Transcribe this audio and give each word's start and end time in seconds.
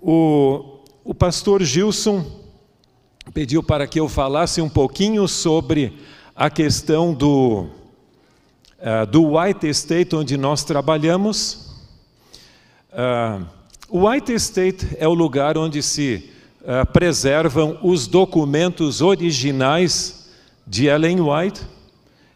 O, 0.00 0.80
o 1.04 1.12
pastor 1.12 1.62
Gilson 1.62 2.24
pediu 3.34 3.62
para 3.62 3.86
que 3.86 3.98
eu 3.98 4.08
falasse 4.08 4.60
um 4.60 4.68
pouquinho 4.68 5.26
sobre 5.26 5.98
a 6.36 6.48
questão 6.48 7.12
do, 7.12 7.66
uh, 8.78 9.06
do 9.10 9.36
White 9.36 9.66
State, 9.68 10.14
onde 10.14 10.36
nós 10.36 10.62
trabalhamos. 10.62 11.74
Uh, 12.92 13.44
o 13.88 14.08
White 14.08 14.32
State 14.34 14.96
é 14.98 15.08
o 15.08 15.14
lugar 15.14 15.58
onde 15.58 15.82
se 15.82 16.30
uh, 16.60 16.86
preservam 16.92 17.78
os 17.82 18.06
documentos 18.06 19.00
originais 19.00 20.30
de 20.66 20.86
Ellen 20.86 21.20
White 21.20 21.60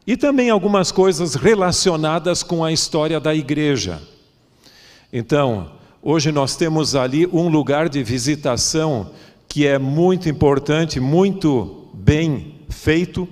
e 0.04 0.16
também 0.16 0.50
algumas 0.50 0.90
coisas 0.90 1.36
relacionadas 1.36 2.42
com 2.42 2.64
a 2.64 2.72
história 2.72 3.20
da 3.20 3.32
igreja. 3.32 4.02
Então, 5.12 5.80
hoje 6.02 6.32
nós 6.32 6.56
temos 6.56 6.96
ali 6.96 7.26
um 7.26 7.48
lugar 7.48 7.88
de 7.88 8.02
visitação 8.02 9.10
que 9.48 9.66
é 9.66 9.78
muito 9.78 10.28
importante, 10.28 10.98
muito 10.98 11.88
bem 11.94 12.56
feito, 12.68 13.28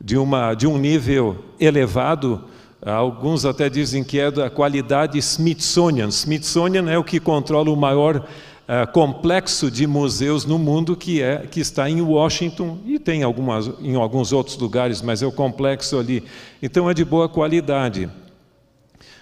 de, 0.00 0.16
uma, 0.16 0.54
de 0.54 0.66
um 0.66 0.78
nível 0.78 1.44
elevado. 1.60 2.44
Alguns 2.80 3.44
até 3.44 3.68
dizem 3.68 4.02
que 4.02 4.18
é 4.18 4.30
da 4.30 4.48
qualidade 4.48 5.18
Smithsonian. 5.18 6.08
Smithsonian 6.08 6.90
é 6.90 6.96
o 6.96 7.04
que 7.04 7.20
controla 7.20 7.70
o 7.70 7.76
maior 7.76 8.16
uh, 8.16 8.92
complexo 8.92 9.70
de 9.70 9.86
museus 9.86 10.44
no 10.44 10.58
mundo 10.58 10.96
que, 10.96 11.20
é, 11.20 11.46
que 11.50 11.60
está 11.60 11.90
em 11.90 12.00
Washington 12.00 12.78
e 12.86 12.98
tem 12.98 13.22
algumas, 13.22 13.70
em 13.80 13.96
alguns 13.96 14.32
outros 14.32 14.56
lugares, 14.56 15.02
mas 15.02 15.22
é 15.22 15.26
o 15.26 15.32
complexo 15.32 15.98
ali. 15.98 16.24
Então 16.62 16.88
é 16.88 16.94
de 16.94 17.04
boa 17.04 17.28
qualidade. 17.28 18.08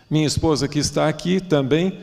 Minha 0.09 0.27
esposa 0.27 0.69
que 0.69 0.79
está 0.79 1.09
aqui 1.09 1.41
também, 1.41 1.99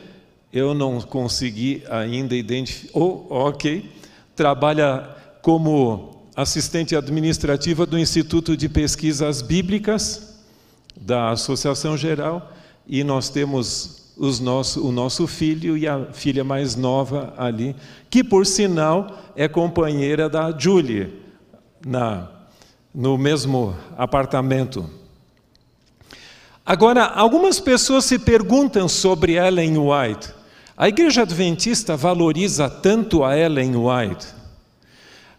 eu 0.54 0.72
não 0.72 1.00
consegui 1.00 1.82
ainda 1.90 2.36
identificar. 2.36 2.96
Oh, 2.96 3.26
ok. 3.28 3.90
Trabalha 4.36 5.10
como 5.42 6.28
assistente 6.36 6.94
administrativa 6.94 7.84
do 7.84 7.98
Instituto 7.98 8.56
de 8.56 8.68
Pesquisas 8.68 9.42
Bíblicas 9.42 10.38
da 10.96 11.30
Associação 11.30 11.96
Geral 11.96 12.52
e 12.86 13.02
nós 13.02 13.28
temos 13.28 14.14
nosso, 14.40 14.86
o 14.86 14.92
nosso 14.92 15.26
filho 15.26 15.76
e 15.76 15.88
a 15.88 16.12
filha 16.12 16.44
mais 16.44 16.76
nova 16.76 17.34
ali, 17.36 17.74
que 18.08 18.22
por 18.22 18.46
sinal 18.46 19.08
é 19.34 19.48
companheira 19.48 20.28
da 20.28 20.56
Julie, 20.56 21.20
na, 21.84 22.30
no 22.94 23.18
mesmo 23.18 23.74
apartamento. 23.98 24.88
Agora, 26.64 27.04
algumas 27.04 27.58
pessoas 27.58 28.04
se 28.04 28.20
perguntam 28.20 28.88
sobre 28.88 29.32
Ellen 29.32 29.76
White. 29.78 30.33
A 30.76 30.88
igreja 30.88 31.22
adventista 31.22 31.96
valoriza 31.96 32.68
tanto 32.68 33.22
a 33.22 33.38
Ellen 33.38 33.76
White. 33.76 34.26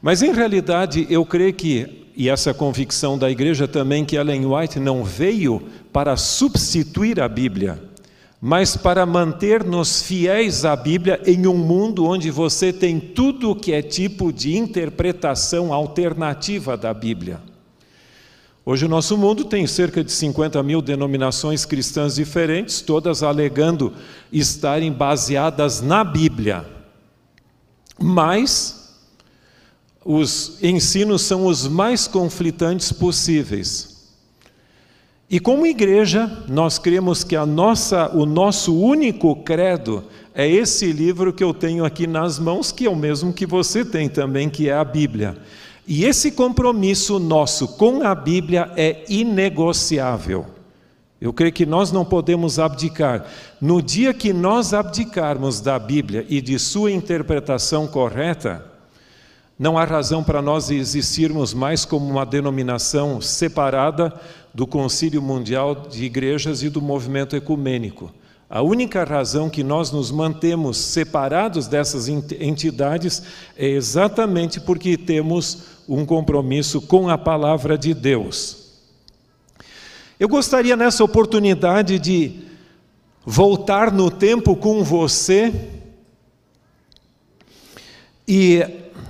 Mas 0.02 0.22
em 0.22 0.34
realidade, 0.34 1.06
eu 1.10 1.26
creio 1.26 1.54
que, 1.54 2.08
e 2.16 2.30
essa 2.30 2.54
convicção 2.54 3.18
da 3.18 3.30
igreja 3.30 3.68
também, 3.68 4.06
que 4.06 4.16
Ellen 4.16 4.46
White 4.46 4.80
não 4.80 5.04
veio 5.04 5.62
para 5.92 6.16
substituir 6.16 7.20
a 7.20 7.28
Bíblia 7.28 7.82
mas 8.48 8.78
para 8.78 9.08
manter-nos 9.08 10.04
fiéis 10.04 10.66
à 10.66 10.76
Bíblia 10.76 11.20
em 11.26 11.48
um 11.48 11.58
mundo 11.58 12.06
onde 12.06 12.30
você 12.30 12.72
tem 12.72 13.00
tudo 13.00 13.56
que 13.56 13.74
é 13.74 13.82
tipo 13.82 14.32
de 14.32 14.56
interpretação 14.56 15.74
alternativa 15.74 16.78
da 16.78 16.94
Bíblia. 16.94 17.40
Hoje 18.68 18.84
o 18.84 18.90
nosso 18.90 19.16
mundo 19.16 19.46
tem 19.46 19.68
cerca 19.68 20.04
de 20.04 20.12
50 20.12 20.64
mil 20.64 20.82
denominações 20.82 21.66
cristãs 21.66 22.16
diferentes, 22.16 22.82
todas 22.82 23.22
alegando 23.22 23.94
estarem 24.32 24.92
baseadas 24.92 25.82
na 25.82 26.04
Bíblia. 26.04 26.66
Mas 28.00 28.98
os 30.04 30.58
ensinos 30.64 31.22
são 31.22 31.46
os 31.46 31.68
mais 31.68 32.08
conflitantes 32.08 32.92
possíveis. 32.92 34.10
E 35.30 35.40
como 35.40 35.68
igreja, 35.68 36.44
nós 36.48 36.80
cremos 36.80 37.24
que 37.24 37.36
a 37.36 37.46
nossa, 37.46 38.10
o 38.16 38.26
nosso 38.26 38.76
único 38.76 39.36
credo 39.44 40.06
é 40.34 40.50
esse 40.50 40.92
livro 40.92 41.32
que 41.32 41.44
eu 41.44 41.54
tenho 41.54 41.86
aqui 41.86 42.08
nas 42.08 42.40
mãos, 42.40 42.72
que 42.72 42.88
é 42.88 42.90
o 42.90 42.96
mesmo 42.96 43.32
que 43.32 43.46
você 43.46 43.86
tem 43.86 44.10
também, 44.10 44.50
que 44.50 44.70
é 44.70 44.74
a 44.74 44.84
Bíblia. 44.84 45.38
E 45.88 46.04
esse 46.04 46.32
compromisso 46.32 47.20
nosso 47.20 47.68
com 47.68 48.04
a 48.04 48.16
Bíblia 48.16 48.72
é 48.76 49.04
inegociável. 49.08 50.46
Eu 51.22 51.32
creio 51.32 51.54
que 51.54 51.66
nós 51.66 51.92
não 51.92 52.04
podemos 52.04 52.60
abdicar. 52.60 53.26
No 53.62 53.82
dia 53.82 54.14
que 54.14 54.34
nós 54.34 54.74
abdicarmos 54.74 55.62
da 55.62 55.78
Bíblia 55.80 56.26
e 56.28 56.42
de 56.42 56.60
sua 56.60 56.92
interpretação 56.92 57.88
correta, 57.88 58.66
não 59.58 59.78
há 59.78 59.86
razão 59.86 60.24
para 60.24 60.42
nós 60.42 60.70
existirmos 60.70 61.54
mais 61.54 61.86
como 61.86 62.06
uma 62.06 62.26
denominação 62.26 63.22
separada 63.22 64.14
do 64.54 64.68
Concílio 64.68 65.22
Mundial 65.22 65.88
de 65.90 66.04
Igrejas 66.04 66.62
e 66.62 66.70
do 66.70 66.82
movimento 66.82 67.36
ecumênico. 67.36 68.12
A 68.50 68.62
única 68.62 69.04
razão 69.04 69.50
que 69.50 69.64
nós 69.64 69.92
nos 69.92 70.12
mantemos 70.12 70.78
separados 70.78 71.68
dessas 71.68 72.08
entidades 72.08 73.24
é 73.58 73.68
exatamente 73.68 74.60
porque 74.60 74.98
temos 74.98 75.75
um 75.88 76.06
compromisso 76.06 76.82
com 76.82 77.10
a 77.10 77.18
palavra 77.18 77.78
de 77.78 77.94
Deus. 77.94 78.66
Eu 80.20 80.28
gostaria 80.28 80.76
nessa 80.76 81.04
oportunidade 81.04 82.00
de 82.00 82.40
voltar 83.26 83.92
no 83.92 84.10
tempo 84.10 84.56
com 84.56 84.84
você 84.84 85.54
e 88.28 88.66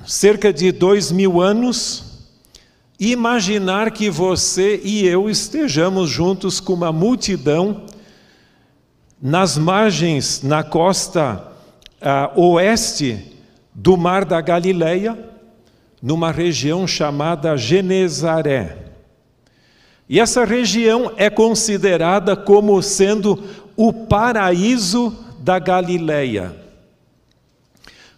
cerca 0.05 0.51
de 0.51 0.71
dois 0.71 1.11
mil 1.11 1.41
anos 1.41 2.05
imaginar 2.99 3.91
que 3.91 4.09
você 4.09 4.79
e 4.83 5.05
eu 5.05 5.29
estejamos 5.29 6.09
juntos 6.09 6.59
com 6.59 6.73
uma 6.73 6.91
multidão 6.91 7.85
nas 9.21 9.57
margens, 9.57 10.41
na 10.41 10.63
costa 10.63 11.51
uh, 12.01 12.39
oeste 12.39 13.33
do 13.73 13.97
Mar 13.97 14.23
da 14.23 14.39
Galileia, 14.39 15.17
numa 16.05 16.31
região 16.31 16.85
chamada 16.85 17.57
Genezaré. 17.57 18.77
E 20.07 20.19
essa 20.19 20.45
região 20.45 21.11
é 21.17 21.31
considerada 21.31 22.35
como 22.35 22.79
sendo 22.83 23.43
o 23.75 23.91
paraíso 23.91 25.17
da 25.39 25.57
Galileia. 25.57 26.55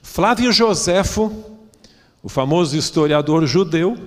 Flávio 0.03 0.51
Joséfo, 0.51 1.31
o 2.21 2.27
famoso 2.27 2.75
historiador 2.75 3.47
judeu, 3.47 3.97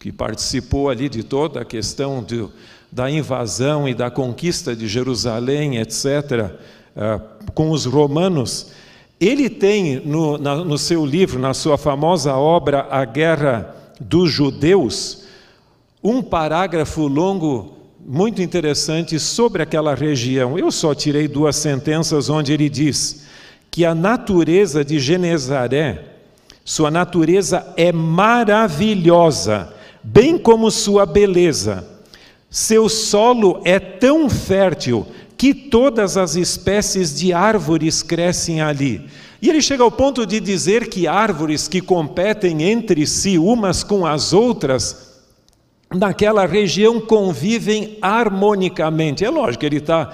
que 0.00 0.10
participou 0.10 0.90
ali 0.90 1.08
de 1.08 1.22
toda 1.22 1.60
a 1.60 1.64
questão 1.64 2.24
de, 2.24 2.44
da 2.90 3.08
invasão 3.08 3.88
e 3.88 3.94
da 3.94 4.10
conquista 4.10 4.74
de 4.74 4.88
Jerusalém, 4.88 5.76
etc., 5.76 6.50
uh, 6.96 7.52
com 7.52 7.70
os 7.70 7.84
romanos, 7.84 8.72
ele 9.20 9.48
tem 9.48 10.00
no, 10.00 10.36
na, 10.38 10.56
no 10.56 10.76
seu 10.76 11.04
livro, 11.06 11.38
na 11.38 11.54
sua 11.54 11.78
famosa 11.78 12.34
obra 12.34 12.86
A 12.90 13.04
Guerra 13.04 13.74
dos 14.00 14.30
Judeus, 14.30 15.24
um 16.02 16.22
parágrafo 16.22 17.06
longo 17.06 17.74
muito 18.04 18.42
interessante 18.42 19.18
sobre 19.18 19.62
aquela 19.62 19.94
região. 19.94 20.58
Eu 20.58 20.70
só 20.70 20.94
tirei 20.94 21.26
duas 21.26 21.56
sentenças 21.56 22.28
onde 22.28 22.52
ele 22.52 22.68
diz 22.68 23.26
que 23.70 23.84
a 23.84 23.94
natureza 23.94 24.84
de 24.84 24.98
Genezaré, 24.98 26.04
sua 26.64 26.90
natureza 26.90 27.72
é 27.76 27.92
maravilhosa 27.92 29.74
bem 30.06 30.38
como 30.38 30.70
sua 30.70 31.04
beleza. 31.04 31.84
Seu 32.48 32.88
solo 32.88 33.60
é 33.64 33.78
tão 33.78 34.30
fértil 34.30 35.04
que 35.36 35.52
todas 35.52 36.16
as 36.16 36.34
espécies 36.34 37.14
de 37.14 37.32
árvores 37.32 38.02
crescem 38.02 38.60
ali. 38.60 39.06
E 39.40 39.50
ele 39.50 39.60
chega 39.60 39.82
ao 39.82 39.90
ponto 39.90 40.24
de 40.26 40.40
dizer 40.40 40.88
que 40.88 41.06
árvores 41.06 41.68
que 41.68 41.80
competem 41.80 42.62
entre 42.62 43.06
si 43.06 43.38
umas 43.38 43.84
com 43.84 44.06
as 44.06 44.32
outras, 44.32 45.20
naquela 45.94 46.46
região 46.46 47.00
convivem 47.00 47.98
harmonicamente. 48.00 49.24
É 49.24 49.30
lógico 49.30 49.64
ele 49.64 49.76
está 49.76 50.12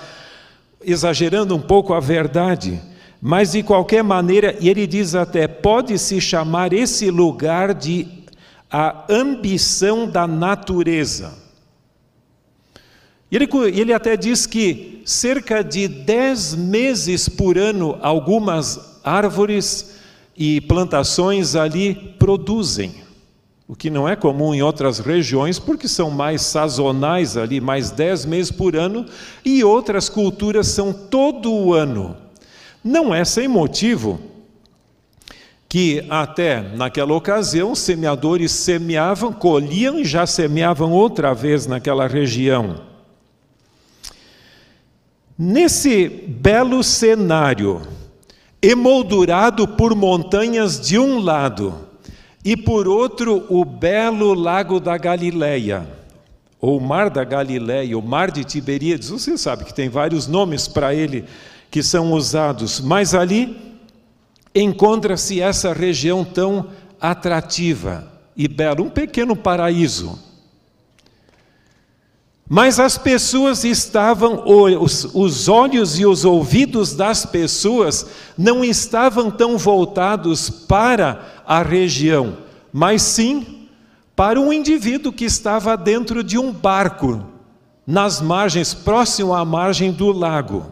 exagerando 0.85 1.55
um 1.55 1.61
pouco 1.61 1.95
a 1.95 2.01
verdade, 2.01 2.81
mas 3.21 3.53
de 3.53 3.63
qualquer 3.63 4.03
maneira, 4.03 4.57
e 4.61 4.69
ele 4.69 4.87
diz 4.87 5.15
até: 5.15 5.47
pode-se 5.47 6.21
chamar 6.21 6.73
esse 6.73 7.11
lugar 7.11 7.73
de 7.73 8.09
a 8.71 9.05
ambição 9.09 10.09
da 10.09 10.27
natureza. 10.27 11.42
Ele, 13.33 13.49
ele 13.75 13.95
até 13.95 14.15
diz 14.15 14.45
que 14.45 15.01
cerca 15.07 15.65
de 15.65 15.89
dez 15.89 16.55
meses 16.55 17.31
por 17.31 17.57
ano 17.57 17.99
algumas 18.03 19.01
árvores 19.03 19.95
e 20.37 20.61
plantações 20.61 21.57
ali 21.57 21.95
produzem, 22.19 22.95
o 23.67 23.75
que 23.75 23.89
não 23.89 24.07
é 24.07 24.15
comum 24.15 24.55
em 24.55 24.61
outras 24.61 24.99
regiões, 24.99 25.59
porque 25.59 25.89
são 25.89 26.11
mais 26.11 26.43
sazonais 26.43 27.39
ali, 27.39 27.59
mais 27.59 27.91
dez 27.91 28.27
meses 28.27 28.53
por 28.53 28.77
ano, 28.77 29.07
e 29.43 29.65
outras 29.65 30.11
culturas 30.11 30.67
são 30.67 30.93
todo 30.93 31.51
o 31.51 31.73
ano. 31.73 32.15
Não 32.85 33.15
é 33.15 33.25
sem 33.25 33.49
motivo 33.49 34.21
que 35.71 36.05
até 36.11 36.61
naquela 36.61 37.15
ocasião 37.15 37.75
semeadores 37.75 38.53
semeavam, 38.53 39.33
colhiam 39.33 39.99
e 39.99 40.05
já 40.05 40.27
semeavam 40.27 40.93
outra 40.93 41.33
vez 41.33 41.67
naquela 41.67 42.07
região. 42.07 42.92
Nesse 45.39 46.09
belo 46.09 46.83
cenário, 46.85 47.83
emoldurado 48.61 49.67
por 49.67 49.95
montanhas 49.95 50.81
de 50.81 50.99
um 50.99 51.19
lado 51.19 51.75
e 52.45 52.57
por 52.57 52.87
outro 52.87 53.45
o 53.49 53.65
belo 53.65 54.35
lago 54.35 54.79
da 54.79 54.97
Galileia, 54.97 55.89
ou 56.61 56.79
Mar 56.79 57.11
da 57.11 57.25
Galileia, 57.25 57.99
o 57.99 58.03
Mar 58.03 58.31
de 58.31 58.45
Tiberíades, 58.45 59.09
você 59.09 59.37
sabe 59.37 59.65
que 59.65 59.75
tem 59.75 59.89
vários 59.89 60.29
nomes 60.29 60.69
para 60.69 60.95
ele 60.95 61.25
que 61.71 61.83
são 61.83 62.13
usados, 62.13 62.81
mas 62.81 63.15
ali 63.15 63.57
encontra-se 64.55 65.41
essa 65.41 65.73
região 65.73 66.25
tão 66.25 66.69
atrativa 67.01 68.13
e 68.37 68.47
bela, 68.47 68.83
um 68.83 68.91
pequeno 68.91 69.35
paraíso. 69.35 70.19
Mas 72.55 72.79
as 72.79 72.99
pessoas 72.99 73.65
estavam, 73.65 74.43
os, 74.47 75.09
os, 75.15 75.49
olhos 75.49 75.99
e 75.99 76.05
os 76.05 76.23
ouvidos 76.23 76.95
das 76.95 77.25
pessoas 77.25 78.07
não 78.37 78.63
estavam 78.63 79.31
tão 79.31 79.57
voltados 79.57 80.51
para 80.51 81.43
a 81.47 81.63
região, 81.63 82.37
mas 82.71 83.01
sim 83.01 83.67
para 84.15 84.39
um 84.39 84.53
indivíduo 84.53 85.15
que 85.15 85.25
estava 85.25 85.79
dentro 85.79 86.23
de 86.23 86.37
um 86.37 86.53
barco, 86.53 87.25
nas 87.87 88.21
margens, 88.21 88.75
próximo 88.75 89.33
à 89.33 89.47
margem 89.47 89.91
do 89.91 90.13
lago. 90.13 90.67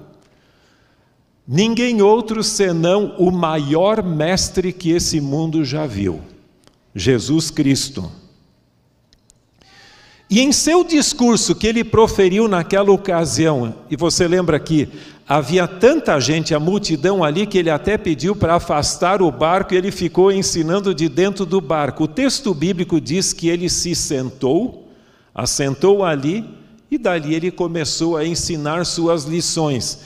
Ninguém 1.49 2.03
outro 2.03 2.45
senão 2.45 3.15
o 3.17 3.31
maior 3.31 4.03
mestre 4.03 4.71
que 4.71 4.91
esse 4.91 5.19
mundo 5.19 5.65
já 5.65 5.87
viu, 5.87 6.21
Jesus 6.95 7.51
Cristo. 7.51 8.20
E 10.31 10.41
em 10.41 10.53
seu 10.53 10.85
discurso 10.85 11.57
que 11.57 11.67
ele 11.67 11.83
proferiu 11.83 12.47
naquela 12.47 12.93
ocasião, 12.93 13.75
e 13.91 13.97
você 13.97 14.29
lembra 14.29 14.61
que 14.61 14.89
havia 15.29 15.67
tanta 15.67 16.21
gente, 16.21 16.55
a 16.55 16.61
multidão 16.61 17.25
ali, 17.25 17.47
que 17.47 17.59
ele 17.59 17.69
até 17.69 17.99
pediu 17.99 18.37
para 18.37 18.55
afastar 18.55 19.23
o 19.23 19.33
barco 19.33 19.75
e 19.75 19.77
ele 19.77 19.91
ficou 19.91 20.31
ensinando 20.31 20.95
de 20.95 21.09
dentro 21.09 21.45
do 21.45 21.61
barco. 21.61 22.05
O 22.05 22.09
texto 22.09 22.55
bíblico 22.55 23.01
diz 23.01 23.33
que 23.33 23.49
ele 23.49 23.69
se 23.69 23.93
sentou, 23.93 24.89
assentou 25.35 26.05
ali 26.05 26.45
e 26.89 26.97
dali 26.97 27.35
ele 27.35 27.51
começou 27.51 28.17
a 28.17 28.25
ensinar 28.25 28.87
suas 28.87 29.25
lições. 29.25 29.99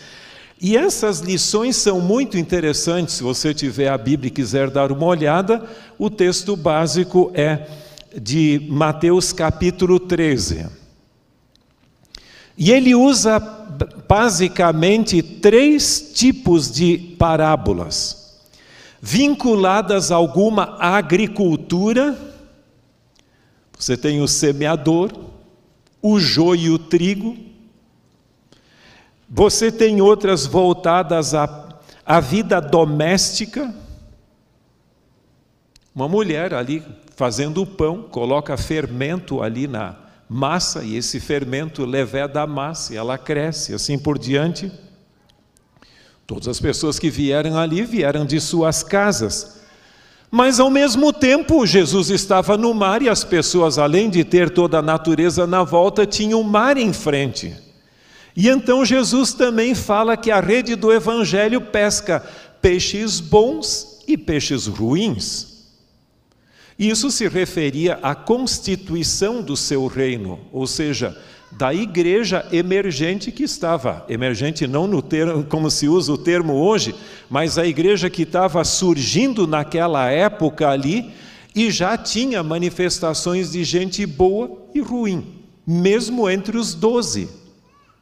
E 0.59 0.75
essas 0.75 1.21
lições 1.21 1.77
são 1.77 2.01
muito 2.01 2.39
interessantes, 2.39 3.17
se 3.17 3.23
você 3.23 3.53
tiver 3.53 3.89
a 3.89 3.99
Bíblia 3.99 4.29
e 4.29 4.31
quiser 4.31 4.71
dar 4.71 4.91
uma 4.91 5.05
olhada, 5.05 5.63
o 5.99 6.09
texto 6.09 6.57
básico 6.57 7.31
é 7.35 7.67
de 8.21 8.67
Mateus 8.71 9.33
capítulo 9.33 9.99
13. 9.99 10.69
E 12.57 12.71
ele 12.71 12.95
usa 12.95 13.39
basicamente 14.09 15.23
três 15.23 16.13
tipos 16.15 16.71
de 16.71 16.99
parábolas, 17.19 18.41
vinculadas 19.01 20.13
a 20.13 20.17
alguma 20.17 20.77
agricultura. 20.79 22.17
Você 23.77 23.97
tem 23.97 24.21
o 24.21 24.29
semeador, 24.29 25.11
o 26.01 26.21
joio 26.21 26.63
e 26.63 26.71
o 26.71 26.79
trigo, 26.79 27.37
você 29.29 29.73
tem 29.73 30.01
outras 30.01 30.47
voltadas 30.47 31.35
à, 31.35 31.81
à 32.07 32.21
vida 32.21 32.61
doméstica. 32.61 33.75
Uma 35.93 36.09
mulher 36.09 36.55
ali 36.55 36.85
fazendo 37.17 37.63
o 37.63 37.67
pão, 37.67 38.03
coloca 38.03 38.57
fermento 38.57 39.43
ali 39.43 39.67
na 39.67 39.97
massa, 40.29 40.83
e 40.83 40.97
esse 40.97 41.21
fermento 41.21 41.85
leveda 41.85 42.43
a 42.43 42.47
massa, 42.47 42.95
e 42.95 42.97
ela 42.97 43.17
cresce, 43.17 43.75
assim 43.75 43.99
por 43.99 44.19
diante. 44.19 44.71
Todas 46.27 46.49
as 46.49 46.59
pessoas 46.59 46.99
que 46.99 47.11
vieram 47.11 47.59
ali 47.59 47.83
vieram 47.83 48.25
de 48.25 48.41
suas 48.41 48.83
casas. 48.83 49.61
Mas 50.31 50.59
ao 50.59 50.71
mesmo 50.71 51.13
tempo, 51.13 51.65
Jesus 51.65 52.11
estava 52.11 52.57
no 52.57 52.75
mar 52.75 53.03
e 53.03 53.09
as 53.09 53.23
pessoas, 53.23 53.79
além 53.79 54.11
de 54.11 54.25
ter 54.25 54.51
toda 54.51 54.79
a 54.79 54.83
natureza 54.83 55.47
na 55.47 55.63
volta, 55.63 56.05
tinham 56.05 56.41
o 56.41 56.45
mar 56.45 56.77
em 56.77 56.93
frente. 56.93 57.55
E 58.37 58.49
então 58.49 58.85
Jesus 58.85 59.33
também 59.33 59.77
fala 59.77 60.17
que 60.17 60.33
a 60.33 60.41
rede 60.41 60.75
do 60.75 60.93
Evangelho 60.93 61.61
pesca 61.61 62.25
peixes 62.61 63.21
bons 63.21 64.03
e 64.09 64.17
peixes 64.17 64.67
ruins. 64.67 65.54
Isso 66.79 67.11
se 67.11 67.29
referia 67.29 67.99
à 68.03 68.15
constituição 68.15 69.41
do 69.41 69.57
seu 69.57 69.87
reino, 69.87 70.41
ou 70.53 70.67
seja, 70.67 71.17
da 71.53 71.73
igreja 71.73 72.45
emergente 72.51 73.31
que 73.31 73.45
estava, 73.45 74.05
emergente 74.09 74.67
não 74.67 74.89
no 74.89 75.01
termo, 75.01 75.45
como 75.45 75.71
se 75.71 75.89
usa 75.89 76.13
o 76.13 76.19
termo 76.19 76.55
hoje, 76.55 76.95
mas 77.31 77.59
a 77.59 77.67
igreja 77.67 78.11
que 78.11 78.23
estava 78.23 78.65
surgindo 78.65 79.47
naquela 79.47 80.11
época 80.11 80.69
ali 80.69 81.13
e 81.55 81.71
já 81.71 81.97
tinha 81.97 82.43
manifestações 82.43 83.53
de 83.53 83.63
gente 83.63 84.05
boa 84.05 84.51
e 84.75 84.81
ruim, 84.81 85.25
mesmo 85.65 86.29
entre 86.29 86.59
os 86.59 86.75
doze. 86.75 87.29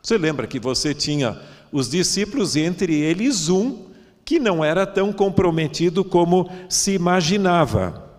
Você 0.03 0.17
lembra 0.17 0.47
que 0.47 0.59
você 0.59 0.95
tinha 0.95 1.39
os 1.71 1.91
discípulos, 1.91 2.57
e 2.57 2.61
entre 2.61 2.95
eles 2.95 3.51
um 3.51 3.87
que 4.25 4.39
não 4.39 4.65
era 4.65 4.87
tão 4.87 5.13
comprometido 5.13 6.03
como 6.03 6.51
se 6.69 6.93
imaginava. 6.93 8.12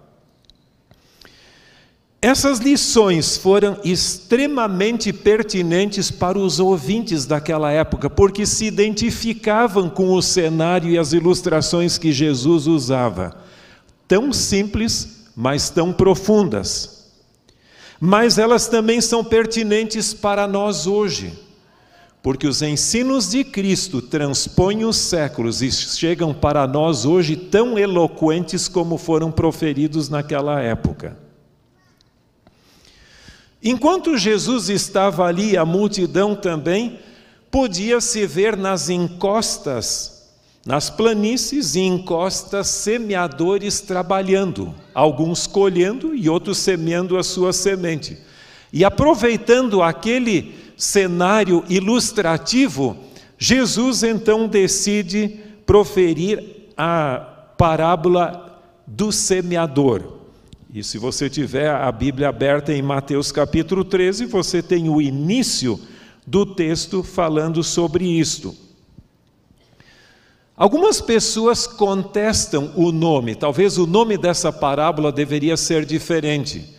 Essas 2.24 2.60
lições 2.60 3.36
foram 3.36 3.78
extremamente 3.84 5.12
pertinentes 5.12 6.10
para 6.10 6.40
os 6.40 6.58
ouvintes 6.58 7.26
daquela 7.26 7.70
época, 7.70 8.10
porque 8.10 8.46
se 8.46 8.64
identificavam 8.64 9.90
com 9.90 10.14
o 10.14 10.22
cenário 10.22 10.90
e 10.90 10.98
as 10.98 11.12
ilustrações 11.12 11.98
que 11.98 12.14
Jesus 12.14 12.66
usava. 12.66 13.36
Tão 14.08 14.32
simples, 14.32 15.26
mas 15.36 15.70
tão 15.70 15.92
profundas. 15.92 17.12
Mas 18.00 18.38
elas 18.38 18.70
também 18.70 19.02
são 19.02 19.22
pertinentes 19.22 20.14
para 20.14 20.48
nós 20.48 20.88
hoje 20.88 21.34
porque 22.22 22.48
os 22.48 22.62
ensinos 22.62 23.32
de 23.32 23.44
Cristo 23.44 24.02
transpõem 24.02 24.86
os 24.86 24.96
séculos 24.96 25.62
e 25.62 25.70
chegam 25.70 26.34
para 26.34 26.66
nós 26.66 27.04
hoje 27.04 27.36
tão 27.36 27.78
eloquentes 27.78 28.70
como 28.70 28.98
foram 28.98 29.30
proferidos 29.30 30.08
naquela 30.08 30.62
época. 30.62 31.18
Enquanto 33.64 34.18
Jesus 34.18 34.68
estava 34.68 35.26
ali, 35.26 35.56
a 35.56 35.64
multidão 35.64 36.36
também 36.36 37.00
podia 37.50 38.02
se 38.02 38.28
ver 38.28 38.58
nas 38.58 38.90
encostas, 38.90 40.28
nas 40.66 40.90
planícies 40.90 41.76
e 41.76 41.80
encostas, 41.80 42.68
semeadores 42.68 43.80
trabalhando, 43.80 44.76
alguns 44.94 45.48
colhendo 45.48 46.14
e 46.14 46.28
outros 46.28 46.58
semeando 46.58 47.18
a 47.18 47.24
sua 47.24 47.54
semente. 47.54 48.18
E 48.72 48.84
aproveitando 48.84 49.82
aquele 49.82 50.56
cenário 50.76 51.64
ilustrativo, 51.70 52.98
Jesus 53.38 54.04
então 54.04 54.48
decide 54.48 55.40
proferir 55.66 56.72
a 56.76 57.18
parábola 57.58 58.62
do 58.86 59.12
semeador. 59.12 60.23
E 60.76 60.84
se 60.84 60.98
você 60.98 61.30
tiver 61.30 61.70
a 61.70 61.92
Bíblia 61.92 62.30
aberta 62.30 62.74
em 62.74 62.82
Mateus 62.82 63.32
capítulo 63.32 63.86
13, 63.86 64.26
você 64.26 64.60
tem 64.60 64.90
o 64.90 65.00
início 65.00 65.80
do 66.26 66.48
texto 66.48 67.04
falando 67.04 67.64
sobre 67.64 68.06
isto. 68.06 68.56
Algumas 70.58 71.00
pessoas 71.00 71.68
contestam 71.68 72.74
o 72.76 72.92
nome, 72.92 73.36
talvez 73.36 73.78
o 73.78 73.86
nome 73.86 74.18
dessa 74.18 74.52
parábola 74.52 75.12
deveria 75.12 75.56
ser 75.56 75.86
diferente. 75.86 76.76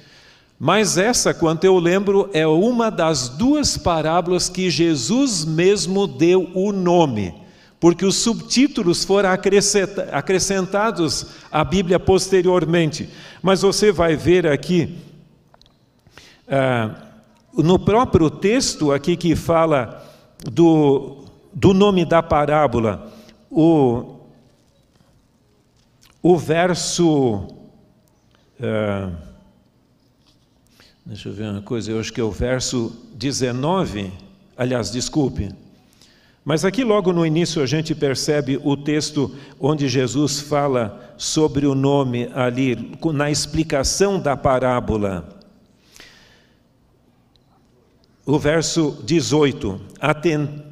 Mas 0.59 0.99
essa, 0.99 1.33
quanto 1.33 1.63
eu 1.63 1.79
lembro, 1.79 2.29
é 2.33 2.45
uma 2.45 2.91
das 2.91 3.29
duas 3.29 3.79
parábolas 3.79 4.49
que 4.49 4.71
Jesus 4.71 5.45
mesmo 5.45 6.09
deu 6.09 6.51
o 6.53 6.73
nome, 6.73 7.33
porque 7.85 8.07
os 8.07 8.17
subtítulos 8.17 9.05
foram 9.05 9.29
acrescentados 10.11 11.27
à 11.53 11.63
Bíblia 11.63 12.01
posteriormente. 12.01 13.11
Mas 13.43 13.61
você 13.61 13.93
vai 13.93 14.17
ver 14.17 14.47
aqui, 14.47 14.97
ah, 16.49 17.09
no 17.53 17.79
próprio 17.79 18.31
texto 18.31 18.91
aqui 18.91 19.19
que 19.19 19.37
fala 19.37 20.03
do, 20.51 21.27
do 21.53 21.75
nome 21.75 22.07
da 22.07 22.23
parábola, 22.23 23.13
o, 23.51 24.19
o 26.23 26.39
verso. 26.39 27.49
Ah, 28.63 29.11
Deixa 31.05 31.29
eu 31.29 31.35
ver 31.35 31.51
uma 31.51 31.61
coisa, 31.61 31.91
eu 31.91 32.01
acho 32.01 32.11
que 32.11 32.21
é 32.23 32.25
o 32.25 32.31
verso 32.31 32.97
19, 33.13 34.11
aliás, 34.57 34.91
desculpe, 34.91 35.55
Mas 36.45 36.63
aqui, 36.63 36.85
logo 36.85 37.11
no 37.11 37.25
início, 37.25 37.63
a 37.63 37.67
gente 37.67 37.95
percebe 37.95 38.61
o 38.63 38.77
texto 38.77 39.35
onde 39.59 39.89
Jesus 39.89 40.41
fala 40.41 41.15
sobre 41.17 41.67
o 41.67 41.75
nome 41.75 42.29
ali, 42.35 42.93
na 43.15 43.31
explicação 43.31 44.21
da 44.21 44.37
parábola. 44.37 45.27
O 48.27 48.39
verso 48.39 48.99
18: 49.05 49.81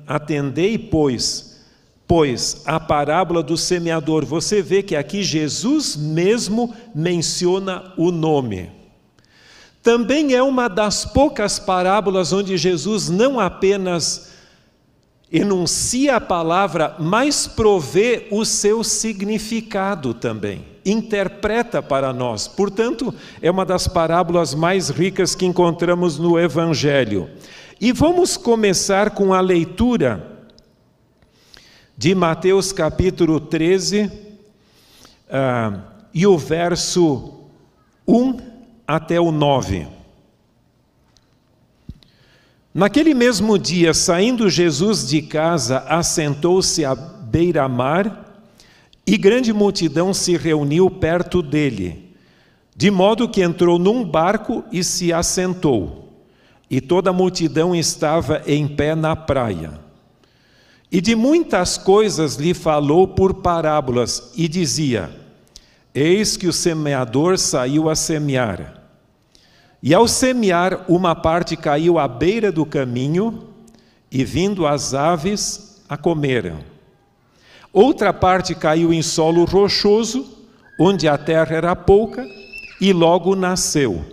Atendei, 0.06 0.76
pois, 0.76 1.64
pois 2.06 2.62
a 2.66 2.78
parábola 2.78 3.42
do 3.42 3.56
semeador. 3.56 4.26
Você 4.26 4.60
vê 4.60 4.82
que 4.82 4.94
aqui 4.94 5.22
Jesus 5.22 5.96
mesmo 5.96 6.74
menciona 6.94 7.94
o 7.96 8.10
nome. 8.10 8.70
Também 9.82 10.34
é 10.34 10.42
uma 10.42 10.68
das 10.68 11.06
poucas 11.06 11.58
parábolas 11.58 12.30
onde 12.30 12.58
Jesus 12.58 13.08
não 13.08 13.40
apenas 13.40 14.31
enuncia 15.32 16.16
a 16.16 16.20
palavra, 16.20 16.94
mas 16.98 17.46
provê 17.46 18.26
o 18.30 18.44
seu 18.44 18.84
significado 18.84 20.12
também, 20.12 20.62
interpreta 20.84 21.82
para 21.82 22.12
nós. 22.12 22.46
Portanto, 22.46 23.14
é 23.40 23.50
uma 23.50 23.64
das 23.64 23.88
parábolas 23.88 24.54
mais 24.54 24.90
ricas 24.90 25.34
que 25.34 25.46
encontramos 25.46 26.18
no 26.18 26.38
Evangelho. 26.38 27.30
E 27.80 27.92
vamos 27.92 28.36
começar 28.36 29.10
com 29.10 29.32
a 29.32 29.40
leitura 29.40 30.46
de 31.96 32.14
Mateus 32.14 32.70
capítulo 32.70 33.40
13, 33.40 34.02
uh, 34.02 34.10
ah, 35.30 35.80
e 36.12 36.26
o 36.26 36.36
verso 36.36 37.46
1 38.06 38.36
até 38.86 39.18
o 39.18 39.32
9. 39.32 40.01
Naquele 42.74 43.12
mesmo 43.12 43.58
dia, 43.58 43.92
saindo 43.92 44.48
Jesus 44.48 45.06
de 45.06 45.20
casa, 45.20 45.80
assentou-se 45.80 46.82
à 46.84 46.94
beira-mar 46.94 48.40
e 49.06 49.18
grande 49.18 49.52
multidão 49.52 50.14
se 50.14 50.38
reuniu 50.38 50.88
perto 50.88 51.42
dele, 51.42 52.14
de 52.74 52.90
modo 52.90 53.28
que 53.28 53.42
entrou 53.42 53.78
num 53.78 54.02
barco 54.02 54.64
e 54.72 54.82
se 54.82 55.12
assentou. 55.12 56.14
E 56.70 56.80
toda 56.80 57.10
a 57.10 57.12
multidão 57.12 57.74
estava 57.74 58.42
em 58.46 58.66
pé 58.66 58.94
na 58.94 59.14
praia. 59.14 59.78
E 60.90 60.98
de 60.98 61.14
muitas 61.14 61.76
coisas 61.76 62.36
lhe 62.36 62.54
falou 62.54 63.06
por 63.06 63.34
parábolas, 63.34 64.32
e 64.34 64.48
dizia: 64.48 65.10
Eis 65.94 66.38
que 66.38 66.46
o 66.46 66.52
semeador 66.52 67.36
saiu 67.36 67.90
a 67.90 67.94
semear. 67.94 68.81
E 69.82 69.92
ao 69.92 70.06
semear, 70.06 70.84
uma 70.88 71.14
parte 71.14 71.56
caiu 71.56 71.98
à 71.98 72.06
beira 72.06 72.52
do 72.52 72.64
caminho, 72.64 73.48
e 74.10 74.24
vindo 74.24 74.66
as 74.66 74.94
aves 74.94 75.82
a 75.88 75.96
comeram. 75.96 76.58
Outra 77.72 78.12
parte 78.12 78.54
caiu 78.54 78.92
em 78.92 79.02
solo 79.02 79.44
rochoso, 79.44 80.26
onde 80.78 81.08
a 81.08 81.18
terra 81.18 81.56
era 81.56 81.74
pouca, 81.74 82.24
e 82.80 82.92
logo 82.92 83.34
nasceu. 83.34 84.04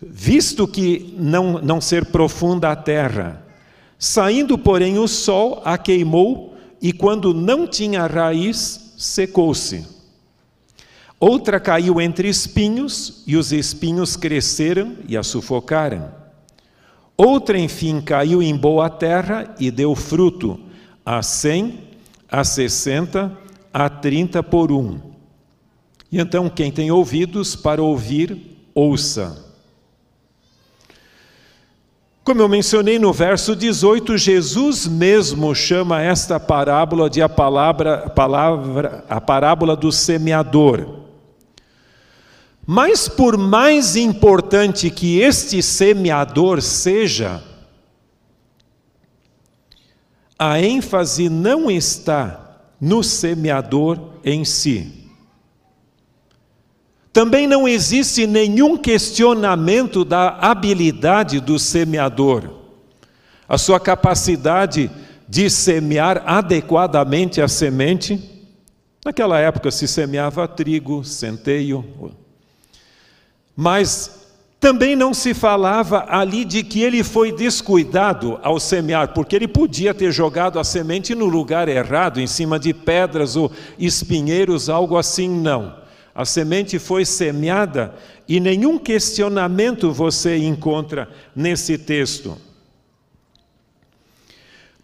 Visto 0.00 0.68
que 0.68 1.14
não, 1.18 1.60
não 1.62 1.80
ser 1.80 2.06
profunda 2.06 2.70
a 2.70 2.76
terra, 2.76 3.42
saindo, 3.98 4.58
porém, 4.58 4.98
o 4.98 5.08
sol 5.08 5.62
a 5.64 5.78
queimou, 5.78 6.54
e 6.80 6.92
quando 6.92 7.32
não 7.32 7.66
tinha 7.66 8.06
raiz, 8.06 8.92
secou-se. 8.98 9.93
Outra 11.26 11.58
caiu 11.58 12.02
entre 12.02 12.28
espinhos, 12.28 13.22
e 13.26 13.34
os 13.34 13.50
espinhos 13.50 14.14
cresceram 14.14 14.94
e 15.08 15.16
a 15.16 15.22
sufocaram. 15.22 16.12
Outra, 17.16 17.58
enfim, 17.58 17.98
caiu 18.02 18.42
em 18.42 18.54
boa 18.54 18.90
terra 18.90 19.54
e 19.58 19.70
deu 19.70 19.94
fruto, 19.94 20.60
a 21.02 21.22
cem, 21.22 21.80
a 22.30 22.44
sessenta, 22.44 23.32
a 23.72 23.88
trinta 23.88 24.42
por 24.42 24.70
um. 24.70 25.00
E 26.12 26.20
então, 26.20 26.50
quem 26.50 26.70
tem 26.70 26.90
ouvidos 26.90 27.56
para 27.56 27.82
ouvir, 27.82 28.58
ouça. 28.74 29.50
Como 32.22 32.42
eu 32.42 32.48
mencionei 32.50 32.98
no 32.98 33.14
verso 33.14 33.56
18, 33.56 34.18
Jesus 34.18 34.86
mesmo 34.86 35.54
chama 35.54 36.02
esta 36.02 36.38
parábola 36.38 37.08
de 37.08 37.22
a 37.22 37.30
palavra, 37.30 38.10
palavra 38.10 39.06
a 39.08 39.22
parábola 39.22 39.74
do 39.74 39.90
semeador. 39.90 41.03
Mas 42.66 43.08
por 43.08 43.36
mais 43.36 43.94
importante 43.94 44.90
que 44.90 45.20
este 45.20 45.62
semeador 45.62 46.62
seja, 46.62 47.42
a 50.38 50.60
ênfase 50.60 51.28
não 51.28 51.70
está 51.70 52.40
no 52.80 53.02
semeador 53.02 53.98
em 54.24 54.44
si. 54.44 55.04
Também 57.12 57.46
não 57.46 57.68
existe 57.68 58.26
nenhum 58.26 58.76
questionamento 58.76 60.04
da 60.04 60.30
habilidade 60.30 61.40
do 61.40 61.58
semeador, 61.58 62.50
a 63.48 63.56
sua 63.56 63.78
capacidade 63.78 64.90
de 65.28 65.48
semear 65.48 66.22
adequadamente 66.26 67.40
a 67.40 67.46
semente. 67.46 68.18
Naquela 69.04 69.38
época 69.38 69.70
se 69.70 69.86
semeava 69.86 70.48
trigo, 70.48 71.04
centeio, 71.04 71.84
mas 73.56 74.24
também 74.58 74.96
não 74.96 75.12
se 75.12 75.34
falava 75.34 76.06
ali 76.08 76.42
de 76.44 76.62
que 76.62 76.82
ele 76.82 77.04
foi 77.04 77.30
descuidado 77.30 78.38
ao 78.42 78.58
semear, 78.58 79.12
porque 79.12 79.36
ele 79.36 79.46
podia 79.46 79.92
ter 79.92 80.10
jogado 80.10 80.58
a 80.58 80.64
semente 80.64 81.14
no 81.14 81.26
lugar 81.26 81.68
errado, 81.68 82.18
em 82.18 82.26
cima 82.26 82.58
de 82.58 82.72
pedras 82.72 83.36
ou 83.36 83.52
espinheiros, 83.78 84.70
algo 84.70 84.96
assim, 84.96 85.28
não. 85.28 85.76
A 86.14 86.24
semente 86.24 86.78
foi 86.78 87.04
semeada 87.04 87.94
e 88.26 88.40
nenhum 88.40 88.78
questionamento 88.78 89.92
você 89.92 90.38
encontra 90.38 91.10
nesse 91.36 91.76
texto. 91.76 92.38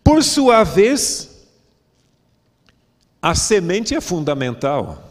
Por 0.05 0.23
sua 0.23 0.63
vez, 0.63 1.47
a 3.23 3.35
semente 3.35 3.95
é 3.95 4.01
fundamental. 4.01 5.10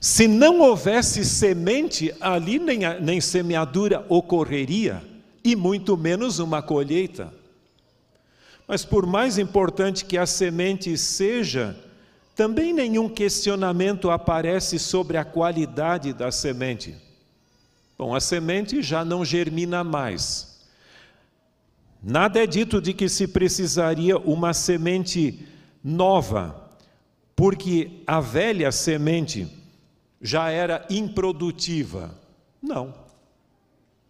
Se 0.00 0.28
não 0.28 0.60
houvesse 0.60 1.24
semente, 1.24 2.14
ali 2.20 2.58
nem, 2.58 2.80
nem 3.00 3.20
semeadura 3.20 4.04
ocorreria, 4.08 5.02
e 5.42 5.54
muito 5.54 5.96
menos 5.96 6.38
uma 6.38 6.60
colheita. 6.60 7.32
Mas 8.66 8.84
por 8.84 9.06
mais 9.06 9.38
importante 9.38 10.04
que 10.04 10.18
a 10.18 10.26
semente 10.26 10.96
seja, 10.98 11.76
também 12.34 12.72
nenhum 12.72 13.08
questionamento 13.08 14.10
aparece 14.10 14.78
sobre 14.78 15.16
a 15.16 15.24
qualidade 15.24 16.12
da 16.12 16.30
semente. 16.32 16.94
Bom, 17.96 18.14
a 18.14 18.20
semente 18.20 18.82
já 18.82 19.04
não 19.04 19.24
germina 19.24 19.82
mais. 19.82 20.66
Nada 22.02 22.42
é 22.42 22.46
dito 22.46 22.80
de 22.80 22.92
que 22.92 23.08
se 23.08 23.26
precisaria 23.26 24.18
uma 24.18 24.52
semente 24.52 25.46
nova, 25.82 26.70
porque 27.34 28.02
a 28.06 28.20
velha 28.20 28.70
semente 28.70 29.46
já 30.26 30.50
era 30.50 30.84
improdutiva. 30.90 32.12
Não. 32.60 32.92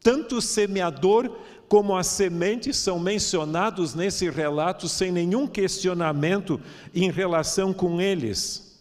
Tanto 0.03 0.37
o 0.37 0.43
semeador 0.43 1.31
como 1.69 1.95
a 1.95 2.03
semente 2.03 2.73
são 2.73 2.99
mencionados 2.99 3.95
nesse 3.95 4.31
relato 4.31 4.89
sem 4.89 5.13
nenhum 5.13 5.47
questionamento 5.47 6.61
em 6.95 7.11
relação 7.11 7.73
com 7.75 8.01
eles. 8.01 8.81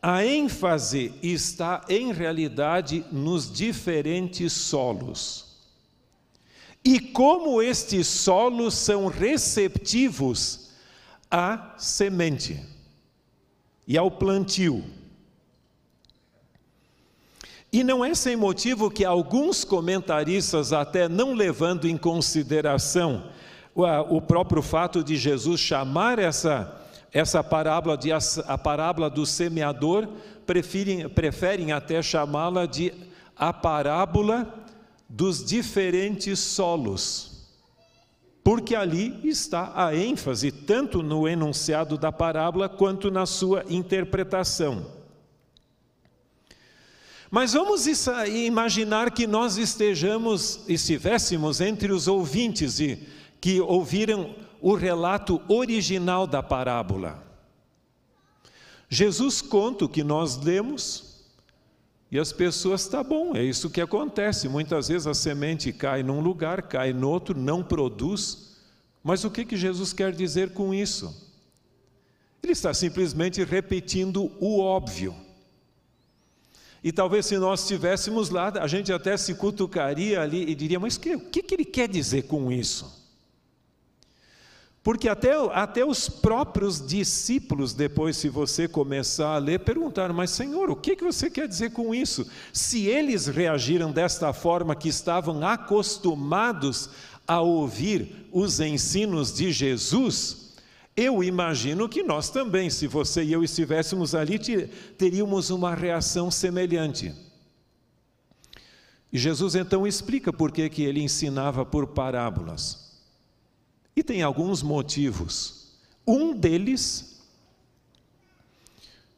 A 0.00 0.24
ênfase 0.24 1.12
está, 1.22 1.84
em 1.88 2.12
realidade, 2.12 3.04
nos 3.10 3.50
diferentes 3.52 4.52
solos. 4.52 5.44
E 6.84 7.00
como 7.00 7.60
estes 7.60 8.06
solos 8.06 8.74
são 8.74 9.06
receptivos 9.06 10.70
à 11.30 11.74
semente 11.76 12.60
e 13.86 13.98
ao 13.98 14.10
plantio. 14.10 14.84
E 17.74 17.82
não 17.82 18.04
é 18.04 18.14
sem 18.14 18.36
motivo 18.36 18.88
que 18.88 19.04
alguns 19.04 19.64
comentaristas, 19.64 20.72
até 20.72 21.08
não 21.08 21.34
levando 21.34 21.88
em 21.88 21.96
consideração 21.96 23.24
o 23.74 24.20
próprio 24.20 24.62
fato 24.62 25.02
de 25.02 25.16
Jesus 25.16 25.58
chamar 25.58 26.20
essa, 26.20 26.72
essa 27.12 27.42
parábola 27.42 27.98
de 27.98 28.12
a 28.12 28.56
parábola 28.56 29.10
do 29.10 29.26
semeador, 29.26 30.06
preferem, 30.46 31.08
preferem 31.08 31.72
até 31.72 32.00
chamá-la 32.00 32.64
de 32.64 32.94
a 33.36 33.52
parábola 33.52 34.54
dos 35.08 35.44
diferentes 35.44 36.38
solos. 36.38 37.48
Porque 38.44 38.76
ali 38.76 39.18
está 39.24 39.72
a 39.74 39.96
ênfase, 39.96 40.52
tanto 40.52 41.02
no 41.02 41.26
enunciado 41.26 41.98
da 41.98 42.12
parábola 42.12 42.68
quanto 42.68 43.10
na 43.10 43.26
sua 43.26 43.64
interpretação. 43.68 44.93
Mas 47.34 47.52
vamos 47.52 47.84
imaginar 48.28 49.10
que 49.10 49.26
nós 49.26 49.56
estejamos, 49.56 50.60
estivéssemos 50.68 51.60
entre 51.60 51.92
os 51.92 52.06
ouvintes 52.06 52.78
e 52.78 52.96
que 53.40 53.60
ouviram 53.60 54.36
o 54.62 54.76
relato 54.76 55.42
original 55.48 56.28
da 56.28 56.40
parábola. 56.44 57.26
Jesus 58.88 59.42
conta 59.42 59.84
o 59.84 59.88
que 59.88 60.04
nós 60.04 60.36
lemos 60.36 61.24
e 62.08 62.20
as 62.20 62.32
pessoas, 62.32 62.86
tá 62.86 63.02
bom, 63.02 63.34
é 63.34 63.42
isso 63.42 63.68
que 63.68 63.80
acontece. 63.80 64.48
Muitas 64.48 64.86
vezes 64.86 65.08
a 65.08 65.12
semente 65.12 65.72
cai 65.72 66.04
num 66.04 66.20
lugar, 66.20 66.62
cai 66.62 66.92
no 66.92 67.10
outro, 67.10 67.36
não 67.36 67.64
produz. 67.64 68.54
Mas 69.02 69.24
o 69.24 69.30
que, 69.32 69.44
que 69.44 69.56
Jesus 69.56 69.92
quer 69.92 70.12
dizer 70.12 70.52
com 70.52 70.72
isso? 70.72 71.12
Ele 72.40 72.52
está 72.52 72.72
simplesmente 72.72 73.42
repetindo 73.42 74.30
o 74.38 74.60
óbvio. 74.60 75.23
E 76.84 76.92
talvez 76.92 77.24
se 77.24 77.38
nós 77.38 77.62
estivéssemos 77.62 78.28
lá, 78.28 78.52
a 78.60 78.66
gente 78.66 78.92
até 78.92 79.16
se 79.16 79.34
cutucaria 79.34 80.20
ali 80.20 80.42
e 80.50 80.54
diria: 80.54 80.78
mas 80.78 80.98
que, 80.98 81.14
o 81.14 81.20
que, 81.20 81.42
que 81.42 81.54
ele 81.54 81.64
quer 81.64 81.88
dizer 81.88 82.24
com 82.24 82.52
isso? 82.52 83.02
Porque 84.82 85.08
até, 85.08 85.32
até 85.54 85.82
os 85.82 86.10
próprios 86.10 86.86
discípulos, 86.86 87.72
depois, 87.72 88.18
se 88.18 88.28
você 88.28 88.68
começar 88.68 89.34
a 89.34 89.38
ler, 89.38 89.60
perguntaram: 89.60 90.14
Mas 90.14 90.28
Senhor, 90.32 90.70
o 90.70 90.76
que, 90.76 90.94
que 90.94 91.02
você 91.02 91.30
quer 91.30 91.48
dizer 91.48 91.70
com 91.70 91.94
isso? 91.94 92.30
Se 92.52 92.84
eles 92.84 93.28
reagiram 93.28 93.90
desta 93.90 94.34
forma, 94.34 94.76
que 94.76 94.90
estavam 94.90 95.42
acostumados 95.42 96.90
a 97.26 97.40
ouvir 97.40 98.28
os 98.30 98.60
ensinos 98.60 99.32
de 99.32 99.50
Jesus, 99.50 100.43
eu 100.96 101.24
imagino 101.24 101.88
que 101.88 102.04
nós 102.04 102.30
também, 102.30 102.70
se 102.70 102.86
você 102.86 103.24
e 103.24 103.32
eu 103.32 103.42
estivéssemos 103.42 104.14
ali, 104.14 104.38
teríamos 104.96 105.50
uma 105.50 105.74
reação 105.74 106.30
semelhante. 106.30 107.12
E 109.12 109.18
Jesus 109.18 109.56
então 109.56 109.86
explica 109.86 110.32
por 110.32 110.52
que, 110.52 110.68
que 110.68 110.82
ele 110.82 111.00
ensinava 111.00 111.64
por 111.64 111.88
parábolas. 111.88 113.02
E 113.96 114.04
tem 114.04 114.22
alguns 114.22 114.62
motivos. 114.62 115.72
Um 116.06 116.32
deles 116.32 117.20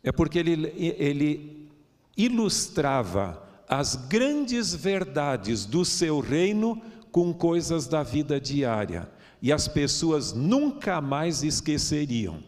é 0.02 0.10
porque 0.10 0.38
ele, 0.38 0.72
ele 0.76 1.68
ilustrava 2.16 3.42
as 3.68 3.96
grandes 3.96 4.74
verdades 4.74 5.66
do 5.66 5.84
seu 5.84 6.20
reino 6.20 6.80
com 7.10 7.34
coisas 7.34 7.86
da 7.86 8.02
vida 8.02 8.40
diária 8.40 9.10
e 9.46 9.52
as 9.52 9.68
pessoas 9.68 10.32
nunca 10.32 11.00
mais 11.00 11.44
esqueceriam. 11.44 12.42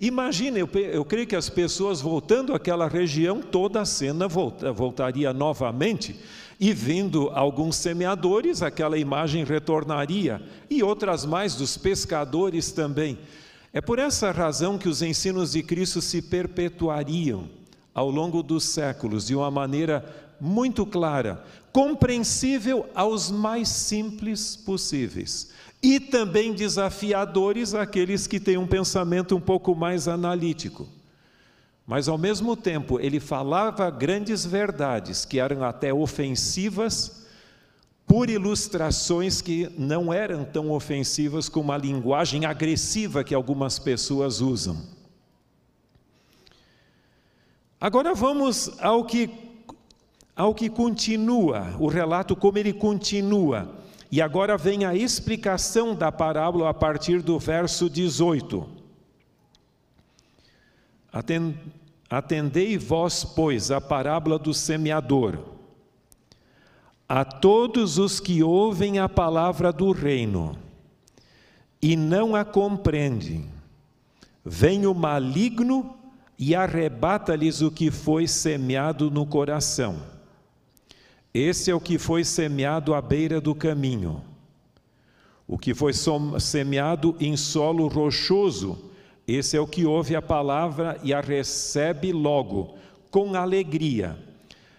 Imagine, 0.00 0.58
eu, 0.58 0.68
eu, 0.72 1.04
creio 1.04 1.28
que 1.28 1.36
as 1.36 1.48
pessoas 1.48 2.00
voltando 2.00 2.52
àquela 2.52 2.88
região, 2.88 3.40
toda 3.40 3.80
a 3.80 3.84
cena 3.84 4.26
volta, 4.26 4.72
voltaria 4.72 5.32
novamente, 5.32 6.18
e 6.58 6.72
vindo 6.72 7.30
alguns 7.32 7.76
semeadores, 7.76 8.62
aquela 8.62 8.98
imagem 8.98 9.44
retornaria, 9.44 10.42
e 10.68 10.82
outras 10.82 11.24
mais 11.24 11.54
dos 11.54 11.76
pescadores 11.76 12.72
também. 12.72 13.16
É 13.72 13.80
por 13.80 14.00
essa 14.00 14.32
razão 14.32 14.76
que 14.76 14.88
os 14.88 15.02
ensinos 15.02 15.52
de 15.52 15.62
Cristo 15.62 16.02
se 16.02 16.20
perpetuariam 16.20 17.48
ao 17.94 18.10
longo 18.10 18.42
dos 18.42 18.64
séculos 18.64 19.28
de 19.28 19.36
uma 19.36 19.52
maneira 19.52 20.04
muito 20.40 20.84
clara, 20.84 21.44
compreensível 21.72 22.86
aos 22.92 23.30
mais 23.30 23.68
simples 23.68 24.56
possíveis 24.56 25.54
e 25.84 26.00
também 26.00 26.54
desafiadores 26.54 27.74
àqueles 27.74 28.26
que 28.26 28.40
têm 28.40 28.56
um 28.56 28.66
pensamento 28.66 29.36
um 29.36 29.40
pouco 29.40 29.74
mais 29.74 30.08
analítico. 30.08 30.88
Mas 31.86 32.08
ao 32.08 32.16
mesmo 32.16 32.56
tempo, 32.56 32.98
ele 32.98 33.20
falava 33.20 33.90
grandes 33.90 34.46
verdades 34.46 35.26
que 35.26 35.38
eram 35.38 35.62
até 35.62 35.92
ofensivas, 35.92 37.26
por 38.06 38.30
ilustrações 38.30 39.42
que 39.42 39.70
não 39.76 40.10
eram 40.10 40.42
tão 40.42 40.70
ofensivas 40.70 41.50
como 41.50 41.70
a 41.70 41.76
linguagem 41.76 42.46
agressiva 42.46 43.22
que 43.22 43.34
algumas 43.34 43.78
pessoas 43.78 44.40
usam. 44.40 44.78
Agora 47.78 48.14
vamos 48.14 48.70
ao 48.80 49.04
que 49.04 49.28
ao 50.34 50.54
que 50.54 50.68
continua, 50.68 51.76
o 51.78 51.86
relato 51.86 52.34
como 52.34 52.58
ele 52.58 52.72
continua. 52.72 53.83
E 54.10 54.20
agora 54.22 54.56
vem 54.56 54.84
a 54.84 54.94
explicação 54.94 55.94
da 55.94 56.12
parábola 56.12 56.70
a 56.70 56.74
partir 56.74 57.22
do 57.22 57.38
verso 57.38 57.90
18. 57.90 58.68
Atendei 62.10 62.76
vós, 62.76 63.24
pois, 63.24 63.70
a 63.70 63.80
parábola 63.80 64.38
do 64.38 64.52
semeador. 64.52 65.38
A 67.08 67.24
todos 67.24 67.98
os 67.98 68.18
que 68.18 68.42
ouvem 68.42 68.98
a 68.98 69.08
palavra 69.08 69.72
do 69.72 69.92
reino 69.92 70.56
e 71.80 71.96
não 71.96 72.34
a 72.34 72.44
compreendem, 72.44 73.48
vem 74.44 74.86
o 74.86 74.94
maligno 74.94 75.96
e 76.38 76.54
arrebata-lhes 76.54 77.60
o 77.60 77.70
que 77.70 77.90
foi 77.90 78.26
semeado 78.26 79.10
no 79.10 79.26
coração. 79.26 80.13
Esse 81.34 81.68
é 81.68 81.74
o 81.74 81.80
que 81.80 81.98
foi 81.98 82.22
semeado 82.22 82.94
à 82.94 83.02
beira 83.02 83.40
do 83.40 83.56
caminho. 83.56 84.22
O 85.48 85.58
que 85.58 85.74
foi 85.74 85.92
semeado 86.38 87.16
em 87.18 87.36
solo 87.36 87.88
rochoso, 87.88 88.78
esse 89.26 89.56
é 89.56 89.60
o 89.60 89.66
que 89.66 89.84
ouve 89.84 90.14
a 90.14 90.22
palavra 90.22 90.96
e 91.02 91.12
a 91.12 91.20
recebe 91.20 92.12
logo, 92.12 92.76
com 93.10 93.34
alegria, 93.34 94.16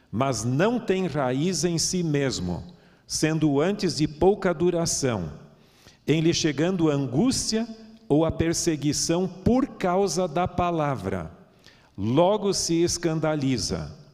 mas 0.09 0.45
não 0.45 0.79
tem 0.79 1.07
raiz 1.07 1.65
em 1.65 1.77
si 1.77 2.01
mesmo, 2.01 2.63
sendo 3.05 3.59
antes 3.59 3.97
de 3.97 4.07
pouca 4.07 4.53
duração, 4.53 5.29
em 6.07 6.21
lhe 6.21 6.33
chegando 6.33 6.89
angústia 6.89 7.67
ou 8.07 8.23
a 8.23 8.31
perseguição 8.31 9.27
por 9.27 9.67
causa 9.67 10.25
da 10.25 10.47
palavra. 10.47 11.29
Logo 11.97 12.53
se 12.53 12.81
escandaliza 12.81 14.04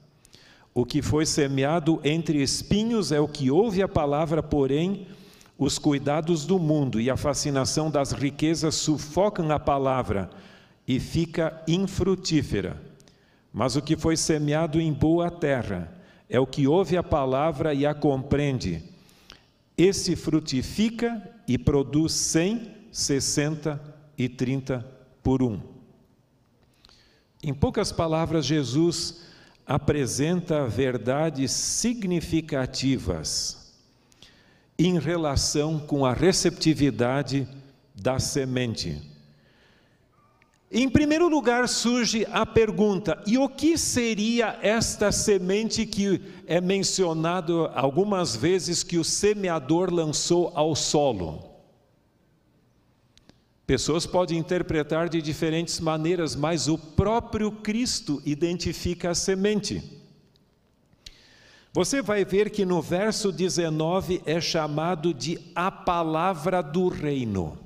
o 0.73 0.86
que 0.86 1.01
foi 1.01 1.25
semeado 1.25 1.99
entre 2.03 2.41
espinhos 2.41 3.12
é 3.12 3.19
o 3.19 3.27
que 3.27 3.51
ouve 3.51 3.81
a 3.81 3.88
palavra, 3.88 4.41
porém, 4.41 5.07
os 5.57 5.77
cuidados 5.77 6.45
do 6.45 6.57
mundo 6.57 6.99
e 6.99 7.10
a 7.10 7.17
fascinação 7.17 7.91
das 7.91 8.12
riquezas 8.12 8.75
sufocam 8.75 9.51
a 9.51 9.60
palavra 9.60 10.29
e 10.88 10.99
fica 10.99 11.62
infrutífera. 11.67 12.81
Mas 13.53 13.75
o 13.75 13.81
que 13.81 13.97
foi 13.97 14.15
semeado 14.15 14.79
em 14.79 14.93
boa 14.93 15.29
terra 15.29 15.91
é 16.29 16.39
o 16.39 16.47
que 16.47 16.65
ouve 16.65 16.95
a 16.95 17.03
palavra 17.03 17.73
e 17.73 17.86
a 17.86 17.93
compreende. 17.93 18.81
Esse 19.77 20.15
frutifica 20.15 21.21
e 21.47 21.57
produz 21.57 22.13
cem, 22.13 22.71
sessenta 22.91 23.81
e 24.17 24.29
trinta 24.29 24.86
por 25.21 25.43
um. 25.43 25.60
Em 27.43 27.53
poucas 27.53 27.91
palavras, 27.91 28.45
Jesus 28.45 29.21
apresenta 29.71 30.67
verdades 30.67 31.51
significativas 31.51 33.71
em 34.77 34.99
relação 34.99 35.79
com 35.79 36.05
a 36.05 36.12
receptividade 36.12 37.47
da 37.95 38.19
semente. 38.19 39.01
Em 40.69 40.89
primeiro 40.89 41.29
lugar, 41.29 41.69
surge 41.69 42.27
a 42.31 42.45
pergunta: 42.45 43.23
e 43.25 43.38
o 43.38 43.47
que 43.47 43.77
seria 43.77 44.60
esta 44.62 45.10
semente 45.10 45.86
que 45.86 46.21
é 46.45 46.60
mencionado 46.60 47.71
algumas 47.73 48.36
vezes 48.36 48.84
que 48.84 48.97
o 48.97 49.05
semeador 49.05 49.89
lançou 49.89 50.51
ao 50.53 50.75
solo? 50.75 51.49
Pessoas 53.71 54.05
podem 54.05 54.38
interpretar 54.38 55.07
de 55.07 55.21
diferentes 55.21 55.79
maneiras, 55.79 56.36
mas 56.36 56.67
o 56.67 56.77
próprio 56.77 57.49
Cristo 57.49 58.21
identifica 58.25 59.12
a 59.12 59.15
semente. 59.15 59.81
Você 61.71 62.01
vai 62.01 62.25
ver 62.25 62.49
que 62.49 62.65
no 62.65 62.81
verso 62.81 63.31
19 63.31 64.23
é 64.25 64.41
chamado 64.41 65.13
de 65.13 65.39
a 65.55 65.71
palavra 65.71 66.62
do 66.62 66.89
reino. 66.89 67.57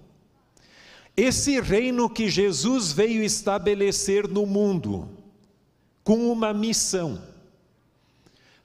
Esse 1.17 1.59
reino 1.59 2.07
que 2.07 2.29
Jesus 2.29 2.91
veio 2.91 3.23
estabelecer 3.23 4.27
no 4.27 4.45
mundo, 4.45 5.09
com 6.03 6.31
uma 6.31 6.53
missão. 6.53 7.19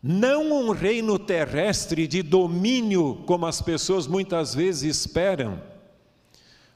Não 0.03 0.53
um 0.53 0.73
reino 0.73 1.19
terrestre 1.19 2.07
de 2.07 2.23
domínio, 2.23 3.23
como 3.25 3.47
as 3.47 3.63
pessoas 3.63 4.07
muitas 4.07 4.55
vezes 4.55 4.95
esperam, 4.95 5.70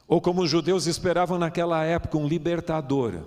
ou 0.07 0.21
como 0.21 0.43
os 0.43 0.51
judeus 0.51 0.87
esperavam 0.87 1.39
naquela 1.39 1.83
época, 1.85 2.19
um 2.19 2.29
libertador. 2.29 3.23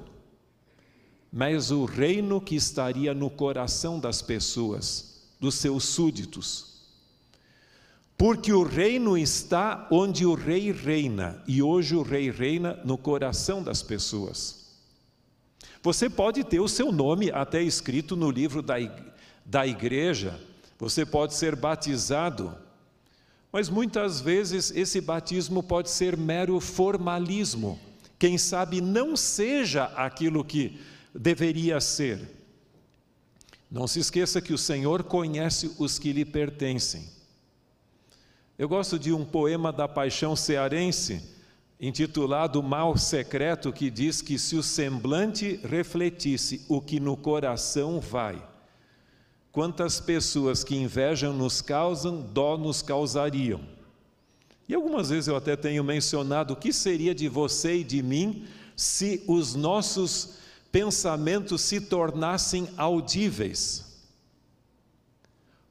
Mas 1.31 1.71
o 1.71 1.85
reino 1.85 2.39
que 2.39 2.55
estaria 2.55 3.13
no 3.13 3.29
coração 3.29 3.99
das 3.99 4.21
pessoas, 4.21 5.23
dos 5.39 5.55
seus 5.55 5.83
súditos. 5.85 6.77
Porque 8.17 8.51
o 8.51 8.63
reino 8.63 9.17
está 9.17 9.87
onde 9.91 10.25
o 10.25 10.33
rei 10.33 10.71
reina, 10.71 11.43
e 11.47 11.61
hoje 11.61 11.95
o 11.95 12.01
rei 12.01 12.31
reina 12.31 12.79
no 12.83 12.97
coração 12.97 13.61
das 13.61 13.83
pessoas. 13.83 14.65
Você 15.83 16.09
pode 16.09 16.43
ter 16.43 16.59
o 16.59 16.67
seu 16.67 16.91
nome 16.91 17.31
até 17.31 17.61
escrito 17.61 18.15
no 18.15 18.31
livro 18.31 18.63
da 19.45 19.67
igreja, 19.67 20.39
você 20.79 21.05
pode 21.05 21.33
ser 21.35 21.55
batizado, 21.55 22.55
Mas 23.57 23.69
muitas 23.69 24.21
vezes 24.21 24.69
esse 24.75 25.01
batismo 25.01 25.63
pode 25.63 25.89
ser 25.89 26.15
mero 26.15 26.59
formalismo. 26.59 27.79
Quem 28.19 28.37
sabe 28.37 28.81
não 28.81 29.17
seja 29.17 29.85
aquilo 29.95 30.45
que 30.45 30.79
deveria 31.11 31.81
ser. 31.81 32.21
Não 33.71 33.87
se 33.87 33.99
esqueça 33.99 34.39
que 34.39 34.53
o 34.53 34.59
Senhor 34.59 35.01
conhece 35.01 35.71
os 35.79 35.97
que 35.97 36.13
lhe 36.13 36.23
pertencem. 36.23 37.09
Eu 38.59 38.69
gosto 38.69 38.99
de 38.99 39.11
um 39.11 39.25
poema 39.25 39.73
da 39.73 39.87
paixão 39.87 40.35
cearense, 40.35 41.19
intitulado 41.81 42.61
Mal 42.61 42.95
Secreto, 42.95 43.73
que 43.73 43.89
diz 43.89 44.21
que 44.21 44.37
se 44.37 44.55
o 44.55 44.61
semblante 44.61 45.59
refletisse 45.63 46.63
o 46.69 46.79
que 46.79 46.99
no 46.99 47.17
coração 47.17 47.99
vai, 47.99 48.39
quantas 49.57 49.99
pessoas 49.99 50.63
que 50.63 50.75
invejam 50.75 51.33
nos 51.33 51.63
causam, 51.63 52.21
dó 52.21 52.55
nos 52.59 52.83
causariam. 52.83 53.59
E 54.69 54.75
algumas 54.75 55.09
vezes 55.09 55.27
eu 55.27 55.35
até 55.35 55.55
tenho 55.55 55.83
mencionado 55.83 56.53
o 56.53 56.55
que 56.55 56.71
seria 56.71 57.15
de 57.15 57.27
você 57.27 57.77
e 57.77 57.83
de 57.83 58.03
mim 58.03 58.45
se 58.75 59.23
os 59.25 59.55
nossos 59.55 60.35
pensamentos 60.71 61.61
se 61.61 61.81
tornassem 61.81 62.69
audíveis. 62.77 63.97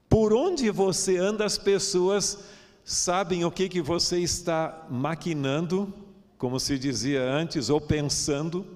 Por 0.09 0.35
onde 0.35 0.69
você 0.69 1.17
anda, 1.17 1.45
as 1.45 1.57
pessoas 1.57 2.41
sabem 2.85 3.45
o 3.45 3.53
que, 3.53 3.69
que 3.69 3.81
você 3.81 4.19
está 4.19 4.85
maquinando, 4.91 5.95
como 6.37 6.59
se 6.59 6.77
dizia 6.77 7.23
antes, 7.23 7.71
ou 7.71 7.81
pensando, 7.81 8.67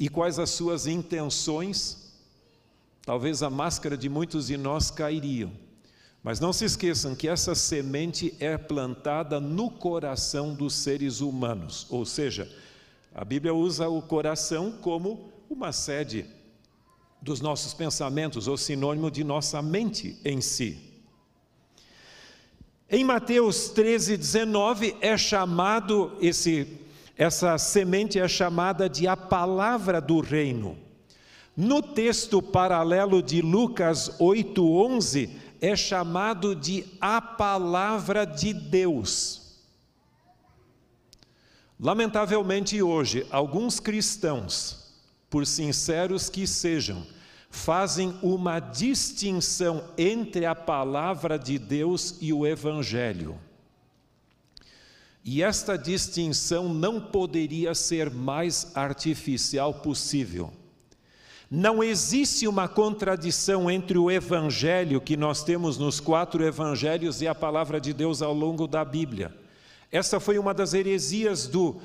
e 0.00 0.08
quais 0.08 0.40
as 0.40 0.50
suas 0.50 0.88
intenções. 0.88 2.01
Talvez 3.04 3.42
a 3.42 3.50
máscara 3.50 3.96
de 3.96 4.08
muitos 4.08 4.46
de 4.46 4.56
nós 4.56 4.90
cairiam. 4.90 5.50
Mas 6.22 6.38
não 6.38 6.52
se 6.52 6.64
esqueçam 6.64 7.16
que 7.16 7.26
essa 7.26 7.54
semente 7.54 8.34
é 8.38 8.56
plantada 8.56 9.40
no 9.40 9.70
coração 9.70 10.54
dos 10.54 10.74
seres 10.74 11.20
humanos, 11.20 11.86
ou 11.90 12.04
seja, 12.06 12.48
a 13.12 13.24
Bíblia 13.24 13.52
usa 13.52 13.88
o 13.88 14.00
coração 14.00 14.72
como 14.80 15.32
uma 15.50 15.72
sede 15.72 16.24
dos 17.20 17.40
nossos 17.40 17.74
pensamentos, 17.74 18.48
ou 18.48 18.56
sinônimo 18.56 19.10
de 19.10 19.22
nossa 19.22 19.60
mente 19.60 20.18
em 20.24 20.40
si. 20.40 20.92
Em 22.88 23.04
Mateus 23.04 23.68
13, 23.70 24.16
19 24.16 24.96
é 25.00 25.16
chamado 25.16 26.16
esse 26.20 26.78
essa 27.16 27.56
semente 27.58 28.18
é 28.18 28.26
chamada 28.26 28.88
de 28.88 29.06
a 29.06 29.16
palavra 29.16 30.00
do 30.00 30.20
reino. 30.20 30.78
No 31.56 31.82
texto 31.82 32.40
paralelo 32.40 33.22
de 33.22 33.42
Lucas 33.42 34.18
8:11 34.18 35.28
é 35.60 35.76
chamado 35.76 36.56
de 36.56 36.84
a 37.00 37.20
palavra 37.20 38.24
de 38.24 38.54
Deus. 38.54 39.60
Lamentavelmente 41.78 42.80
hoje, 42.80 43.26
alguns 43.30 43.78
cristãos, 43.78 44.94
por 45.28 45.46
sinceros 45.46 46.30
que 46.30 46.46
sejam, 46.46 47.06
fazem 47.50 48.16
uma 48.22 48.58
distinção 48.58 49.84
entre 49.98 50.46
a 50.46 50.54
palavra 50.54 51.38
de 51.38 51.58
Deus 51.58 52.16
e 52.20 52.32
o 52.32 52.46
Evangelho. 52.46 53.38
E 55.22 55.42
esta 55.42 55.76
distinção 55.76 56.72
não 56.72 56.98
poderia 56.98 57.74
ser 57.74 58.10
mais 58.10 58.74
artificial 58.74 59.74
possível. 59.74 60.52
Não 61.54 61.84
existe 61.84 62.48
uma 62.48 62.66
contradição 62.66 63.70
entre 63.70 63.98
o 63.98 64.10
Evangelho 64.10 65.02
que 65.02 65.18
nós 65.18 65.44
temos 65.44 65.76
nos 65.76 66.00
quatro 66.00 66.42
Evangelhos 66.42 67.20
e 67.20 67.28
a 67.28 67.34
palavra 67.34 67.78
de 67.78 67.92
Deus 67.92 68.22
ao 68.22 68.32
longo 68.32 68.66
da 68.66 68.82
Bíblia. 68.82 69.36
Essa 69.90 70.18
foi 70.18 70.38
uma 70.38 70.54
das 70.54 70.72
heresias 70.72 71.46
do, 71.46 71.76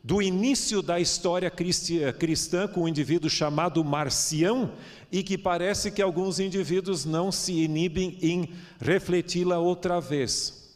do 0.00 0.22
início 0.22 0.80
da 0.80 1.00
história 1.00 1.50
cristã 1.50 2.68
com 2.68 2.82
um 2.82 2.88
indivíduo 2.88 3.28
chamado 3.28 3.84
Marcião, 3.84 4.70
e 5.10 5.24
que 5.24 5.36
parece 5.36 5.90
que 5.90 6.00
alguns 6.00 6.38
indivíduos 6.38 7.04
não 7.04 7.32
se 7.32 7.52
inibem 7.52 8.16
em 8.22 8.50
refleti-la 8.80 9.58
outra 9.58 10.00
vez. 10.00 10.72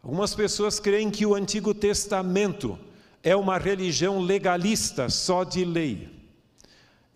Algumas 0.00 0.32
pessoas 0.32 0.78
creem 0.78 1.10
que 1.10 1.26
o 1.26 1.34
Antigo 1.34 1.74
Testamento 1.74 2.78
é 3.20 3.34
uma 3.34 3.58
religião 3.58 4.20
legalista, 4.20 5.08
só 5.08 5.42
de 5.42 5.64
lei. 5.64 6.19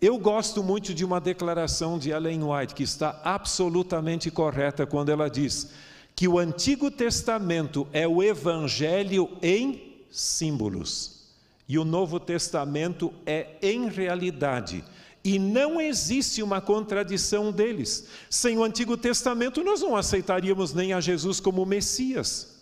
Eu 0.05 0.19
gosto 0.19 0.61
muito 0.61 0.93
de 0.93 1.03
uma 1.03 1.19
declaração 1.19 1.97
de 1.97 2.11
Ellen 2.11 2.43
White, 2.43 2.75
que 2.75 2.83
está 2.83 3.19
absolutamente 3.23 4.29
correta 4.29 4.85
quando 4.85 5.09
ela 5.09 5.27
diz 5.27 5.71
que 6.15 6.27
o 6.27 6.37
Antigo 6.37 6.91
Testamento 6.91 7.87
é 7.91 8.07
o 8.07 8.21
Evangelho 8.21 9.27
em 9.41 9.95
símbolos 10.11 11.25
e 11.67 11.79
o 11.79 11.83
Novo 11.83 12.19
Testamento 12.19 13.11
é 13.25 13.57
em 13.63 13.89
realidade 13.89 14.83
e 15.23 15.39
não 15.39 15.81
existe 15.81 16.43
uma 16.43 16.61
contradição 16.61 17.51
deles. 17.51 18.07
Sem 18.29 18.59
o 18.59 18.63
Antigo 18.63 18.95
Testamento, 18.95 19.63
nós 19.63 19.81
não 19.81 19.95
aceitaríamos 19.95 20.71
nem 20.71 20.93
a 20.93 21.01
Jesus 21.01 21.39
como 21.39 21.65
Messias. 21.65 22.59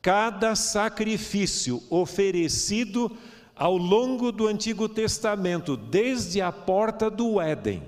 Cada 0.00 0.54
sacrifício 0.54 1.82
oferecido 1.90 3.10
ao 3.56 3.78
longo 3.78 4.30
do 4.30 4.46
Antigo 4.46 4.86
Testamento, 4.86 5.78
desde 5.78 6.42
a 6.42 6.52
porta 6.52 7.10
do 7.10 7.40
Éden, 7.40 7.82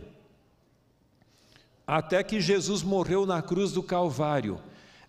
até 1.87 2.23
que 2.23 2.41
Jesus 2.41 2.83
morreu 2.83 3.27
na 3.27 3.43
cruz 3.43 3.71
do 3.73 3.83
Calvário, 3.83 4.59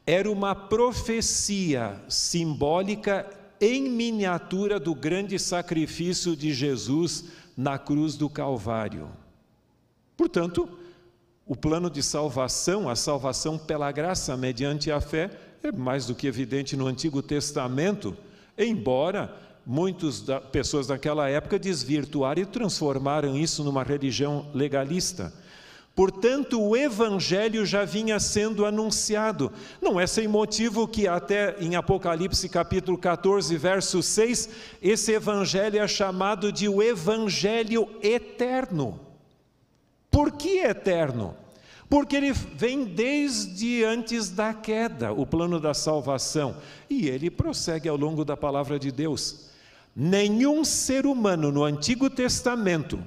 era 0.05 0.29
uma 0.29 0.53
profecia 0.53 2.01
simbólica 2.09 3.29
em 3.61 3.89
miniatura 3.89 4.79
do 4.79 4.93
grande 4.93 5.39
sacrifício 5.39 6.35
de 6.35 6.53
Jesus 6.53 7.25
na 7.55 7.77
cruz 7.77 8.15
do 8.15 8.29
Calvário. 8.29 9.09
Portanto, 10.17 10.67
o 11.45 11.55
plano 11.55 11.89
de 11.89 12.03
salvação, 12.03 12.89
a 12.89 12.95
salvação 12.95 13.57
pela 13.57 13.91
graça 13.91 14.35
mediante 14.35 14.91
a 14.91 14.99
fé, 14.99 15.29
é 15.63 15.71
mais 15.71 16.05
do 16.05 16.15
que 16.15 16.27
evidente 16.27 16.75
no 16.75 16.87
Antigo 16.87 17.21
Testamento, 17.21 18.15
embora 18.57 19.48
muitas 19.65 20.23
pessoas 20.51 20.87
daquela 20.87 21.29
época 21.29 21.59
desvirtuaram 21.59 22.41
e 22.41 22.45
transformaram 22.45 23.37
isso 23.37 23.63
numa 23.63 23.83
religião 23.83 24.45
legalista. 24.53 25.33
Portanto, 25.99 26.61
o 26.61 26.77
Evangelho 26.77 27.65
já 27.65 27.83
vinha 27.83 28.21
sendo 28.21 28.65
anunciado. 28.65 29.51
Não 29.81 29.99
é 29.99 30.07
sem 30.07 30.29
motivo 30.29 30.87
que, 30.87 31.09
até 31.09 31.57
em 31.59 31.75
Apocalipse 31.75 32.47
capítulo 32.47 32.97
14, 32.97 33.57
verso 33.57 34.01
6, 34.01 34.49
esse 34.81 35.11
Evangelho 35.11 35.77
é 35.77 35.85
chamado 35.89 36.53
de 36.53 36.69
o 36.69 36.81
Evangelho 36.81 37.89
eterno. 38.01 38.97
Por 40.09 40.31
que 40.31 40.59
eterno? 40.59 41.35
Porque 41.89 42.15
ele 42.15 42.31
vem 42.31 42.85
desde 42.85 43.83
antes 43.83 44.29
da 44.29 44.53
queda, 44.53 45.11
o 45.11 45.25
plano 45.25 45.59
da 45.59 45.73
salvação, 45.73 46.55
e 46.89 47.09
ele 47.09 47.29
prossegue 47.29 47.89
ao 47.89 47.97
longo 47.97 48.23
da 48.23 48.37
palavra 48.37 48.79
de 48.79 48.89
Deus. 48.89 49.48
Nenhum 49.95 50.63
ser 50.63 51.05
humano 51.05 51.51
no 51.51 51.63
Antigo 51.63 52.09
Testamento, 52.09 53.03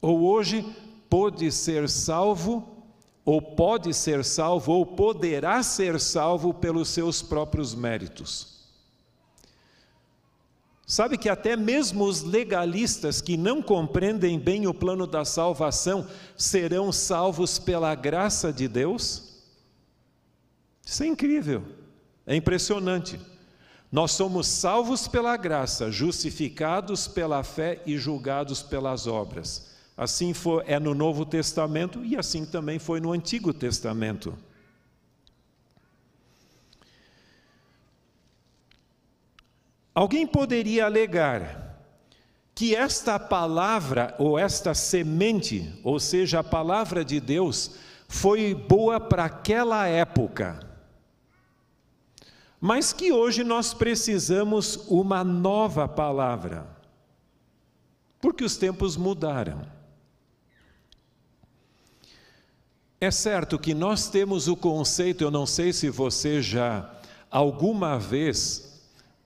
ou 0.00 0.22
hoje, 0.22 0.64
pôde 1.08 1.50
ser 1.50 1.88
salvo, 1.88 2.76
ou 3.24 3.42
pode 3.42 3.92
ser 3.92 4.24
salvo, 4.24 4.72
ou 4.72 4.86
poderá 4.86 5.62
ser 5.62 5.98
salvo 5.98 6.54
pelos 6.54 6.88
seus 6.88 7.22
próprios 7.22 7.74
méritos. 7.74 8.56
Sabe 10.86 11.18
que 11.18 11.28
até 11.28 11.56
mesmo 11.56 12.04
os 12.04 12.22
legalistas 12.22 13.20
que 13.20 13.36
não 13.36 13.60
compreendem 13.60 14.38
bem 14.38 14.68
o 14.68 14.72
plano 14.72 15.04
da 15.04 15.24
salvação 15.24 16.06
serão 16.36 16.92
salvos 16.92 17.58
pela 17.58 17.92
graça 17.96 18.52
de 18.52 18.68
Deus? 18.68 19.42
Isso 20.84 21.02
é 21.02 21.06
incrível, 21.08 21.64
é 22.24 22.36
impressionante. 22.36 23.18
Nós 23.90 24.12
somos 24.12 24.46
salvos 24.46 25.06
pela 25.06 25.36
graça, 25.36 25.90
justificados 25.90 27.06
pela 27.06 27.42
fé 27.42 27.80
e 27.86 27.96
julgados 27.96 28.62
pelas 28.62 29.06
obras. 29.06 29.74
Assim 29.96 30.34
foi, 30.34 30.64
é 30.66 30.78
no 30.78 30.94
Novo 30.94 31.24
Testamento 31.24 32.04
e 32.04 32.16
assim 32.16 32.44
também 32.44 32.78
foi 32.78 33.00
no 33.00 33.12
Antigo 33.12 33.54
Testamento. 33.54 34.36
Alguém 39.94 40.26
poderia 40.26 40.84
alegar 40.84 41.80
que 42.54 42.74
esta 42.74 43.18
palavra 43.18 44.14
ou 44.18 44.38
esta 44.38 44.74
semente, 44.74 45.72
ou 45.82 45.98
seja, 45.98 46.40
a 46.40 46.44
palavra 46.44 47.02
de 47.02 47.18
Deus, 47.18 47.72
foi 48.08 48.54
boa 48.54 49.00
para 49.00 49.24
aquela 49.24 49.86
época, 49.86 50.60
mas 52.60 52.92
que 52.92 53.12
hoje 53.12 53.44
nós 53.44 53.74
precisamos 53.74 54.76
uma 54.88 55.22
nova 55.22 55.86
palavra, 55.86 56.66
porque 58.20 58.44
os 58.44 58.56
tempos 58.56 58.96
mudaram. 58.96 59.66
É 63.00 63.10
certo 63.10 63.58
que 63.58 63.74
nós 63.74 64.08
temos 64.08 64.48
o 64.48 64.56
conceito, 64.56 65.22
eu 65.22 65.30
não 65.30 65.44
sei 65.44 65.72
se 65.72 65.90
você 65.90 66.40
já 66.40 66.90
alguma 67.30 67.98
vez 67.98 68.82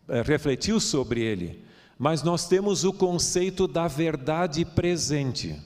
é, 0.09 0.23
refletiu 0.23 0.81
sobre 0.81 1.23
ele, 1.23 1.65
mas 1.97 2.23
nós 2.23 2.49
temos 2.49 2.83
o 2.83 2.93
conceito 2.93 3.69
da 3.69 3.87
verdade 3.87 4.65
presente. 4.65 5.57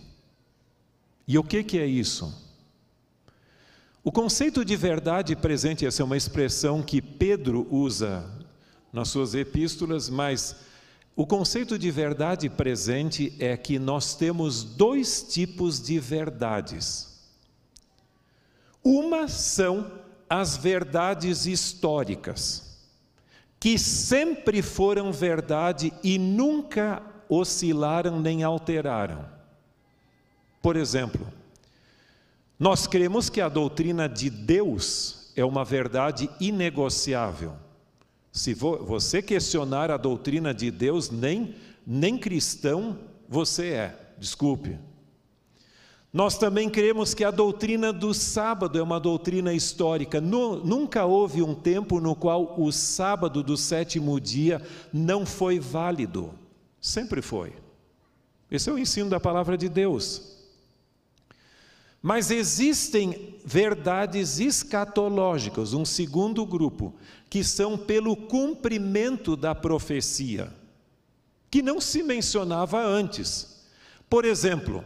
E 1.26 1.38
o 1.38 1.42
que, 1.42 1.64
que 1.64 1.78
é 1.78 1.86
isso? 1.86 2.43
O 4.06 4.12
conceito 4.12 4.66
de 4.66 4.76
verdade 4.76 5.34
presente, 5.34 5.86
essa 5.86 6.02
é 6.02 6.04
uma 6.04 6.16
expressão 6.16 6.82
que 6.82 7.00
Pedro 7.00 7.66
usa 7.70 8.30
nas 8.92 9.08
suas 9.08 9.34
epístolas, 9.34 10.10
mas 10.10 10.56
o 11.16 11.26
conceito 11.26 11.78
de 11.78 11.90
verdade 11.90 12.50
presente 12.50 13.34
é 13.38 13.56
que 13.56 13.78
nós 13.78 14.14
temos 14.14 14.62
dois 14.62 15.22
tipos 15.22 15.80
de 15.80 15.98
verdades. 15.98 17.18
Uma 18.84 19.26
são 19.26 19.90
as 20.28 20.54
verdades 20.54 21.46
históricas, 21.46 22.78
que 23.58 23.78
sempre 23.78 24.60
foram 24.60 25.14
verdade 25.14 25.94
e 26.02 26.18
nunca 26.18 27.02
oscilaram 27.26 28.20
nem 28.20 28.42
alteraram. 28.42 29.24
Por 30.60 30.76
exemplo, 30.76 31.26
nós 32.58 32.86
cremos 32.86 33.28
que 33.28 33.40
a 33.40 33.48
doutrina 33.48 34.08
de 34.08 34.30
Deus 34.30 35.32
é 35.36 35.44
uma 35.44 35.64
verdade 35.64 36.30
inegociável. 36.40 37.54
Se 38.32 38.54
você 38.54 39.22
questionar 39.22 39.90
a 39.90 39.96
doutrina 39.96 40.52
de 40.52 40.70
Deus, 40.70 41.10
nem, 41.10 41.54
nem 41.86 42.18
cristão 42.18 42.98
você 43.28 43.68
é, 43.68 44.14
desculpe. 44.18 44.78
Nós 46.12 46.38
também 46.38 46.70
cremos 46.70 47.12
que 47.12 47.24
a 47.24 47.30
doutrina 47.32 47.92
do 47.92 48.14
sábado 48.14 48.78
é 48.78 48.82
uma 48.82 49.00
doutrina 49.00 49.52
histórica. 49.52 50.20
nunca 50.20 51.04
houve 51.04 51.42
um 51.42 51.54
tempo 51.54 52.00
no 52.00 52.14
qual 52.14 52.54
o 52.56 52.70
sábado 52.70 53.42
do 53.42 53.56
sétimo 53.56 54.20
dia 54.20 54.62
não 54.92 55.26
foi 55.26 55.58
válido. 55.58 56.32
Sempre 56.80 57.20
foi. 57.20 57.52
Esse 58.48 58.70
é 58.70 58.72
o 58.72 58.78
ensino 58.78 59.10
da 59.10 59.18
palavra 59.18 59.58
de 59.58 59.68
Deus. 59.68 60.43
Mas 62.06 62.30
existem 62.30 63.34
verdades 63.46 64.38
escatológicas, 64.38 65.72
um 65.72 65.86
segundo 65.86 66.44
grupo, 66.44 66.94
que 67.30 67.42
são 67.42 67.78
pelo 67.78 68.14
cumprimento 68.14 69.34
da 69.34 69.54
profecia, 69.54 70.52
que 71.50 71.62
não 71.62 71.80
se 71.80 72.02
mencionava 72.02 72.78
antes. 72.84 73.64
Por 74.06 74.26
exemplo, 74.26 74.84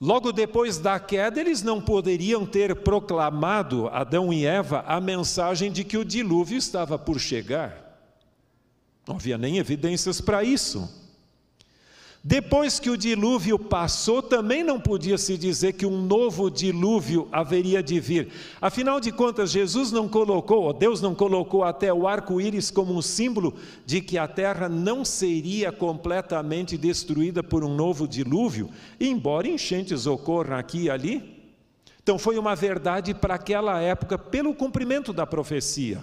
Logo 0.00 0.32
depois 0.32 0.76
da 0.76 0.98
queda, 0.98 1.40
eles 1.40 1.62
não 1.62 1.80
poderiam 1.80 2.44
ter 2.44 2.74
proclamado, 2.74 3.86
Adão 3.88 4.32
e 4.32 4.44
Eva, 4.44 4.84
a 4.86 5.00
mensagem 5.00 5.70
de 5.70 5.84
que 5.84 5.96
o 5.96 6.04
dilúvio 6.04 6.58
estava 6.58 6.98
por 6.98 7.18
chegar. 7.18 7.96
Não 9.06 9.14
havia 9.14 9.38
nem 9.38 9.56
evidências 9.56 10.20
para 10.20 10.42
isso. 10.42 11.03
Depois 12.26 12.80
que 12.80 12.88
o 12.88 12.96
dilúvio 12.96 13.58
passou, 13.58 14.22
também 14.22 14.64
não 14.64 14.80
podia 14.80 15.18
se 15.18 15.36
dizer 15.36 15.74
que 15.74 15.84
um 15.84 16.00
novo 16.00 16.50
dilúvio 16.50 17.28
haveria 17.30 17.82
de 17.82 18.00
vir. 18.00 18.30
Afinal 18.62 18.98
de 18.98 19.12
contas, 19.12 19.50
Jesus 19.50 19.92
não 19.92 20.08
colocou, 20.08 20.72
Deus 20.72 21.02
não 21.02 21.14
colocou 21.14 21.62
até 21.62 21.92
o 21.92 22.08
arco-íris 22.08 22.70
como 22.70 22.96
um 22.96 23.02
símbolo 23.02 23.54
de 23.84 24.00
que 24.00 24.16
a 24.16 24.26
terra 24.26 24.70
não 24.70 25.04
seria 25.04 25.70
completamente 25.70 26.78
destruída 26.78 27.42
por 27.42 27.62
um 27.62 27.74
novo 27.74 28.08
dilúvio, 28.08 28.70
embora 28.98 29.46
enchentes 29.46 30.06
ocorram 30.06 30.56
aqui 30.56 30.84
e 30.84 30.90
ali. 30.90 31.44
Então, 32.02 32.18
foi 32.18 32.38
uma 32.38 32.56
verdade 32.56 33.12
para 33.12 33.34
aquela 33.34 33.82
época, 33.82 34.16
pelo 34.16 34.54
cumprimento 34.54 35.12
da 35.12 35.26
profecia. 35.26 36.02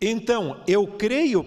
Então, 0.00 0.60
eu 0.68 0.86
creio 0.86 1.44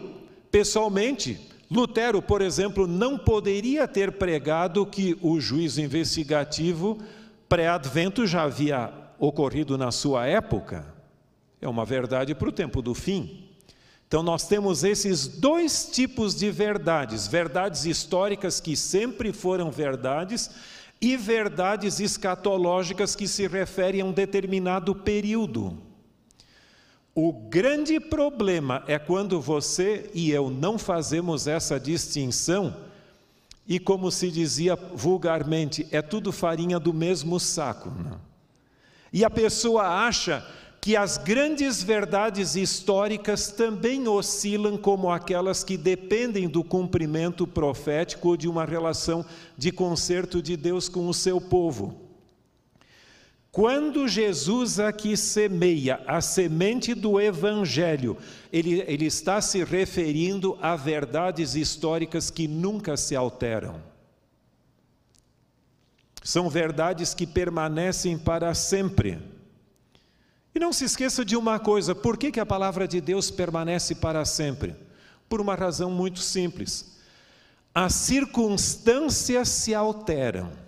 pessoalmente 0.51 1.52
Lutero, 1.73 2.21
por 2.21 2.41
exemplo, 2.41 2.85
não 2.85 3.17
poderia 3.17 3.87
ter 3.87 4.11
pregado 4.13 4.85
que 4.85 5.17
o 5.21 5.39
juízo 5.39 5.81
investigativo 5.81 6.99
pré-advento 7.49 8.27
já 8.27 8.43
havia 8.43 8.93
ocorrido 9.17 9.77
na 9.77 9.91
sua 9.91 10.27
época. 10.27 10.85
É 11.59 11.67
uma 11.67 11.83
verdade 11.83 12.35
para 12.35 12.49
o 12.49 12.51
tempo 12.51 12.81
do 12.81 12.93
fim. 12.93 13.49
Então, 14.07 14.21
nós 14.21 14.47
temos 14.47 14.83
esses 14.83 15.27
dois 15.27 15.89
tipos 15.91 16.35
de 16.35 16.51
verdades: 16.51 17.27
verdades 17.27 17.85
históricas 17.85 18.59
que 18.59 18.77
sempre 18.77 19.33
foram 19.33 19.71
verdades, 19.71 20.51
e 21.03 21.17
verdades 21.17 21.99
escatológicas 21.99 23.13
que 23.13 23.27
se 23.27 23.45
referem 23.45 23.99
a 23.99 24.05
um 24.05 24.13
determinado 24.13 24.95
período. 24.95 25.77
O 27.15 27.31
grande 27.31 27.99
problema 27.99 28.83
é 28.87 28.97
quando 28.97 29.39
você 29.39 30.09
e 30.15 30.31
eu 30.31 30.49
não 30.49 30.79
fazemos 30.79 31.45
essa 31.45 31.79
distinção 31.79 32.75
e, 33.67 33.79
como 33.79 34.11
se 34.11 34.31
dizia 34.31 34.75
vulgarmente, 34.75 35.87
é 35.91 36.01
tudo 36.01 36.31
farinha 36.31 36.79
do 36.79 36.91
mesmo 36.91 37.39
saco. 37.39 37.91
Não? 37.91 38.19
E 39.11 39.23
a 39.23 39.29
pessoa 39.29 39.83
acha 39.83 40.43
que 40.81 40.97
as 40.97 41.17
grandes 41.17 41.83
verdades 41.83 42.55
históricas 42.55 43.51
também 43.51 44.05
oscilam 44.07 44.75
como 44.75 45.11
aquelas 45.11 45.63
que 45.63 45.77
dependem 45.77 46.49
do 46.49 46.63
cumprimento 46.63 47.45
profético 47.45 48.29
ou 48.29 48.35
de 48.35 48.49
uma 48.49 48.65
relação 48.65 49.23
de 49.55 49.71
conserto 49.71 50.41
de 50.41 50.57
Deus 50.57 50.89
com 50.89 51.07
o 51.07 51.13
seu 51.13 51.39
povo. 51.39 52.02
Quando 53.53 54.07
Jesus 54.07 54.79
aqui 54.79 55.15
semeia 55.15 56.01
a 56.07 56.21
semente 56.21 56.95
do 56.95 57.21
Evangelho, 57.21 58.17
ele, 58.51 58.83
ele 58.87 59.05
está 59.05 59.39
se 59.41 59.63
referindo 59.63 60.57
a 60.59 60.75
verdades 60.75 61.53
históricas 61.53 62.31
que 62.31 62.47
nunca 62.47 62.97
se 62.97 63.15
alteram. 63.15 63.79
São 66.23 66.49
verdades 66.49 67.13
que 67.13 67.27
permanecem 67.27 68.17
para 68.17 68.55
sempre. 68.55 69.21
E 70.55 70.59
não 70.59 70.73
se 70.73 70.85
esqueça 70.85 71.23
de 71.23 71.37
uma 71.37 71.59
coisa: 71.59 71.93
por 71.93 72.17
que, 72.17 72.31
que 72.31 72.39
a 72.39 72.45
palavra 72.47 72.87
de 72.87 72.99
Deus 72.99 73.29
permanece 73.29 73.93
para 73.93 74.25
sempre? 74.25 74.75
Por 75.29 75.39
uma 75.39 75.53
razão 75.53 75.91
muito 75.91 76.21
simples. 76.21 76.97
As 77.71 77.93
circunstâncias 77.93 79.47
se 79.47 79.75
alteram 79.75 80.62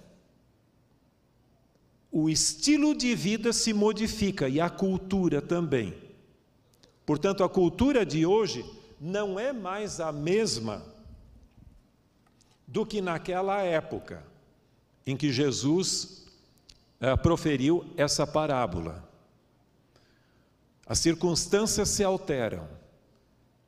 o 2.18 2.30
estilo 2.30 2.96
de 2.96 3.14
vida 3.14 3.52
se 3.52 3.74
modifica 3.74 4.48
e 4.48 4.62
a 4.62 4.70
cultura 4.70 5.42
também. 5.42 5.94
Portanto, 7.06 7.44
a 7.44 7.50
cultura 7.50 8.06
de 8.06 8.26
hoje 8.26 8.64
não 9.02 9.38
é 9.38 9.52
mais 9.52 10.00
a 10.00 10.14
mesma 10.14 10.82
do 12.66 12.86
que 12.86 13.02
naquela 13.02 13.62
época 13.64 14.26
em 15.06 15.18
que 15.18 15.30
Jesus 15.30 16.26
eh, 17.02 17.18
proferiu 17.18 17.86
essa 17.98 18.26
parábola. 18.26 19.06
As 20.88 21.00
circunstâncias 21.00 21.90
se 21.90 22.02
alteram, 22.02 22.66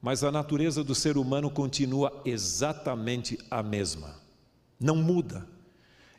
mas 0.01 0.23
a 0.23 0.31
natureza 0.31 0.85
do 0.85 0.95
ser 0.95 1.17
humano 1.17 1.51
continua 1.51 2.21
exatamente 2.23 3.37
a 3.51 3.61
mesma. 3.61 4.15
Não 4.79 4.95
muda. 4.95 5.56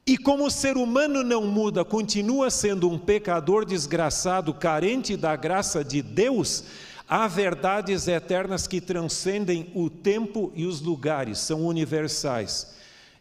E 0.08 0.16
como 0.16 0.46
o 0.46 0.50
ser 0.50 0.78
humano 0.78 1.22
não 1.22 1.44
muda, 1.44 1.84
continua 1.84 2.48
sendo 2.48 2.88
um 2.88 2.98
pecador 2.98 3.66
desgraçado, 3.66 4.54
carente 4.54 5.18
da 5.18 5.36
graça 5.36 5.84
de 5.84 6.00
Deus, 6.00 6.64
há 7.06 7.28
verdades 7.28 8.08
eternas 8.08 8.66
que 8.66 8.80
transcendem 8.80 9.70
o 9.74 9.90
tempo 9.90 10.50
e 10.56 10.64
os 10.64 10.80
lugares, 10.80 11.40
são 11.40 11.60
universais. 11.66 12.74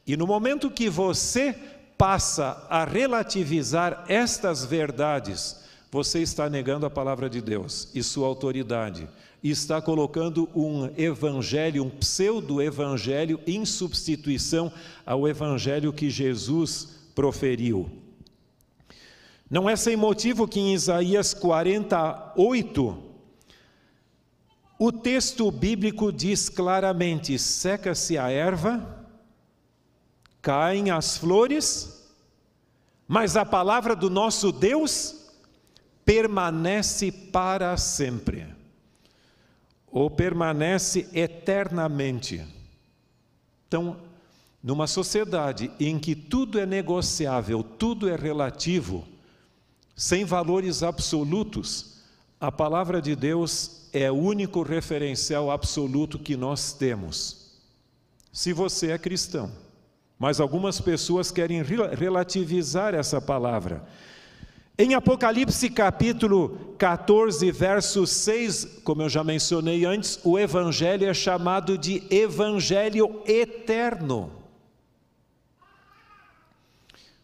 E 0.07 0.15
no 0.15 0.25
momento 0.25 0.71
que 0.71 0.89
você 0.89 1.53
passa 1.97 2.65
a 2.69 2.85
relativizar 2.85 4.05
estas 4.07 4.63
verdades, 4.63 5.57
você 5.91 6.21
está 6.21 6.49
negando 6.49 6.85
a 6.85 6.89
palavra 6.89 7.29
de 7.29 7.41
Deus 7.41 7.89
e 7.93 8.01
sua 8.01 8.27
autoridade 8.27 9.09
está 9.43 9.81
colocando 9.81 10.49
um 10.55 10.85
evangelho, 10.97 11.83
um 11.83 11.89
pseudo-evangelho, 11.89 13.39
em 13.45 13.65
substituição 13.65 14.71
ao 15.05 15.27
evangelho 15.27 15.93
que 15.93 16.09
Jesus 16.09 16.89
proferiu. 17.13 17.89
Não 19.49 19.69
é 19.69 19.75
sem 19.75 19.95
motivo 19.95 20.47
que 20.47 20.59
em 20.59 20.73
Isaías 20.73 21.33
48, 21.33 23.03
o 24.79 24.91
texto 24.91 25.49
bíblico 25.51 26.11
diz 26.11 26.49
claramente: 26.49 27.37
seca-se 27.39 28.17
a 28.17 28.29
erva, 28.29 29.05
caem 30.41 30.89
as 30.91 31.15
flores, 31.15 32.05
mas 33.07 33.37
a 33.37 33.45
palavra 33.45 33.95
do 33.95 34.09
nosso 34.09 34.51
Deus 34.51 35.27
permanece 36.03 37.11
para 37.11 37.77
sempre 37.77 38.56
ou 39.97 40.09
permanece 40.09 41.07
eternamente. 41.13 42.43
Então, 43.67 43.97
Numa 44.67 44.85
sociedade 44.85 45.71
em 45.79 45.97
que 45.97 46.13
tudo 46.13 46.59
é 46.59 46.65
negociável, 46.65 47.63
tudo 47.63 48.09
é 48.09 48.17
relativo, 48.17 49.07
sem 49.95 50.25
valores 50.25 50.83
absolutos, 50.83 52.01
a 52.37 52.51
palavra 52.51 53.01
de 53.01 53.15
Deus 53.15 53.87
é 53.93 54.11
o 54.11 54.15
único 54.15 54.63
referencial 54.63 55.49
absoluto 55.49 56.19
que 56.19 56.35
nós 56.35 56.73
temos. 56.73 57.55
Se 58.31 58.51
você 58.51 58.91
é 58.91 58.97
cristão, 58.97 59.49
mas 60.19 60.39
algumas 60.39 60.81
pessoas 60.81 61.31
querem 61.31 61.63
relativizar 61.97 62.93
essa 62.93 63.21
palavra. 63.21 63.87
Em 64.79 64.93
Apocalipse 64.93 65.71
capítulo 65.71 66.75
14, 66.77 67.49
verso 67.51 68.05
6, 68.05 68.81
como 68.83 69.01
eu 69.01 69.09
já 69.09 69.23
mencionei 69.23 69.85
antes, 69.85 70.19
o 70.23 70.37
evangelho 70.37 71.09
é 71.09 71.13
chamado 71.15 71.75
de 71.79 72.03
evangelho 72.11 73.23
eterno. 73.25 74.31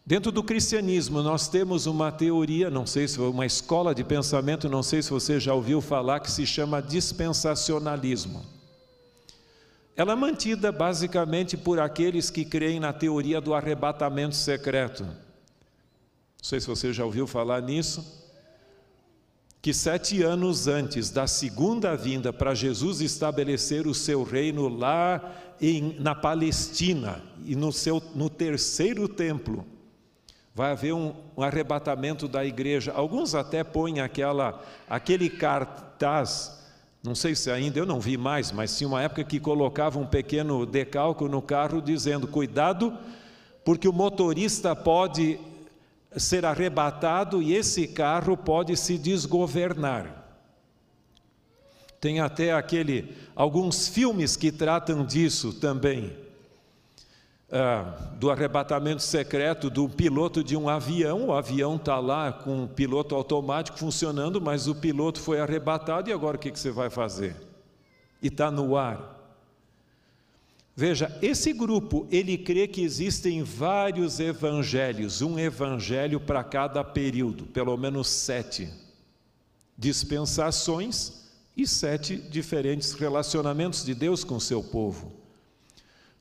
Dentro 0.04 0.32
do 0.32 0.42
cristianismo, 0.42 1.22
nós 1.22 1.46
temos 1.46 1.86
uma 1.86 2.10
teoria, 2.10 2.68
não 2.68 2.84
sei 2.84 3.06
se 3.06 3.20
uma 3.20 3.46
escola 3.46 3.94
de 3.94 4.02
pensamento, 4.02 4.68
não 4.68 4.82
sei 4.82 5.00
se 5.00 5.10
você 5.10 5.38
já 5.38 5.54
ouviu 5.54 5.80
falar, 5.80 6.18
que 6.18 6.32
se 6.32 6.44
chama 6.44 6.82
dispensacionalismo. 6.82 8.44
Ela 9.96 10.14
é 10.14 10.16
mantida 10.16 10.72
basicamente 10.72 11.56
por 11.56 11.78
aqueles 11.78 12.30
que 12.30 12.44
creem 12.44 12.80
na 12.80 12.92
teoria 12.92 13.40
do 13.40 13.54
arrebatamento 13.54 14.34
secreto. 14.34 15.06
Não 16.44 16.48
sei 16.50 16.60
se 16.60 16.66
você 16.66 16.92
já 16.92 17.06
ouviu 17.06 17.26
falar 17.26 17.62
nisso. 17.62 18.04
Que 19.62 19.72
sete 19.72 20.22
anos 20.22 20.68
antes 20.68 21.08
da 21.08 21.26
segunda 21.26 21.96
vinda, 21.96 22.34
para 22.34 22.54
Jesus 22.54 23.00
estabelecer 23.00 23.86
o 23.86 23.94
seu 23.94 24.22
reino 24.22 24.68
lá 24.68 25.56
em, 25.58 25.98
na 25.98 26.14
Palestina 26.14 27.24
e 27.46 27.56
no, 27.56 27.72
seu, 27.72 28.02
no 28.14 28.28
terceiro 28.28 29.08
templo, 29.08 29.64
vai 30.54 30.72
haver 30.72 30.92
um, 30.92 31.14
um, 31.34 31.42
arrebatamento 31.42 32.28
da 32.28 32.44
igreja. 32.44 32.92
Alguns 32.92 33.34
até 33.34 33.64
põem 33.64 34.00
aquela, 34.00 34.62
aquele 34.86 35.30
cartaz, 35.30 36.62
não 37.02 37.14
sei 37.14 37.34
se 37.34 37.50
ainda, 37.50 37.78
eu 37.78 37.86
não 37.86 37.98
vi 37.98 38.18
mais, 38.18 38.52
mas 38.52 38.76
tinha 38.76 38.86
uma 38.86 39.00
época 39.00 39.24
que 39.24 39.40
colocava 39.40 39.98
um 39.98 40.06
pequeno 40.06 40.66
decalco 40.66 41.26
no 41.26 41.40
carro 41.40 41.80
dizendo: 41.80 42.28
cuidado, 42.28 42.94
porque 43.64 43.88
o 43.88 43.94
motorista 43.94 44.76
pode 44.76 45.40
ser 46.16 46.44
arrebatado 46.44 47.42
e 47.42 47.54
esse 47.54 47.86
carro 47.88 48.36
pode 48.36 48.76
se 48.76 48.98
desgovernar. 48.98 50.24
Tem 52.00 52.20
até 52.20 52.52
aquele 52.52 53.16
alguns 53.34 53.88
filmes 53.88 54.36
que 54.36 54.52
tratam 54.52 55.04
disso 55.04 55.54
também 55.54 56.14
ah, 57.50 57.94
do 58.16 58.30
arrebatamento 58.30 59.00
secreto 59.00 59.70
do 59.70 59.88
piloto 59.88 60.42
de 60.42 60.56
um 60.56 60.68
avião. 60.68 61.28
O 61.28 61.32
avião 61.32 61.76
está 61.76 61.98
lá 62.00 62.32
com 62.32 62.64
um 62.64 62.66
piloto 62.66 63.14
automático 63.14 63.78
funcionando, 63.78 64.40
mas 64.40 64.66
o 64.66 64.74
piloto 64.74 65.20
foi 65.20 65.40
arrebatado 65.40 66.10
e 66.10 66.12
agora 66.12 66.36
o 66.36 66.40
que, 66.40 66.50
que 66.50 66.58
você 66.58 66.70
vai 66.70 66.90
fazer? 66.90 67.36
E 68.20 68.26
está 68.26 68.50
no 68.50 68.76
ar. 68.76 69.13
Veja, 70.76 71.16
esse 71.22 71.52
grupo, 71.52 72.06
ele 72.10 72.36
crê 72.36 72.66
que 72.66 72.82
existem 72.82 73.42
vários 73.42 74.18
evangelhos, 74.18 75.22
um 75.22 75.38
evangelho 75.38 76.18
para 76.18 76.42
cada 76.42 76.82
período, 76.82 77.44
pelo 77.46 77.76
menos 77.76 78.08
sete 78.08 78.68
dispensações 79.76 81.24
e 81.56 81.66
sete 81.66 82.16
diferentes 82.16 82.92
relacionamentos 82.92 83.84
de 83.84 83.94
Deus 83.94 84.24
com 84.24 84.38
seu 84.40 84.62
povo. 84.62 85.12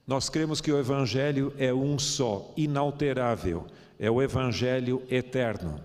Nós 0.05 0.29
cremos 0.29 0.59
que 0.59 0.71
o 0.71 0.77
Evangelho 0.77 1.53
é 1.57 1.73
um 1.73 1.97
só, 1.97 2.51
inalterável, 2.57 3.65
é 3.97 4.11
o 4.11 4.21
Evangelho 4.21 5.01
eterno. 5.09 5.79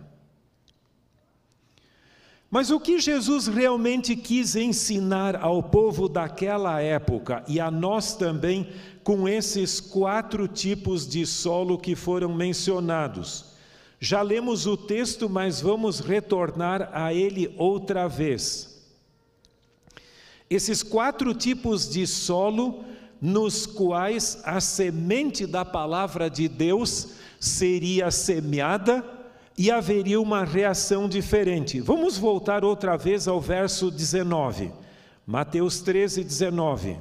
Mas 2.51 2.71
o 2.71 2.81
que 2.81 2.99
Jesus 2.99 3.47
realmente 3.47 4.17
quis 4.17 4.57
ensinar 4.57 5.37
ao 5.37 5.63
povo 5.63 6.09
daquela 6.09 6.81
época 6.81 7.45
e 7.47 7.61
a 7.61 7.71
nós 7.71 8.15
também, 8.15 8.69
com 9.05 9.29
esses 9.29 9.81
quatro 9.81 10.49
tipos 10.49 11.07
de 11.07 11.27
solo 11.27 11.77
que 11.77 11.95
foram 11.95 12.35
mencionados? 12.35 13.45
Já 14.01 14.23
lemos 14.23 14.67
o 14.67 14.79
texto, 14.79 15.29
mas 15.29 15.61
vamos 15.61 16.01
retornar 16.01 16.89
a 16.93 17.13
ele 17.13 17.55
outra 17.59 18.09
vez. 18.09 18.83
Esses 20.49 20.83
quatro 20.83 21.35
tipos 21.35 21.87
de 21.91 22.07
solo 22.07 22.83
nos 23.21 23.67
quais 23.67 24.41
a 24.45 24.59
semente 24.59 25.47
da 25.47 25.67
palavra 25.67 26.31
de 26.31 26.49
Deus 26.49 27.09
seria 27.39 28.11
semeada 28.11 29.18
e 29.59 29.73
haveria 29.73 30.21
uma 30.21 30.45
reação 30.45 31.09
diferente. 31.09 31.81
Vamos 31.81 32.17
voltar 32.17 32.65
outra 32.65 32.97
vez 32.97 33.27
ao 33.27 33.41
verso 33.41 33.91
19. 33.91 34.71
Mateus 35.27 35.81
13, 35.81 36.23
19. 36.23 36.97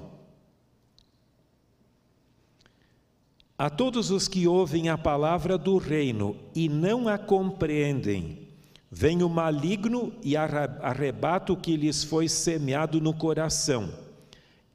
A 3.60 3.70
todos 3.70 4.10
os 4.10 4.28
que 4.28 4.48
ouvem 4.48 4.89
a 4.89 4.98
palavra 4.98 5.56
do 5.56 5.78
reino 5.78 6.36
e 6.56 6.67
não 6.67 7.08
a 7.08 7.17
compreendem, 7.17 8.48
vem 8.89 9.22
o 9.22 9.30
maligno 9.30 10.12
e 10.24 10.36
arrebata 10.36 11.54
o 11.54 11.58
que 11.58 11.78
lhes 11.78 12.04
foi 12.04 12.28
semeado 12.28 13.00
no 13.00 13.13
coração. 13.13 13.93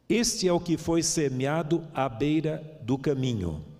Este 0.09 0.47
é 0.47 0.53
o 0.53 0.61
que 0.61 0.77
foi 0.77 1.03
semeado 1.03 1.83
à 1.93 2.09
beira 2.09 2.63
do 2.83 2.97
caminho. 2.97 3.72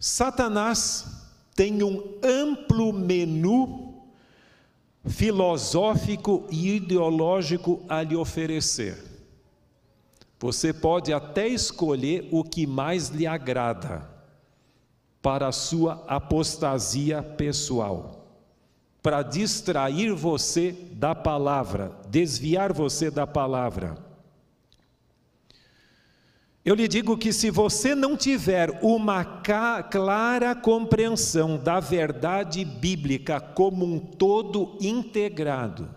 Satanás 0.00 1.28
tem 1.54 1.82
um 1.82 2.18
amplo 2.24 2.90
menu 2.90 4.02
filosófico 5.06 6.46
e 6.50 6.76
ideológico 6.76 7.84
a 7.86 8.02
lhe 8.02 8.16
oferecer. 8.16 8.96
Você 10.38 10.72
pode 10.72 11.12
até 11.12 11.46
escolher 11.46 12.26
o 12.32 12.42
que 12.42 12.66
mais 12.66 13.08
lhe 13.08 13.26
agrada 13.26 14.08
para 15.20 15.48
a 15.48 15.52
sua 15.52 16.02
apostasia 16.08 17.22
pessoal 17.22 18.20
para 19.02 19.22
distrair 19.22 20.12
você 20.12 20.72
da 20.92 21.14
palavra, 21.14 21.92
desviar 22.08 22.72
você 22.72 23.10
da 23.10 23.26
palavra. 23.26 24.09
Eu 26.62 26.74
lhe 26.74 26.86
digo 26.86 27.16
que 27.16 27.32
se 27.32 27.50
você 27.50 27.94
não 27.94 28.16
tiver 28.16 28.78
uma 28.82 29.24
clara 29.24 30.54
compreensão 30.54 31.56
da 31.56 31.80
verdade 31.80 32.64
bíblica 32.64 33.40
como 33.40 33.86
um 33.86 33.98
todo 33.98 34.76
integrado, 34.80 35.88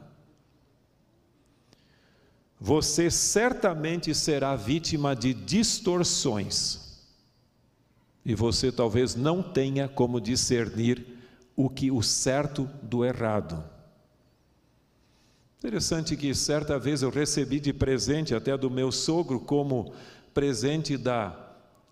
você 2.58 3.12
certamente 3.12 4.16
será 4.16 4.56
vítima 4.56 5.14
de 5.14 5.34
distorções. 5.34 6.82
E 8.26 8.34
você 8.34 8.72
talvez 8.72 9.16
não 9.16 9.44
tenha 9.44 9.90
como 9.90 10.22
discernir 10.22 11.06
o 11.58 11.70
que 11.70 11.92
o 11.92 12.02
certo 12.02 12.70
do 12.82 13.04
errado. 13.04 13.62
Interessante 15.60 16.16
que 16.16 16.34
certa 16.34 16.80
vez 16.80 17.02
eu 17.02 17.10
recebi 17.10 17.60
de 17.60 17.74
presente 17.74 18.34
até 18.34 18.58
do 18.58 18.70
meu 18.70 18.94
sogro 18.94 19.42
como 19.42 19.94
presente 20.34 20.98
da, 20.98 21.36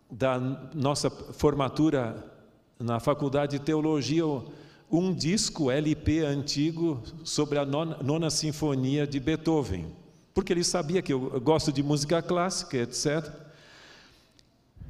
da 0.09 0.39
nossa 0.73 1.09
formatura 1.09 2.31
na 2.79 2.99
faculdade 2.99 3.59
de 3.59 3.63
teologia 3.63 4.25
um 4.91 5.13
disco 5.13 5.71
LP 5.71 6.19
antigo 6.19 7.01
sobre 7.23 7.57
a 7.57 7.65
nona, 7.65 7.97
nona 8.03 8.29
sinfonia 8.29 9.07
de 9.07 9.19
Beethoven, 9.19 9.87
porque 10.33 10.51
ele 10.51 10.63
sabia 10.63 11.01
que 11.01 11.13
eu 11.13 11.39
gosto 11.39 11.71
de 11.71 11.81
música 11.81 12.21
clássica, 12.21 12.77
etc. 12.77 13.31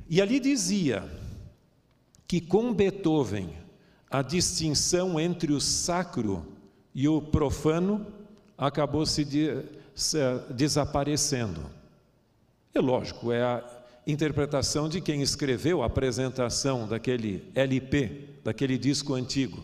E 0.10 0.20
ali 0.20 0.40
dizia 0.40 1.08
que 2.28 2.42
com 2.42 2.74
Beethoven 2.74 3.50
a 4.10 4.22
distinção 4.22 5.20
entre 5.20 5.54
o 5.54 5.62
sacro 5.62 6.45
e 6.93 7.08
o 7.08 7.22
profano 7.22 8.06
acabou 8.58 9.06
se, 9.06 9.24
de, 9.24 9.64
se 9.93 10.18
desaparecendo. 10.49 11.62
É 12.74 12.80
lógico, 12.80 13.32
é 13.32 13.43
a 13.43 13.63
interpretação 14.07 14.88
de 14.88 15.01
quem 15.01 15.22
escreveu 15.22 15.84
a 15.84 15.88
apresentação 15.88 16.88
daquele 16.88 17.43
LP, 17.53 18.30
daquele 18.43 18.78
disco 18.78 19.13
antigo. 19.13 19.63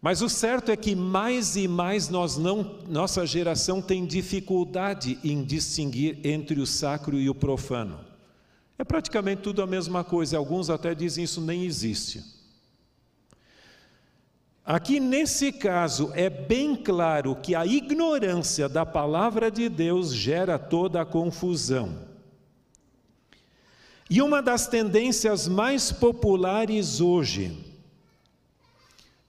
Mas 0.00 0.20
o 0.20 0.28
certo 0.28 0.70
é 0.70 0.76
que 0.76 0.94
mais 0.94 1.56
e 1.56 1.66
mais 1.66 2.10
nós 2.10 2.36
não, 2.36 2.78
nossa 2.86 3.26
geração 3.26 3.80
tem 3.80 4.04
dificuldade 4.04 5.18
em 5.24 5.42
distinguir 5.42 6.18
entre 6.22 6.60
o 6.60 6.66
sacro 6.66 7.18
e 7.18 7.30
o 7.30 7.34
profano. 7.34 7.98
É 8.78 8.84
praticamente 8.84 9.42
tudo 9.42 9.62
a 9.62 9.66
mesma 9.66 10.04
coisa, 10.04 10.36
alguns 10.36 10.68
até 10.68 10.94
dizem 10.94 11.24
isso 11.24 11.40
nem 11.40 11.64
existe. 11.64 12.22
Aqui 14.62 15.00
nesse 15.00 15.52
caso 15.52 16.10
é 16.14 16.28
bem 16.28 16.76
claro 16.76 17.36
que 17.36 17.54
a 17.54 17.66
ignorância 17.66 18.68
da 18.68 18.84
palavra 18.84 19.50
de 19.50 19.68
Deus 19.68 20.14
gera 20.14 20.58
toda 20.58 21.00
a 21.00 21.04
confusão. 21.06 22.03
E 24.08 24.20
uma 24.20 24.42
das 24.42 24.66
tendências 24.66 25.48
mais 25.48 25.90
populares 25.90 27.00
hoje 27.00 27.56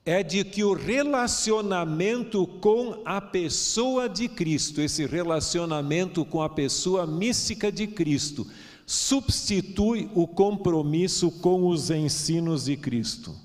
é 0.05 0.21
de 0.21 0.43
que 0.43 0.63
o 0.63 0.73
relacionamento 0.73 2.45
com 2.45 3.01
a 3.03 3.19
pessoa 3.19 4.07
de 4.07 4.28
Cristo, 4.28 4.80
esse 4.80 5.05
relacionamento 5.05 6.23
com 6.23 6.41
a 6.41 6.49
pessoa 6.49 7.07
mística 7.07 7.71
de 7.71 7.88
Cristo, 7.88 8.45
substitui 8.86 10.11
o 10.13 10.28
compromisso 10.28 11.32
com 11.32 11.67
os 11.67 11.89
ensinos 11.89 12.65
de 12.65 12.78
Cristo. 12.78 13.36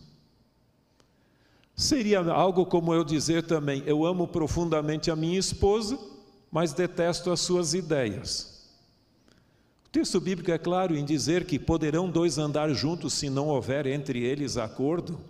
Seria 1.74 2.20
algo 2.20 2.66
como 2.66 2.93
eu 2.93 3.03
dizer 3.03 3.45
também: 3.45 3.83
eu 3.87 4.05
amo 4.05 4.28
profundamente 4.28 5.11
a 5.11 5.16
minha 5.16 5.39
esposa, 5.39 5.99
mas 6.53 6.74
detesto 6.74 7.31
as 7.31 7.41
suas 7.41 7.72
ideias. 7.72 8.49
O 9.91 9.93
texto 9.93 10.20
bíblico 10.20 10.53
é 10.53 10.57
claro 10.57 10.97
em 10.97 11.05
dizer 11.05 11.45
que 11.45 11.59
poderão 11.59 12.09
dois 12.09 12.38
andar 12.38 12.72
juntos 12.72 13.12
se 13.12 13.28
não 13.28 13.49
houver 13.49 13.86
entre 13.86 14.22
eles 14.22 14.57
acordo. 14.57 15.20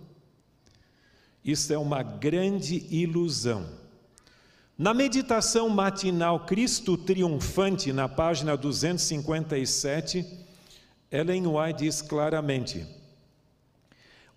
Isso 1.43 1.73
é 1.73 1.79
uma 1.79 2.03
grande 2.03 2.85
ilusão. 2.91 3.65
Na 4.77 4.93
meditação 4.93 5.67
matinal 5.67 6.45
Cristo 6.45 6.95
Triunfante, 6.95 7.91
na 7.91 8.07
página 8.07 8.55
257, 8.55 10.27
Ellen 11.11 11.47
White 11.47 11.83
diz 11.83 12.03
claramente: 12.03 12.85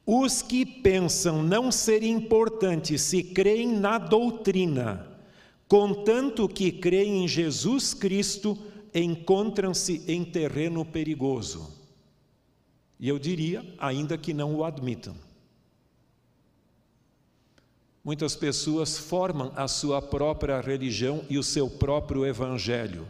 Os 0.07 0.41
que 0.41 0.64
pensam 0.64 1.43
não 1.43 1.70
ser 1.70 2.03
importante 2.03 2.99
se 2.99 3.22
creem 3.22 3.79
na 3.79 3.99
doutrina, 3.99 5.07
contanto 5.68 6.49
que 6.49 6.72
creem 6.72 7.25
em 7.25 7.29
Jesus 7.29 7.93
Cristo, 7.93 8.59
encontram-se 8.95 10.05
em 10.07 10.25
terreno 10.25 10.85
perigoso. 10.85 11.69
E 13.01 13.09
eu 13.09 13.19
diria, 13.19 13.65
ainda 13.79 14.17
que 14.17 14.33
não 14.33 14.55
o 14.55 14.65
admitam. 14.65 15.17
Muitas 18.05 18.37
pessoas 18.37 18.97
formam 18.99 19.53
a 19.57 19.67
sua 19.67 20.01
própria 20.01 20.61
religião 20.61 21.25
e 21.29 21.39
o 21.39 21.43
seu 21.43 21.69
próprio 21.69 22.25
evangelho. 22.25 23.09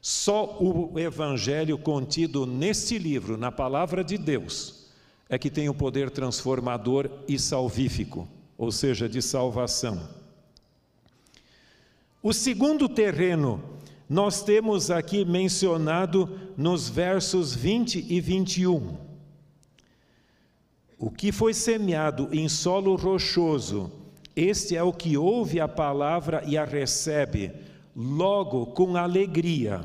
Só 0.00 0.56
o 0.58 0.98
evangelho 0.98 1.76
contido 1.76 2.46
neste 2.46 2.96
livro, 2.96 3.36
na 3.36 3.52
palavra 3.52 4.02
de 4.02 4.16
Deus, 4.16 4.88
é 5.28 5.38
que 5.38 5.50
tem 5.50 5.68
o 5.68 5.74
poder 5.74 6.10
transformador 6.10 7.10
e 7.28 7.38
salvífico, 7.38 8.26
ou 8.56 8.72
seja, 8.72 9.08
de 9.08 9.20
salvação. 9.20 10.08
O 12.22 12.32
segundo 12.32 12.88
terreno 12.88 13.62
nós 14.10 14.42
temos 14.42 14.90
aqui 14.90 15.24
mencionado 15.24 16.28
nos 16.54 16.90
versos 16.90 17.54
20 17.54 18.06
e 18.12 18.20
21. 18.20 18.98
O 20.98 21.10
que 21.10 21.32
foi 21.32 21.54
semeado 21.54 22.28
em 22.30 22.46
solo 22.46 22.94
rochoso 22.94 23.90
este 24.34 24.76
é 24.76 24.82
o 24.82 24.92
que 24.92 25.16
ouve 25.16 25.60
a 25.60 25.66
palavra 25.66 26.42
e 26.46 26.56
a 26.56 26.64
recebe, 26.64 27.52
logo 27.94 28.66
com 28.66 28.96
alegria, 28.96 29.84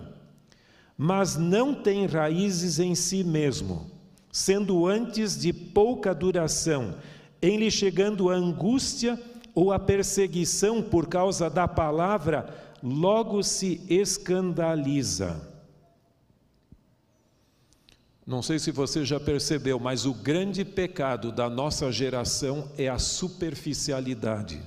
mas 0.98 1.36
não 1.36 1.74
tem 1.74 2.06
raízes 2.06 2.80
em 2.80 2.94
si 2.94 3.24
mesmo, 3.24 3.90
sendo 4.32 4.88
antes 4.88 5.38
de 5.40 5.52
pouca 5.52 6.14
duração, 6.14 6.96
em 7.42 7.58
lhe 7.58 7.72
chegando 7.72 8.30
a 8.30 8.36
angústia 8.36 9.20
ou 9.54 9.72
a 9.74 9.80
perseguição 9.80 10.82
por 10.82 11.08
causa 11.08 11.50
da 11.50 11.68
palavra, 11.68 12.75
logo 12.86 13.42
se 13.42 13.82
escandaliza. 13.90 15.42
Não 18.28 18.44
sei 18.44 18.60
se 18.60 18.72
você 18.72 19.04
já 19.04 19.20
percebeu, 19.20 19.80
mas 19.80 20.06
o 20.06 20.14
grande 20.14 20.64
pecado 20.64 21.32
da 21.32 21.50
nossa 21.50 21.92
geração 21.92 22.72
é 22.78 22.88
a 22.88 23.00
superficialidade. 23.00 24.62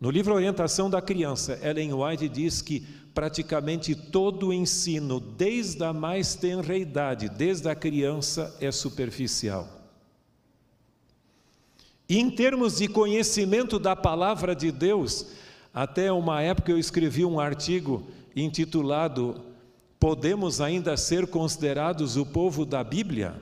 No 0.00 0.08
livro 0.08 0.34
Orientação 0.34 0.88
da 0.88 1.02
Criança, 1.02 1.58
Ellen 1.62 1.92
White 1.92 2.28
diz 2.28 2.62
que 2.62 2.80
praticamente 3.12 3.94
todo 3.94 4.48
o 4.48 4.52
ensino, 4.52 5.18
desde 5.18 5.82
a 5.82 5.92
mais 5.92 6.36
tenra 6.36 6.76
idade, 6.76 7.28
desde 7.28 7.68
a 7.68 7.74
criança, 7.74 8.56
é 8.60 8.70
superficial. 8.70 9.68
E 12.08 12.18
em 12.18 12.30
termos 12.30 12.78
de 12.78 12.88
conhecimento 12.88 13.78
da 13.78 13.94
palavra 13.94 14.54
de 14.54 14.72
Deus, 14.72 15.26
até 15.72 16.12
uma 16.12 16.42
época 16.42 16.70
eu 16.72 16.78
escrevi 16.78 17.24
um 17.24 17.38
artigo 17.38 18.06
intitulado 18.34 19.50
podemos 20.00 20.62
ainda 20.62 20.96
ser 20.96 21.26
considerados 21.26 22.16
o 22.16 22.24
povo 22.24 22.64
da 22.64 22.82
Bíblia? 22.82 23.34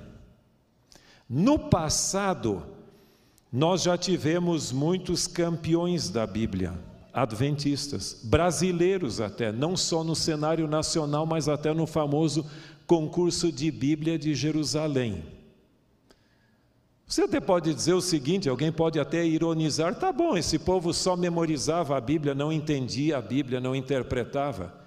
No 1.31 1.57
passado, 1.57 2.65
nós 3.51 3.83
já 3.83 3.97
tivemos 3.97 4.73
muitos 4.73 5.29
campeões 5.29 6.11
da 6.11 6.27
Bíblia, 6.27 6.75
adventistas, 7.15 8.21
brasileiros 8.25 9.21
até, 9.21 9.53
não 9.53 9.77
só 9.77 10.03
no 10.03 10.17
cenário 10.17 10.67
nacional, 10.67 11.25
mas 11.25 11.49
até 11.49 11.73
no 11.73 11.87
famoso 11.87 12.45
concurso 12.87 13.53
de 13.53 13.71
Bíblia 13.71 14.19
de 14.19 14.35
Jerusalém. 14.35 15.23
Você 17.09 17.23
até 17.23 17.41
pode 17.41 17.73
dizer 17.73 17.95
o 17.95 18.03
seguinte: 18.03 18.51
alguém 18.51 18.71
pode 18.71 19.01
até 19.01 19.25
ironizar, 19.25 19.95
tá 19.95 20.13
bom, 20.13 20.37
esse 20.37 20.59
povo 20.59 20.93
só 20.93 21.17
memorizava 21.17 21.97
a 21.97 22.01
Bíblia, 22.01 22.35
não 22.35 22.53
entendia 22.53 23.17
a 23.17 23.23
Bíblia, 23.23 23.59
não 23.59 23.75
interpretava. 23.75 24.87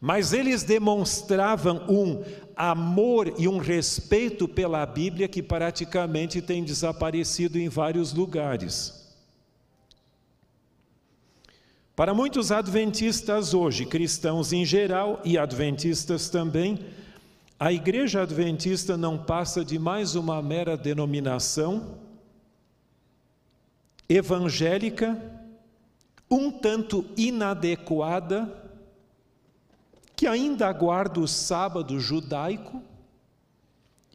Mas 0.00 0.32
eles 0.32 0.62
demonstravam 0.62 1.84
um 1.86 2.24
amor 2.56 3.34
e 3.36 3.46
um 3.46 3.58
respeito 3.58 4.48
pela 4.48 4.86
Bíblia 4.86 5.28
que 5.28 5.42
praticamente 5.42 6.40
tem 6.40 6.64
desaparecido 6.64 7.58
em 7.58 7.68
vários 7.68 8.14
lugares. 8.14 8.98
Para 11.94 12.14
muitos 12.14 12.50
adventistas 12.50 13.52
hoje, 13.52 13.84
cristãos 13.84 14.54
em 14.54 14.64
geral 14.64 15.20
e 15.22 15.36
adventistas 15.36 16.30
também, 16.30 16.78
a 17.60 17.70
igreja 17.70 18.22
adventista 18.22 18.96
não 18.96 19.22
passa 19.22 19.62
de 19.62 19.78
mais 19.78 20.14
uma 20.14 20.40
mera 20.40 20.78
denominação 20.78 21.98
evangélica, 24.08 25.20
um 26.30 26.50
tanto 26.50 27.04
inadequada 27.18 28.50
que 30.16 30.26
ainda 30.26 30.68
aguarda 30.68 31.20
o 31.20 31.28
sábado 31.28 32.00
judaico 32.00 32.82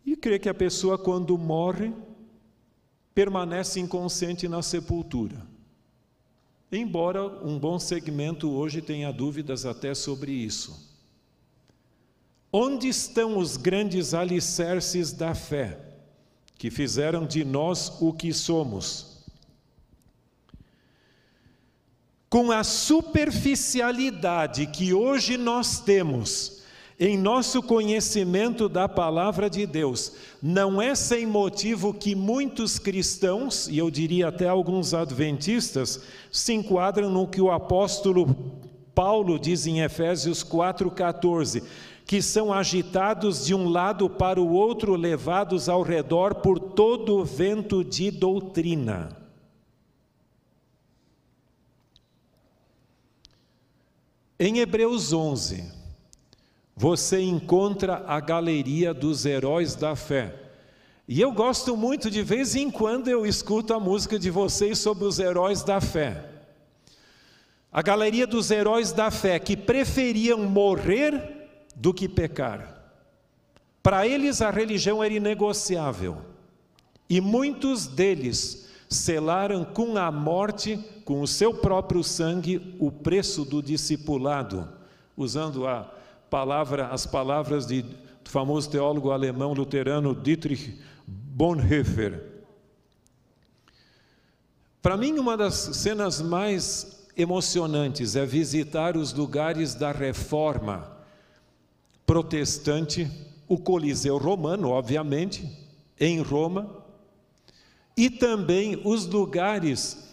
e 0.04 0.16
crê 0.18 0.40
que 0.40 0.50
a 0.50 0.54
pessoa, 0.54 0.98
quando 0.98 1.38
morre, 1.38 1.94
permanece 3.14 3.80
inconsciente 3.80 4.48
na 4.48 4.64
sepultura. 4.64 5.46
Embora 6.72 7.24
um 7.46 7.60
bom 7.60 7.78
segmento 7.78 8.50
hoje 8.50 8.82
tenha 8.82 9.14
dúvidas 9.14 9.68
até 9.68 9.94
sobre 9.94 10.32
isso. 10.32 10.95
Onde 12.58 12.88
estão 12.88 13.38
os 13.38 13.58
grandes 13.58 14.14
alicerces 14.14 15.12
da 15.12 15.36
fé 15.36 15.78
que 16.58 16.72
fizeram 16.72 17.26
de 17.26 17.44
nós 17.44 17.92
o 18.00 18.14
que 18.14 18.32
somos? 18.32 19.16
com 22.36 22.52
a 22.52 22.66
superficialidade 22.66 24.68
que 24.68 24.94
hoje 24.94 25.38
nós 25.38 25.80
temos 25.80 26.62
em 27.00 27.18
nosso 27.18 27.64
conhecimento 27.64 28.68
da 28.68 28.90
palavra 28.90 29.50
de 29.50 29.66
Deus, 29.66 30.12
não 30.44 30.82
é 30.82 30.94
sem 30.96 31.26
motivo 31.26 31.94
que 31.94 32.14
muitos 32.14 32.78
cristãos, 32.78 33.70
e 33.70 33.78
eu 33.78 33.90
diria 33.90 34.28
até 34.28 34.50
alguns 34.50 34.94
adventistas, 34.94 36.02
se 36.30 36.52
enquadram 36.52 37.10
no 37.10 37.26
que 37.26 37.40
o 37.40 37.52
apóstolo 37.52 38.36
Paulo 38.94 39.40
diz 39.40 39.66
em 39.66 39.80
Efésios 39.80 40.44
4,14, 40.44 41.64
que 42.06 42.22
são 42.22 42.54
agitados 42.54 43.46
de 43.46 43.56
um 43.56 43.68
lado 43.68 44.08
para 44.08 44.40
o 44.40 44.52
outro, 44.52 44.96
levados 44.96 45.68
ao 45.68 45.82
redor 45.82 46.36
por 46.36 46.60
todo 46.60 47.18
o 47.18 47.26
vento 47.26 47.84
de 47.84 48.12
doutrina. 48.12 49.10
Em 54.38 54.60
Hebreus 54.60 55.14
11, 55.14 55.72
você 56.76 57.22
encontra 57.22 58.04
a 58.06 58.20
galeria 58.20 58.94
dos 58.94 59.26
heróis 59.26 59.76
da 59.76 59.96
fé. 59.96 60.36
E 61.08 61.22
eu 61.22 61.32
gosto 61.32 61.76
muito, 61.76 62.12
de 62.12 62.22
vez 62.22 62.56
em 62.56 62.70
quando 62.70 63.08
eu 63.08 63.26
escuto 63.26 63.74
a 63.74 63.80
música 63.80 64.20
de 64.20 64.30
vocês 64.30 64.78
sobre 64.78 65.06
os 65.06 65.20
heróis 65.20 65.64
da 65.64 65.80
fé. 65.80 66.30
A 67.72 67.82
galeria 67.82 68.28
dos 68.28 68.52
heróis 68.52 68.92
da 68.92 69.10
fé 69.10 69.40
que 69.40 69.58
preferiam 69.58 70.40
morrer 70.40 71.35
do 71.76 71.94
que 71.94 72.08
pecar. 72.08 72.76
Para 73.84 74.08
eles 74.08 74.42
a 74.42 74.50
religião 74.50 75.04
era 75.04 75.14
inegociável. 75.14 76.18
E 77.08 77.22
muitos 77.22 77.86
deles 77.86 78.68
selaram 78.90 79.64
com 79.64 79.96
a 79.98 80.10
morte, 80.12 80.80
com 81.04 81.22
o 81.22 81.28
seu 81.28 81.54
próprio 81.54 82.04
sangue, 82.04 82.76
o 82.80 82.92
preço 82.92 83.46
do 83.46 83.62
discipulado, 83.62 84.68
usando 85.16 85.68
a 85.68 85.92
palavra, 86.30 86.88
as 86.88 87.06
palavras 87.06 87.68
de, 87.68 87.84
do 87.84 88.30
famoso 88.30 88.70
teólogo 88.72 89.12
alemão 89.12 89.54
luterano 89.54 90.16
Dietrich 90.16 90.80
Bonhoeffer. 91.06 92.24
Para 94.82 94.98
mim, 94.98 95.20
uma 95.20 95.38
das 95.38 95.54
cenas 95.54 96.22
mais 96.22 97.08
emocionantes 97.16 98.16
é 98.16 98.26
visitar 98.26 98.98
os 98.98 99.14
lugares 99.14 99.76
da 99.76 99.92
reforma 99.92 100.95
protestante, 102.06 103.10
o 103.48 103.58
Coliseu 103.58 104.18
Romano, 104.18 104.70
obviamente, 104.70 105.50
em 106.00 106.22
Roma, 106.22 106.84
e 107.98 108.10
também 108.10 108.82
os 108.84 109.06
lugares 109.06 110.06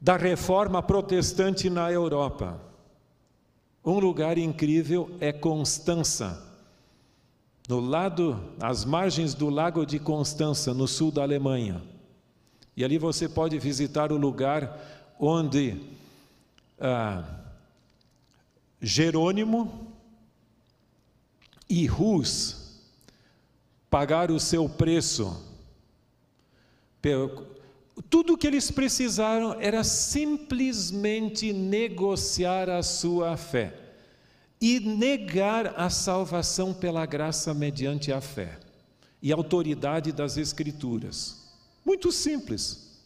da 0.00 0.16
reforma 0.16 0.82
protestante 0.82 1.68
na 1.68 1.90
Europa. 1.90 2.60
Um 3.84 3.98
lugar 3.98 4.38
incrível 4.38 5.10
é 5.20 5.32
Constança, 5.32 6.50
no 7.68 7.80
lado, 7.80 8.40
às 8.60 8.84
margens 8.84 9.34
do 9.34 9.48
Lago 9.48 9.86
de 9.86 9.98
Constança, 9.98 10.74
no 10.74 10.86
sul 10.88 11.10
da 11.10 11.22
Alemanha. 11.22 11.82
E 12.76 12.84
ali 12.84 12.98
você 12.98 13.28
pode 13.28 13.58
visitar 13.58 14.10
o 14.10 14.16
lugar 14.16 15.14
onde 15.18 15.80
ah, 16.80 17.24
Jerônimo 18.80 19.91
e 21.72 21.86
Rus 21.86 22.82
pagaram 23.88 24.36
o 24.36 24.40
seu 24.40 24.68
preço 24.68 25.50
tudo 28.10 28.34
o 28.34 28.38
que 28.38 28.46
eles 28.46 28.70
precisaram 28.70 29.58
era 29.58 29.82
simplesmente 29.82 31.50
negociar 31.52 32.68
a 32.68 32.82
sua 32.82 33.38
fé 33.38 33.74
e 34.60 34.78
negar 34.80 35.74
a 35.78 35.88
salvação 35.88 36.74
pela 36.74 37.06
graça 37.06 37.54
mediante 37.54 38.12
a 38.12 38.20
fé 38.20 38.58
e 39.20 39.32
autoridade 39.32 40.12
das 40.12 40.36
Escrituras. 40.36 41.42
Muito 41.84 42.12
simples, 42.12 43.00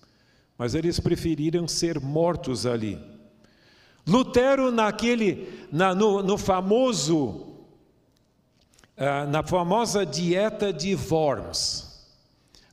mas 0.58 0.74
eles 0.74 1.00
preferiram 1.00 1.68
ser 1.68 2.00
mortos 2.00 2.66
ali. 2.66 2.98
Lutero, 4.06 4.70
naquele, 4.70 5.66
na, 5.72 5.94
no, 5.94 6.22
no 6.22 6.36
famoso, 6.36 7.55
uh, 8.96 9.28
na 9.30 9.42
famosa 9.42 10.04
dieta 10.04 10.72
de 10.72 10.96
Worms, 11.10 11.86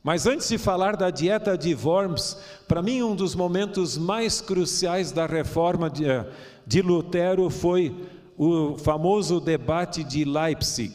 mas 0.03 0.27
antes 0.27 0.49
de 0.49 0.57
falar 0.57 0.97
da 0.97 1.09
dieta 1.09 1.57
de 1.57 1.73
Worms, 1.73 2.37
para 2.67 2.81
mim 2.81 3.01
um 3.01 3.15
dos 3.15 3.35
momentos 3.35 3.97
mais 3.97 4.41
cruciais 4.41 5.13
da 5.13 5.25
reforma 5.25 5.89
de, 5.89 6.05
eh, 6.05 6.29
de 6.67 6.81
Lutero 6.81 7.49
foi 7.49 7.95
o 8.37 8.77
famoso 8.77 9.39
debate 9.39 10.03
de 10.03 10.25
Leipzig. 10.25 10.93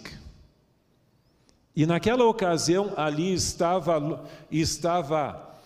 E 1.74 1.86
naquela 1.86 2.26
ocasião 2.26 2.92
ali 2.98 3.32
estava, 3.32 4.24
estava 4.50 5.56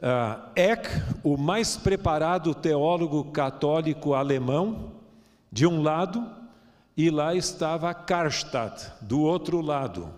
uh, 0.00 0.48
Eck, 0.56 0.88
o 1.22 1.36
mais 1.36 1.76
preparado 1.76 2.54
teólogo 2.54 3.24
católico 3.32 4.14
alemão, 4.14 4.92
de 5.52 5.66
um 5.66 5.82
lado, 5.82 6.24
e 6.98 7.10
lá 7.10 7.32
estava 7.32 7.94
Karstadt, 7.94 8.90
do 9.00 9.20
outro 9.20 9.60
lado. 9.60 10.12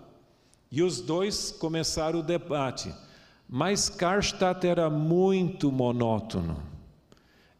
E 0.71 0.81
os 0.81 0.99
dois 0.99 1.51
começaram 1.51 2.21
o 2.21 2.23
debate. 2.23 2.91
Mas 3.47 3.87
Karstadt 3.87 4.65
era 4.65 4.89
muito 4.89 5.71
monótono. 5.71 6.57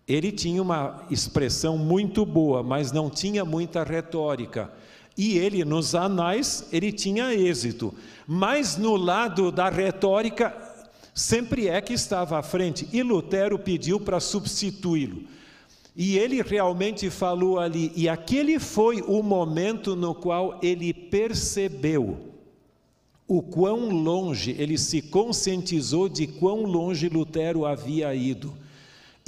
Ele 0.07 0.31
tinha 0.31 0.59
uma 0.59 1.05
expressão 1.11 1.77
muito 1.77 2.25
boa, 2.25 2.63
mas 2.63 2.91
não 2.91 3.11
tinha 3.11 3.45
muita 3.45 3.83
retórica. 3.83 4.71
E 5.15 5.37
ele, 5.37 5.63
nos 5.63 5.93
anais, 5.93 6.67
ele 6.71 6.91
tinha 6.91 7.31
êxito. 7.31 7.93
Mas 8.25 8.75
no 8.75 8.95
lado 8.95 9.51
da 9.51 9.69
retórica, 9.69 10.51
sempre 11.13 11.67
é 11.67 11.79
que 11.79 11.93
estava 11.93 12.39
à 12.39 12.41
frente. 12.41 12.89
E 12.91 13.03
Lutero 13.03 13.59
pediu 13.59 13.99
para 13.99 14.19
substituí-lo. 14.19 15.27
E 16.03 16.17
ele 16.17 16.41
realmente 16.41 17.11
falou 17.11 17.59
ali, 17.59 17.91
e 17.95 18.09
aquele 18.09 18.57
foi 18.57 19.03
o 19.03 19.21
momento 19.21 19.95
no 19.95 20.15
qual 20.15 20.57
ele 20.59 20.91
percebeu 20.91 22.17
o 23.27 23.39
quão 23.39 23.89
longe, 23.89 24.55
ele 24.57 24.79
se 24.79 24.99
conscientizou 24.99 26.09
de 26.09 26.25
quão 26.25 26.63
longe 26.63 27.07
Lutero 27.07 27.67
havia 27.67 28.15
ido. 28.15 28.51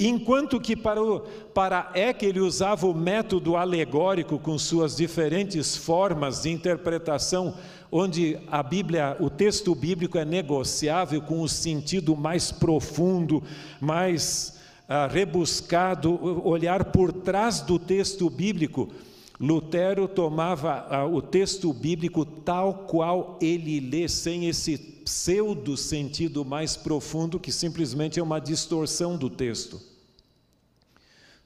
Enquanto 0.00 0.60
que 0.60 0.74
para, 0.74 1.00
o, 1.00 1.20
para 1.20 1.92
Eck 1.94 2.26
ele 2.26 2.40
usava 2.40 2.88
o 2.88 2.92
método 2.92 3.54
alegórico 3.54 4.36
com 4.36 4.58
suas 4.58 4.96
diferentes 4.96 5.76
formas 5.76 6.42
de 6.42 6.50
interpretação, 6.50 7.54
onde 7.92 8.36
a 8.50 8.64
Bíblia, 8.64 9.16
o 9.20 9.30
texto 9.30 9.76
bíblico 9.76 10.18
é 10.18 10.24
negociável 10.24 11.22
com 11.22 11.40
o 11.40 11.48
sentido 11.48 12.16
mais 12.16 12.50
profundo, 12.50 13.44
mais 13.80 14.53
ah, 14.88 15.06
rebuscado, 15.06 16.46
olhar 16.46 16.86
por 16.86 17.12
trás 17.12 17.60
do 17.60 17.78
texto 17.78 18.28
bíblico. 18.28 18.92
Lutero 19.40 20.06
tomava 20.06 20.86
ah, 20.88 21.06
o 21.06 21.20
texto 21.20 21.72
bíblico 21.72 22.24
tal 22.24 22.74
qual 22.86 23.38
ele 23.40 23.80
lê, 23.80 24.08
sem 24.08 24.46
esse 24.46 24.78
pseudo 25.04 25.76
sentido 25.76 26.44
mais 26.44 26.76
profundo, 26.76 27.40
que 27.40 27.52
simplesmente 27.52 28.18
é 28.18 28.22
uma 28.22 28.40
distorção 28.40 29.16
do 29.16 29.28
texto. 29.28 29.80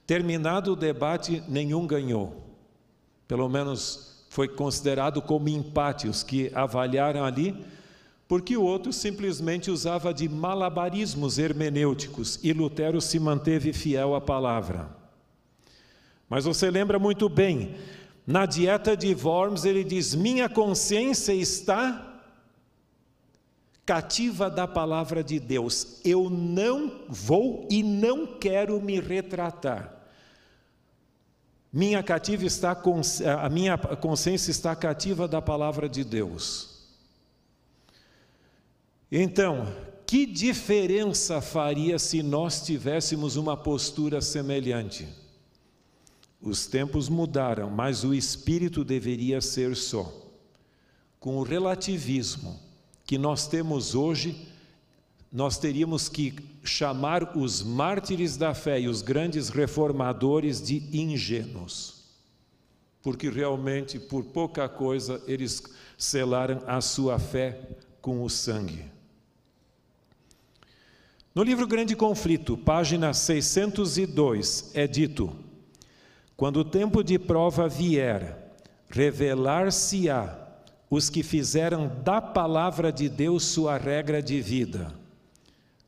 Terminado 0.06 0.72
o 0.72 0.76
debate, 0.76 1.42
nenhum 1.48 1.86
ganhou. 1.86 2.48
Pelo 3.26 3.48
menos 3.48 4.24
foi 4.30 4.48
considerado 4.48 5.20
como 5.20 5.48
empate 5.48 6.08
os 6.08 6.22
que 6.22 6.50
avaliaram 6.54 7.24
ali, 7.24 7.54
porque 8.28 8.54
o 8.58 8.62
outro 8.62 8.92
simplesmente 8.92 9.70
usava 9.70 10.12
de 10.12 10.28
malabarismos 10.28 11.38
hermenêuticos 11.38 12.38
e 12.42 12.52
Lutero 12.52 13.00
se 13.00 13.18
manteve 13.18 13.72
fiel 13.72 14.14
à 14.14 14.20
palavra. 14.20 14.94
Mas 16.28 16.44
você 16.44 16.70
lembra 16.70 16.98
muito 16.98 17.26
bem, 17.26 17.74
na 18.26 18.44
dieta 18.44 18.94
de 18.94 19.14
Worms 19.14 19.64
ele 19.64 19.82
diz: 19.82 20.14
Minha 20.14 20.46
consciência 20.46 21.32
está 21.32 22.04
cativa 23.86 24.50
da 24.50 24.68
palavra 24.68 25.24
de 25.24 25.40
Deus. 25.40 25.98
Eu 26.04 26.28
não 26.28 27.06
vou 27.08 27.66
e 27.70 27.82
não 27.82 28.26
quero 28.26 28.78
me 28.78 29.00
retratar. 29.00 29.94
Minha 31.72 32.02
cativa 32.02 32.44
está 32.44 32.78
a 33.42 33.48
minha 33.48 33.78
consciência 33.78 34.50
está 34.50 34.76
cativa 34.76 35.26
da 35.26 35.40
palavra 35.40 35.88
de 35.88 36.04
Deus. 36.04 36.77
Então, 39.10 39.66
que 40.06 40.26
diferença 40.26 41.40
faria 41.40 41.98
se 41.98 42.22
nós 42.22 42.62
tivéssemos 42.62 43.36
uma 43.36 43.56
postura 43.56 44.20
semelhante? 44.20 45.08
Os 46.40 46.66
tempos 46.66 47.08
mudaram, 47.08 47.70
mas 47.70 48.04
o 48.04 48.14
espírito 48.14 48.84
deveria 48.84 49.40
ser 49.40 49.74
só. 49.76 50.12
Com 51.18 51.36
o 51.36 51.42
relativismo 51.42 52.58
que 53.04 53.18
nós 53.18 53.48
temos 53.48 53.94
hoje, 53.94 54.46
nós 55.32 55.58
teríamos 55.58 56.08
que 56.08 56.34
chamar 56.62 57.36
os 57.36 57.62
mártires 57.62 58.36
da 58.36 58.54
fé 58.54 58.80
e 58.80 58.88
os 58.88 59.02
grandes 59.02 59.48
reformadores 59.48 60.62
de 60.62 60.76
ingênuos, 60.92 62.04
porque 63.02 63.28
realmente, 63.28 63.98
por 63.98 64.24
pouca 64.24 64.68
coisa, 64.68 65.22
eles 65.26 65.62
selaram 65.96 66.62
a 66.66 66.80
sua 66.80 67.18
fé 67.18 67.60
com 68.00 68.22
o 68.22 68.30
sangue. 68.30 68.97
No 71.34 71.42
livro 71.42 71.66
Grande 71.66 71.94
Conflito, 71.94 72.56
página 72.56 73.12
602, 73.12 74.70
é 74.74 74.86
dito: 74.86 75.36
quando 76.36 76.58
o 76.60 76.64
tempo 76.64 77.04
de 77.04 77.18
prova 77.18 77.68
vier, 77.68 78.54
revelar-se-á 78.88 80.48
os 80.90 81.10
que 81.10 81.22
fizeram 81.22 81.90
da 82.02 82.20
palavra 82.20 82.90
de 82.90 83.08
Deus 83.08 83.44
sua 83.44 83.76
regra 83.76 84.22
de 84.22 84.40
vida. 84.40 84.92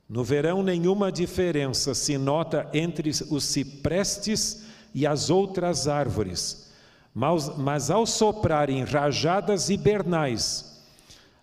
No 0.08 0.22
verão, 0.22 0.62
nenhuma 0.62 1.10
diferença 1.10 1.94
se 1.94 2.18
nota 2.18 2.68
entre 2.74 3.10
os 3.30 3.44
ciprestes 3.44 4.64
e 4.92 5.06
as 5.06 5.30
outras 5.30 5.88
árvores, 5.88 6.70
mas, 7.14 7.56
mas 7.56 7.90
ao 7.90 8.04
soprarem 8.04 8.84
rajadas 8.84 9.70
hibernais, 9.70 10.82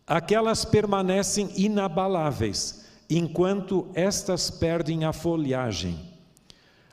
aquelas 0.05 0.65
permanecem 0.65 1.49
inabaláveis, 1.55 2.85
enquanto 3.09 3.87
estas 3.93 4.49
perdem 4.49 5.05
a 5.05 5.13
folhagem. 5.13 5.97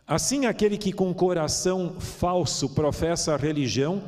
Assim, 0.07 0.47
aquele 0.47 0.77
que 0.77 0.93
com 0.93 1.13
coração 1.15 1.97
falso 1.99 2.71
professa 2.71 3.35
a 3.35 3.37
religião, 3.37 4.03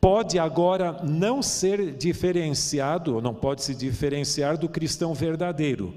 pode 0.00 0.38
agora 0.38 1.02
não 1.02 1.42
ser 1.42 1.92
diferenciado, 1.96 3.14
ou 3.14 3.22
não 3.22 3.34
pode 3.34 3.62
se 3.62 3.74
diferenciar 3.74 4.58
do 4.58 4.68
cristão 4.68 5.14
verdadeiro. 5.14 5.94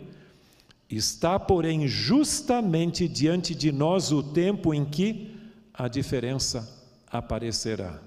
Está, 0.89 1.39
porém, 1.39 1.88
justamente 1.88 3.08
diante 3.08 3.53
de 3.53 3.72
nós 3.72 4.12
o 4.12 4.24
tempo 4.24 4.74
em 4.74 4.86
que 4.86 5.36
a 5.74 5.88
diferença 5.88 6.86
aparecerá. 7.10 8.01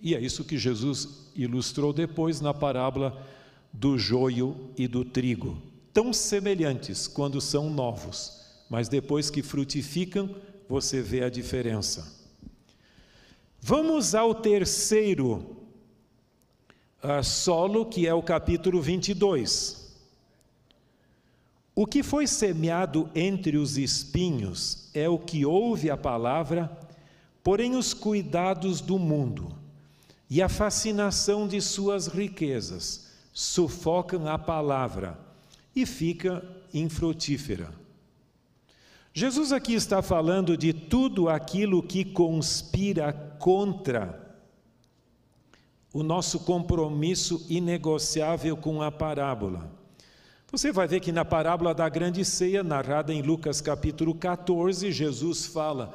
E 0.00 0.14
é 0.14 0.20
isso 0.20 0.44
que 0.44 0.58
Jesus 0.58 1.30
ilustrou 1.34 1.92
depois 1.92 2.42
na 2.42 2.52
parábola 2.52 3.26
do 3.74 3.98
joio 3.98 4.70
e 4.78 4.86
do 4.86 5.04
trigo, 5.04 5.60
tão 5.92 6.12
semelhantes 6.12 7.08
quando 7.08 7.40
são 7.40 7.68
novos, 7.68 8.40
mas 8.70 8.88
depois 8.88 9.30
que 9.30 9.42
frutificam, 9.42 10.32
você 10.68 11.02
vê 11.02 11.24
a 11.24 11.28
diferença. 11.28 12.06
Vamos 13.60 14.14
ao 14.14 14.32
terceiro 14.32 15.56
uh, 17.02 17.22
solo, 17.24 17.84
que 17.84 18.06
é 18.06 18.14
o 18.14 18.22
capítulo 18.22 18.80
22. 18.80 19.92
O 21.74 21.84
que 21.84 22.04
foi 22.04 22.28
semeado 22.28 23.10
entre 23.12 23.56
os 23.56 23.76
espinhos 23.76 24.88
é 24.94 25.08
o 25.08 25.18
que 25.18 25.44
ouve 25.44 25.90
a 25.90 25.96
palavra, 25.96 26.70
porém 27.42 27.74
os 27.74 27.92
cuidados 27.92 28.80
do 28.80 29.00
mundo 29.00 29.52
e 30.30 30.40
a 30.40 30.48
fascinação 30.48 31.48
de 31.48 31.60
suas 31.60 32.06
riquezas 32.06 33.04
sufocam 33.34 34.28
a 34.28 34.38
palavra 34.38 35.18
e 35.74 35.84
fica 35.84 36.42
infrutífera. 36.72 37.68
Jesus 39.12 39.52
aqui 39.52 39.74
está 39.74 40.00
falando 40.00 40.56
de 40.56 40.72
tudo 40.72 41.28
aquilo 41.28 41.82
que 41.82 42.04
conspira 42.04 43.12
contra 43.12 44.38
o 45.92 46.02
nosso 46.02 46.40
compromisso 46.40 47.44
inegociável 47.48 48.56
com 48.56 48.80
a 48.82 48.90
parábola. 48.90 49.70
Você 50.50 50.72
vai 50.72 50.86
ver 50.86 51.00
que 51.00 51.12
na 51.12 51.24
parábola 51.24 51.74
da 51.74 51.88
grande 51.88 52.24
ceia, 52.24 52.62
narrada 52.62 53.12
em 53.12 53.22
Lucas 53.22 53.60
capítulo 53.60 54.14
14, 54.14 54.90
Jesus 54.92 55.46
fala 55.46 55.92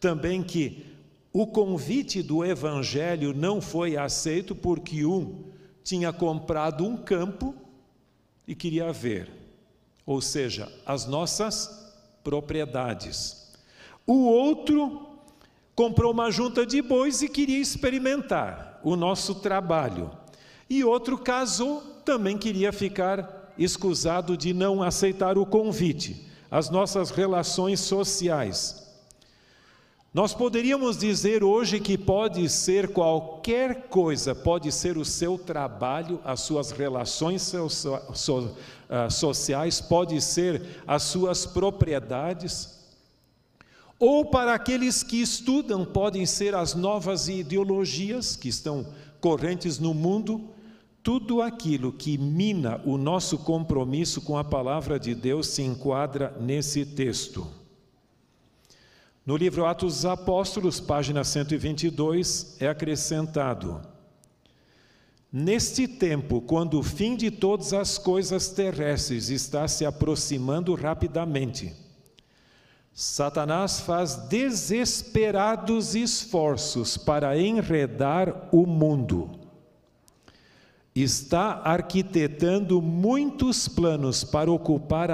também 0.00 0.42
que 0.42 0.86
o 1.32 1.46
convite 1.46 2.22
do 2.22 2.44
evangelho 2.44 3.32
não 3.32 3.60
foi 3.60 3.96
aceito 3.96 4.54
porque 4.54 5.04
um 5.04 5.49
tinha 5.90 6.12
comprado 6.12 6.86
um 6.86 6.96
campo 6.96 7.52
e 8.46 8.54
queria 8.54 8.92
ver, 8.92 9.28
ou 10.06 10.20
seja, 10.20 10.72
as 10.86 11.04
nossas 11.04 11.92
propriedades. 12.22 13.50
O 14.06 14.24
outro 14.24 15.04
comprou 15.74 16.12
uma 16.12 16.30
junta 16.30 16.64
de 16.64 16.80
bois 16.80 17.22
e 17.22 17.28
queria 17.28 17.58
experimentar 17.58 18.80
o 18.84 18.94
nosso 18.94 19.34
trabalho. 19.40 20.12
E 20.68 20.84
outro 20.84 21.18
casou, 21.18 21.80
também 22.04 22.38
queria 22.38 22.72
ficar 22.72 23.52
escusado 23.58 24.36
de 24.36 24.54
não 24.54 24.84
aceitar 24.84 25.36
o 25.36 25.44
convite, 25.44 26.24
as 26.48 26.70
nossas 26.70 27.10
relações 27.10 27.80
sociais. 27.80 28.89
Nós 30.12 30.34
poderíamos 30.34 30.98
dizer 30.98 31.44
hoje 31.44 31.78
que 31.78 31.96
pode 31.96 32.48
ser 32.48 32.88
qualquer 32.92 33.86
coisa, 33.88 34.34
pode 34.34 34.72
ser 34.72 34.98
o 34.98 35.04
seu 35.04 35.38
trabalho, 35.38 36.20
as 36.24 36.40
suas 36.40 36.72
relações 36.72 37.42
so, 37.42 37.68
so, 37.68 38.38
uh, 38.38 39.08
sociais, 39.08 39.80
pode 39.80 40.20
ser 40.20 40.82
as 40.84 41.04
suas 41.04 41.46
propriedades, 41.46 42.80
ou 44.00 44.24
para 44.24 44.52
aqueles 44.52 45.04
que 45.04 45.22
estudam, 45.22 45.84
podem 45.84 46.26
ser 46.26 46.56
as 46.56 46.74
novas 46.74 47.28
ideologias 47.28 48.34
que 48.34 48.48
estão 48.48 48.86
correntes 49.20 49.78
no 49.78 49.94
mundo, 49.94 50.48
tudo 51.04 51.40
aquilo 51.40 51.92
que 51.92 52.18
mina 52.18 52.80
o 52.84 52.98
nosso 52.98 53.38
compromisso 53.38 54.20
com 54.22 54.36
a 54.36 54.42
palavra 54.42 54.98
de 54.98 55.14
Deus 55.14 55.46
se 55.46 55.62
enquadra 55.62 56.36
nesse 56.40 56.84
texto. 56.84 57.59
No 59.24 59.36
livro 59.36 59.66
Atos 59.66 59.96
dos 59.96 60.04
Apóstolos, 60.06 60.80
página 60.80 61.22
122, 61.22 62.56
é 62.58 62.68
acrescentado: 62.68 63.82
Neste 65.30 65.86
tempo, 65.86 66.40
quando 66.40 66.78
o 66.78 66.82
fim 66.82 67.14
de 67.14 67.30
todas 67.30 67.74
as 67.74 67.98
coisas 67.98 68.48
terrestres 68.48 69.28
está 69.28 69.68
se 69.68 69.84
aproximando 69.84 70.74
rapidamente, 70.74 71.74
Satanás 72.94 73.80
faz 73.80 74.16
desesperados 74.28 75.94
esforços 75.94 76.96
para 76.96 77.38
enredar 77.38 78.48
o 78.50 78.64
mundo. 78.64 79.30
Está 80.94 81.60
arquitetando 81.62 82.80
muitos 82.80 83.68
planos 83.68 84.24
para 84.24 84.50
ocupar 84.50 85.10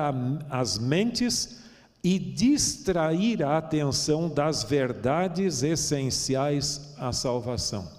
as 0.48 0.78
mentes 0.78 1.65
e 2.06 2.20
distrair 2.20 3.42
a 3.42 3.58
atenção 3.58 4.28
das 4.28 4.62
verdades 4.62 5.64
essenciais 5.64 6.94
à 6.96 7.12
salvação. 7.12 7.90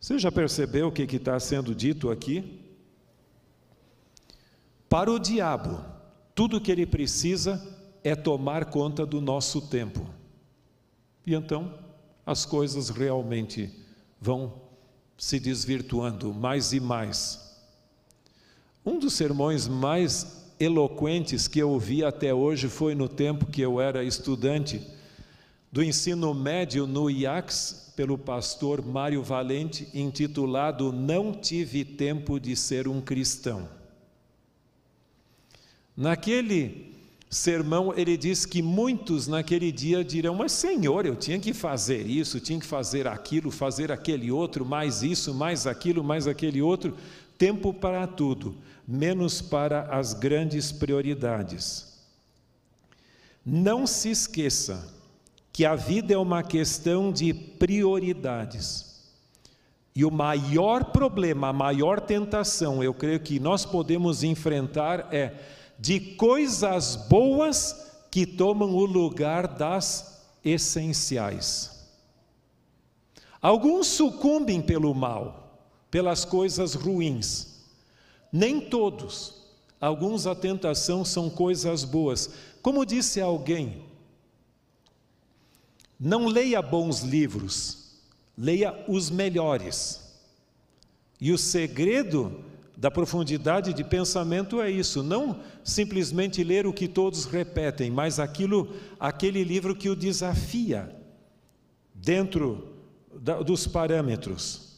Você 0.00 0.18
já 0.18 0.32
percebeu 0.32 0.88
o 0.88 0.90
que 0.90 1.02
está 1.02 1.38
sendo 1.38 1.74
dito 1.74 2.10
aqui? 2.10 2.64
Para 4.88 5.12
o 5.12 5.18
diabo, 5.18 5.84
tudo 6.34 6.62
que 6.62 6.72
ele 6.72 6.86
precisa 6.86 7.62
é 8.02 8.16
tomar 8.16 8.64
conta 8.64 9.04
do 9.04 9.20
nosso 9.20 9.60
tempo. 9.68 10.06
E 11.26 11.34
então 11.34 11.78
as 12.24 12.46
coisas 12.46 12.88
realmente 12.88 13.70
vão 14.18 14.62
se 15.18 15.38
desvirtuando 15.38 16.32
mais 16.32 16.72
e 16.72 16.80
mais. 16.80 17.54
Um 18.82 18.98
dos 18.98 19.12
sermões 19.12 19.68
mais 19.68 20.41
eloquentes 20.62 21.48
que 21.48 21.58
eu 21.58 21.70
ouvi 21.70 22.04
até 22.04 22.32
hoje 22.32 22.68
foi 22.68 22.94
no 22.94 23.08
tempo 23.08 23.46
que 23.46 23.60
eu 23.60 23.80
era 23.80 24.04
estudante 24.04 24.80
do 25.72 25.82
ensino 25.82 26.32
médio 26.32 26.86
no 26.86 27.10
IACS, 27.10 27.92
pelo 27.96 28.16
pastor 28.16 28.84
Mário 28.84 29.22
Valente, 29.22 29.88
intitulado 29.92 30.92
Não 30.92 31.32
Tive 31.32 31.84
Tempo 31.84 32.38
de 32.38 32.54
Ser 32.54 32.86
um 32.86 33.00
Cristão. 33.00 33.68
Naquele 35.96 36.92
sermão, 37.28 37.92
ele 37.96 38.16
diz 38.16 38.46
que 38.46 38.62
muitos 38.62 39.26
naquele 39.26 39.72
dia 39.72 40.04
dirão: 40.04 40.34
Mas 40.34 40.52
Senhor, 40.52 41.06
eu 41.06 41.16
tinha 41.16 41.40
que 41.40 41.52
fazer 41.52 42.06
isso, 42.06 42.38
tinha 42.38 42.60
que 42.60 42.66
fazer 42.66 43.08
aquilo, 43.08 43.50
fazer 43.50 43.90
aquele 43.90 44.30
outro, 44.30 44.64
mais 44.64 45.02
isso, 45.02 45.34
mais 45.34 45.66
aquilo, 45.66 46.04
mais 46.04 46.26
aquele 46.26 46.62
outro 46.62 46.96
tempo 47.42 47.74
para 47.74 48.06
tudo, 48.06 48.54
menos 48.86 49.42
para 49.42 49.88
as 49.90 50.14
grandes 50.14 50.70
prioridades. 50.70 52.00
Não 53.44 53.84
se 53.84 54.12
esqueça 54.12 54.88
que 55.52 55.64
a 55.64 55.74
vida 55.74 56.14
é 56.14 56.16
uma 56.16 56.44
questão 56.44 57.10
de 57.10 57.34
prioridades. 57.34 59.10
E 59.92 60.04
o 60.04 60.10
maior 60.12 60.92
problema, 60.92 61.48
a 61.48 61.52
maior 61.52 62.00
tentação, 62.00 62.80
eu 62.80 62.94
creio 62.94 63.18
que 63.18 63.40
nós 63.40 63.66
podemos 63.66 64.22
enfrentar 64.22 65.12
é 65.12 65.34
de 65.80 65.98
coisas 66.14 66.94
boas 66.94 67.90
que 68.08 68.24
tomam 68.24 68.72
o 68.72 68.84
lugar 68.84 69.48
das 69.48 70.24
essenciais. 70.44 71.90
Alguns 73.40 73.88
sucumbem 73.88 74.62
pelo 74.62 74.94
mal, 74.94 75.41
pelas 75.92 76.24
coisas 76.24 76.72
ruins. 76.72 77.60
Nem 78.32 78.58
todos. 78.58 79.42
Alguns 79.78 80.26
a 80.26 80.34
tentação 80.34 81.04
são 81.04 81.28
coisas 81.28 81.84
boas. 81.84 82.30
Como 82.62 82.86
disse 82.86 83.20
alguém, 83.20 83.82
não 86.00 86.26
leia 86.26 86.62
bons 86.62 87.02
livros, 87.02 88.00
leia 88.36 88.74
os 88.88 89.10
melhores. 89.10 90.18
E 91.20 91.30
o 91.30 91.36
segredo 91.36 92.42
da 92.74 92.90
profundidade 92.90 93.74
de 93.74 93.84
pensamento 93.84 94.62
é 94.62 94.70
isso, 94.70 95.02
não 95.02 95.40
simplesmente 95.62 96.42
ler 96.42 96.66
o 96.66 96.72
que 96.72 96.88
todos 96.88 97.26
repetem, 97.26 97.90
mas 97.90 98.18
aquilo, 98.18 98.74
aquele 98.98 99.44
livro 99.44 99.76
que 99.76 99.90
o 99.90 99.94
desafia 99.94 100.96
dentro 101.94 102.76
da, 103.14 103.42
dos 103.42 103.66
parâmetros. 103.66 104.71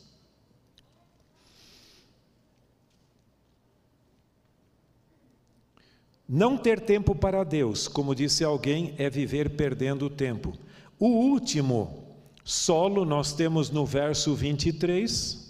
Não 6.29 6.57
ter 6.57 6.81
tempo 6.81 7.15
para 7.15 7.45
Deus, 7.45 7.87
como 7.87 8.15
disse 8.15 8.43
alguém, 8.43 8.95
é 8.97 9.11
viver 9.11 9.51
perdendo 9.51 10.09
tempo. 10.09 10.55
O 10.99 11.07
último 11.07 12.05
solo 12.43 13.05
nós 13.05 13.33
temos 13.33 13.71
no 13.71 13.85
verso 13.85 14.35
23. 14.35 15.45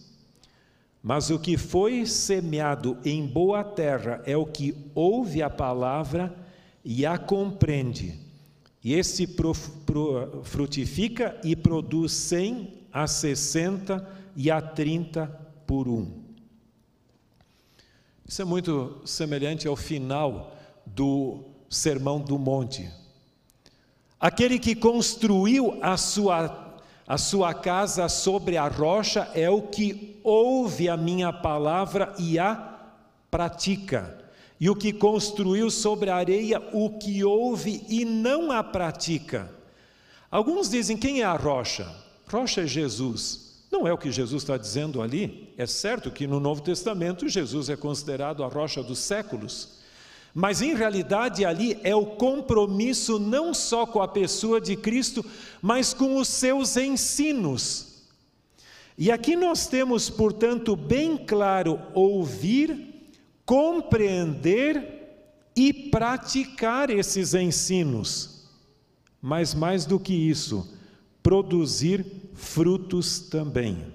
Mas 1.03 1.29
o 1.29 1.39
que 1.39 1.59
foi 1.59 2.07
semeado 2.07 2.97
em 3.05 3.27
boa 3.27 3.63
terra 3.63 4.23
é 4.25 4.37
o 4.37 4.47
que 4.47 4.75
ouve 4.95 5.43
a 5.43 5.51
palavra 5.51 6.35
e 6.83 7.05
a 7.05 7.19
compreende. 7.19 8.19
E 8.83 8.95
esse 8.95 9.29
frutifica 10.43 11.39
e 11.45 11.55
produz 11.55 12.13
cem 12.13 12.73
a 12.93 13.07
sessenta 13.07 14.09
e 14.35 14.51
a 14.51 14.61
trinta 14.61 15.27
por 15.67 15.89
um. 15.89 16.25
Isso 18.27 18.41
é 18.41 18.45
muito 18.45 19.03
semelhante 19.05 19.69
ao 19.69 19.77
final 19.77 20.57
do 20.87 21.45
Sermão 21.69 22.21
do 22.21 22.39
Monte. 22.39 22.91
Aquele 24.19 24.59
que 24.59 24.75
construiu 24.75 25.79
a 25.83 25.97
sua, 25.97 26.79
a 27.07 27.19
sua 27.19 27.53
casa 27.53 28.09
sobre 28.09 28.57
a 28.57 28.69
rocha 28.69 29.31
é 29.35 29.51
o 29.51 29.63
que 29.63 30.19
ouve 30.25 30.89
a 30.89 30.97
minha 30.97 31.33
palavra 31.33 32.15
e 32.19 32.39
a 32.39 32.55
pratica. 33.31 34.25
E 34.59 34.71
o 34.71 34.77
que 34.77 34.93
construiu 34.93 35.71
sobre 35.71 36.09
a 36.09 36.17
areia, 36.17 36.63
o 36.73 36.91
que 36.99 37.25
ouve 37.25 37.85
e 37.89 38.05
não 38.05 38.51
a 38.51 38.63
pratica. 38.63 39.51
Alguns 40.31 40.71
dizem: 40.71 40.97
quem 40.97 41.21
é 41.21 41.25
a 41.25 41.37
rocha? 41.37 41.93
Rocha 42.27 42.63
é 42.63 42.67
Jesus. 42.67 43.65
Não 43.71 43.87
é 43.87 43.93
o 43.93 43.99
que 43.99 44.13
Jesus 44.13 44.43
está 44.43 44.57
dizendo 44.57 45.03
ali. 45.03 45.53
É 45.59 45.67
certo 45.67 46.11
que 46.11 46.27
no 46.27 46.39
Novo 46.39 46.63
Testamento 46.63 47.29
Jesus 47.29 47.69
é 47.69 47.77
considerado 47.77 48.45
a 48.45 48.49
rocha 48.49 48.83
dos 48.83 49.01
séculos. 49.01 49.84
Mas 50.35 50.61
em 50.61 50.75
realidade 50.75 51.45
ali 51.45 51.79
é 51.85 51.95
o 51.95 52.05
compromisso 52.05 53.21
não 53.21 53.55
só 53.55 53.87
com 53.87 54.03
a 54.03 54.09
pessoa 54.09 54.61
de 54.61 54.75
Cristo, 54.75 55.25
mas 55.63 55.95
com 55.95 56.17
os 56.17 56.27
seus 56.27 56.77
ensinos. 56.77 58.03
E 58.99 59.13
aqui 59.13 59.37
nós 59.37 59.69
temos, 59.69 60.11
portanto, 60.11 60.75
bem 60.75 61.17
claro 61.17 61.81
ouvir, 61.95 63.13
compreender 63.47 64.95
e 65.55 65.73
praticar 65.73 66.91
esses 66.91 67.33
ensinos. 67.35 68.49
Mas 69.23 69.55
mais 69.55 69.87
do 69.87 70.01
que 70.01 70.13
isso, 70.13 70.69
produzir 71.23 72.05
frutos 72.35 73.21
também. 73.21 73.94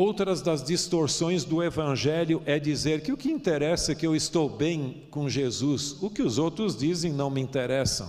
Outras 0.00 0.40
das 0.40 0.62
distorções 0.62 1.42
do 1.44 1.60
Evangelho 1.60 2.40
é 2.46 2.56
dizer 2.60 3.00
que 3.00 3.10
o 3.10 3.16
que 3.16 3.32
interessa 3.32 3.90
é 3.90 3.94
que 3.96 4.06
eu 4.06 4.14
estou 4.14 4.48
bem 4.48 5.02
com 5.10 5.28
Jesus, 5.28 6.00
o 6.00 6.08
que 6.08 6.22
os 6.22 6.38
outros 6.38 6.76
dizem 6.76 7.12
não 7.12 7.28
me 7.28 7.40
interessam. 7.40 8.08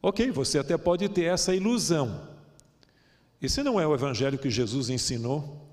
Ok, 0.00 0.30
você 0.30 0.58
até 0.58 0.78
pode 0.78 1.10
ter 1.10 1.24
essa 1.24 1.54
ilusão. 1.54 2.22
Esse 3.42 3.62
não 3.62 3.78
é 3.78 3.86
o 3.86 3.92
Evangelho 3.92 4.38
que 4.38 4.48
Jesus 4.48 4.88
ensinou. 4.88 5.68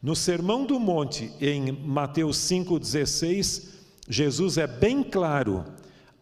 No 0.00 0.14
Sermão 0.14 0.64
do 0.66 0.78
Monte, 0.78 1.32
em 1.40 1.72
Mateus 1.72 2.36
5,16, 2.36 3.70
Jesus 4.08 4.56
é 4.56 4.68
bem 4.68 5.02
claro: 5.02 5.64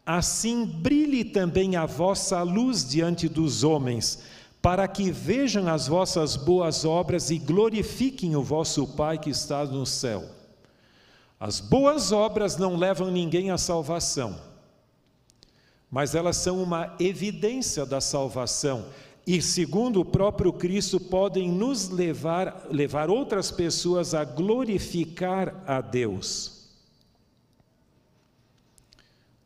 assim 0.07 0.64
brilhe 0.64 1.22
também 1.22 1.76
a 1.76 1.84
vossa 1.84 2.42
luz 2.42 2.82
diante 2.82 3.28
dos 3.28 3.62
homens 3.62 4.39
para 4.62 4.86
que 4.86 5.11
vejam 5.11 5.68
as 5.68 5.88
vossas 5.88 6.36
boas 6.36 6.84
obras 6.84 7.30
e 7.30 7.38
glorifiquem 7.38 8.36
o 8.36 8.42
vosso 8.42 8.86
Pai 8.86 9.18
que 9.18 9.30
está 9.30 9.64
no 9.64 9.86
céu. 9.86 10.24
As 11.38 11.61
boas 11.61 12.12
obras 12.12 12.58
não 12.58 12.76
levam 12.76 13.11
ninguém 13.11 13.50
à 13.50 13.56
salvação, 13.56 14.38
mas 15.90 16.14
elas 16.14 16.36
são 16.36 16.62
uma 16.62 16.94
evidência 17.00 17.86
da 17.86 18.00
salvação 18.00 18.86
e, 19.26 19.40
segundo 19.40 20.00
o 20.00 20.04
próprio 20.04 20.52
Cristo, 20.52 21.00
podem 21.00 21.50
nos 21.50 21.88
levar, 21.88 22.66
levar 22.70 23.08
outras 23.08 23.50
pessoas 23.50 24.12
a 24.14 24.24
glorificar 24.24 25.62
a 25.66 25.80
Deus. 25.80 26.68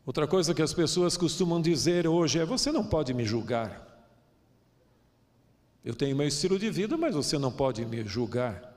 Outra 0.05 0.27
coisa 0.27 0.53
que 0.53 0.61
as 0.63 0.75
pessoas 0.75 1.17
costumam 1.17 1.63
dizer 1.63 2.09
hoje 2.09 2.41
é: 2.41 2.45
você 2.45 2.73
não 2.73 2.85
pode 2.85 3.15
me 3.15 3.25
julgar. 3.25 3.94
Eu 5.85 5.95
tenho 5.95 6.17
meu 6.17 6.27
estilo 6.27 6.59
de 6.59 6.71
vida, 6.71 6.97
mas 6.97 7.15
você 7.15 7.37
não 7.37 7.53
pode 7.53 7.85
me 7.85 8.03
julgar. 8.05 8.73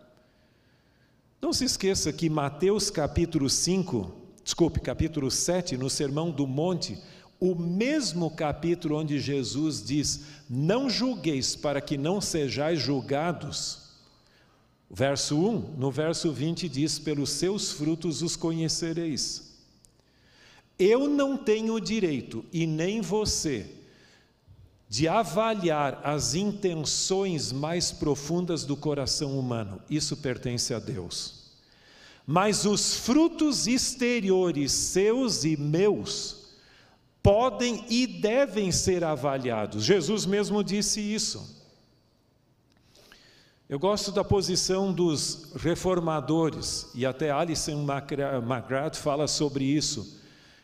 Não 1.41 1.53
se 1.53 1.63
esqueça 1.63 2.11
que 2.11 2.29
Mateus 2.29 2.89
capítulo 2.89 3.49
5, 3.49 4.13
desculpe, 4.43 4.81
capítulo 4.81 5.31
7, 5.31 5.77
no 5.77 5.89
Sermão 5.89 6.29
do 6.29 6.45
Monte, 6.45 7.01
o 7.39 7.55
mesmo 7.55 8.29
capítulo 8.31 8.97
onde 8.97 9.19
Jesus 9.19 9.81
diz: 9.81 10.25
Não 10.49 10.89
julgueis 10.89 11.55
para 11.55 11.79
que 11.79 11.97
não 11.97 12.19
sejais 12.19 12.79
julgados. 12.79 13.87
Verso 14.89 15.37
1, 15.37 15.75
no 15.77 15.89
verso 15.89 16.33
20 16.33 16.67
diz: 16.67 16.99
Pelos 16.99 17.29
seus 17.29 17.71
frutos 17.71 18.21
os 18.21 18.35
conhecereis. 18.35 19.55
Eu 20.77 21.07
não 21.07 21.37
tenho 21.37 21.79
direito, 21.79 22.43
e 22.51 22.67
nem 22.67 22.99
você, 22.99 23.76
de 24.89 25.07
avaliar 25.07 25.99
as 26.03 26.33
intenções 26.33 27.51
mais 27.51 27.91
profundas 27.91 28.63
do 28.63 28.77
coração 28.77 29.37
humano. 29.37 29.81
Isso 29.89 30.15
pertence 30.17 30.73
a 30.73 30.79
Deus. 30.79 31.51
Mas 32.25 32.65
os 32.65 32.95
frutos 32.95 33.67
exteriores, 33.67 34.71
seus 34.71 35.43
e 35.43 35.57
meus, 35.57 36.55
podem 37.21 37.85
e 37.89 38.07
devem 38.07 38.71
ser 38.71 39.03
avaliados. 39.03 39.83
Jesus 39.83 40.25
mesmo 40.25 40.63
disse 40.63 41.01
isso. 41.01 41.57
Eu 43.69 43.77
gosto 43.77 44.13
da 44.13 44.23
posição 44.23 44.93
dos 44.93 45.51
reformadores, 45.57 46.89
e 46.95 47.05
até 47.05 47.31
Alison 47.31 47.85
McGrath 47.85 48.95
fala 48.95 49.27
sobre 49.27 49.65
isso, 49.65 50.21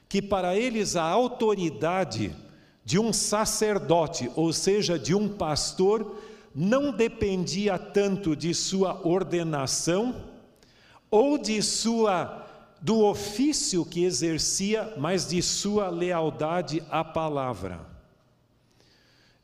que 0.08 0.22
para 0.22 0.56
eles 0.56 0.96
a 0.96 1.04
autoridade 1.04 2.34
de 2.86 3.00
um 3.00 3.14
sacerdote, 3.14 4.30
ou 4.36 4.52
seja, 4.52 5.00
de 5.00 5.16
um 5.16 5.30
pastor, 5.30 6.20
não 6.54 6.92
dependia 6.92 7.78
tanto 7.78 8.36
de 8.36 8.54
sua 8.54 9.00
ordenação 9.08 10.16
ou 11.10 11.38
de 11.38 11.62
sua 11.62 12.42
do 12.82 13.00
ofício 13.06 13.86
que 13.86 14.04
exercia, 14.04 14.94
mas 14.98 15.26
de 15.26 15.42
sua 15.42 15.90
lealdade 15.90 16.84
à 16.92 17.02
palavra. 17.02 17.80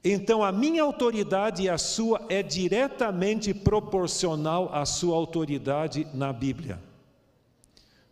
Então 0.03 0.43
a 0.43 0.51
minha 0.51 0.83
autoridade 0.83 1.63
e 1.63 1.69
a 1.69 1.77
sua 1.77 2.25
é 2.27 2.43
diretamente 2.43 3.53
proporcional 3.53 4.69
à 4.73 4.85
sua 4.85 5.15
autoridade 5.15 6.05
na 6.13 6.33
Bíblia. 6.33 6.88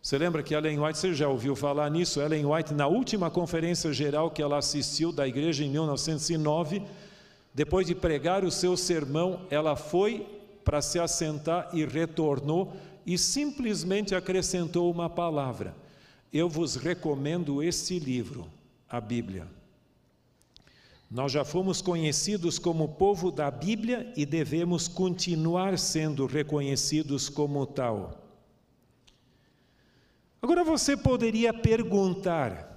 Você 0.08 0.16
lembra 0.16 0.42
que 0.42 0.54
Ellen 0.54 0.80
White, 0.80 0.96
você 0.96 1.12
já 1.12 1.28
ouviu 1.28 1.54
falar 1.54 1.90
nisso? 1.90 2.18
Ellen 2.18 2.46
White, 2.46 2.72
na 2.72 2.86
última 2.86 3.30
conferência 3.30 3.92
geral 3.92 4.30
que 4.30 4.40
ela 4.40 4.56
assistiu 4.56 5.12
da 5.12 5.28
igreja 5.28 5.62
em 5.62 5.68
1909, 5.68 6.80
depois 7.52 7.86
de 7.86 7.94
pregar 7.94 8.42
o 8.42 8.50
seu 8.50 8.74
sermão, 8.74 9.42
ela 9.50 9.76
foi 9.76 10.26
para 10.64 10.80
se 10.80 10.98
assentar 10.98 11.68
e 11.74 11.84
retornou 11.84 12.72
e 13.04 13.18
simplesmente 13.18 14.14
acrescentou 14.14 14.90
uma 14.90 15.10
palavra. 15.10 15.76
Eu 16.32 16.48
vos 16.48 16.74
recomendo 16.74 17.62
este 17.62 17.98
livro, 17.98 18.46
a 18.88 19.02
Bíblia. 19.02 19.46
Nós 21.10 21.32
já 21.32 21.44
fomos 21.44 21.82
conhecidos 21.82 22.58
como 22.58 22.88
povo 22.88 23.30
da 23.30 23.50
Bíblia 23.50 24.10
e 24.16 24.24
devemos 24.24 24.88
continuar 24.88 25.78
sendo 25.78 26.24
reconhecidos 26.24 27.28
como 27.28 27.66
tal. 27.66 28.27
Agora 30.40 30.62
você 30.62 30.96
poderia 30.96 31.52
perguntar, 31.52 32.68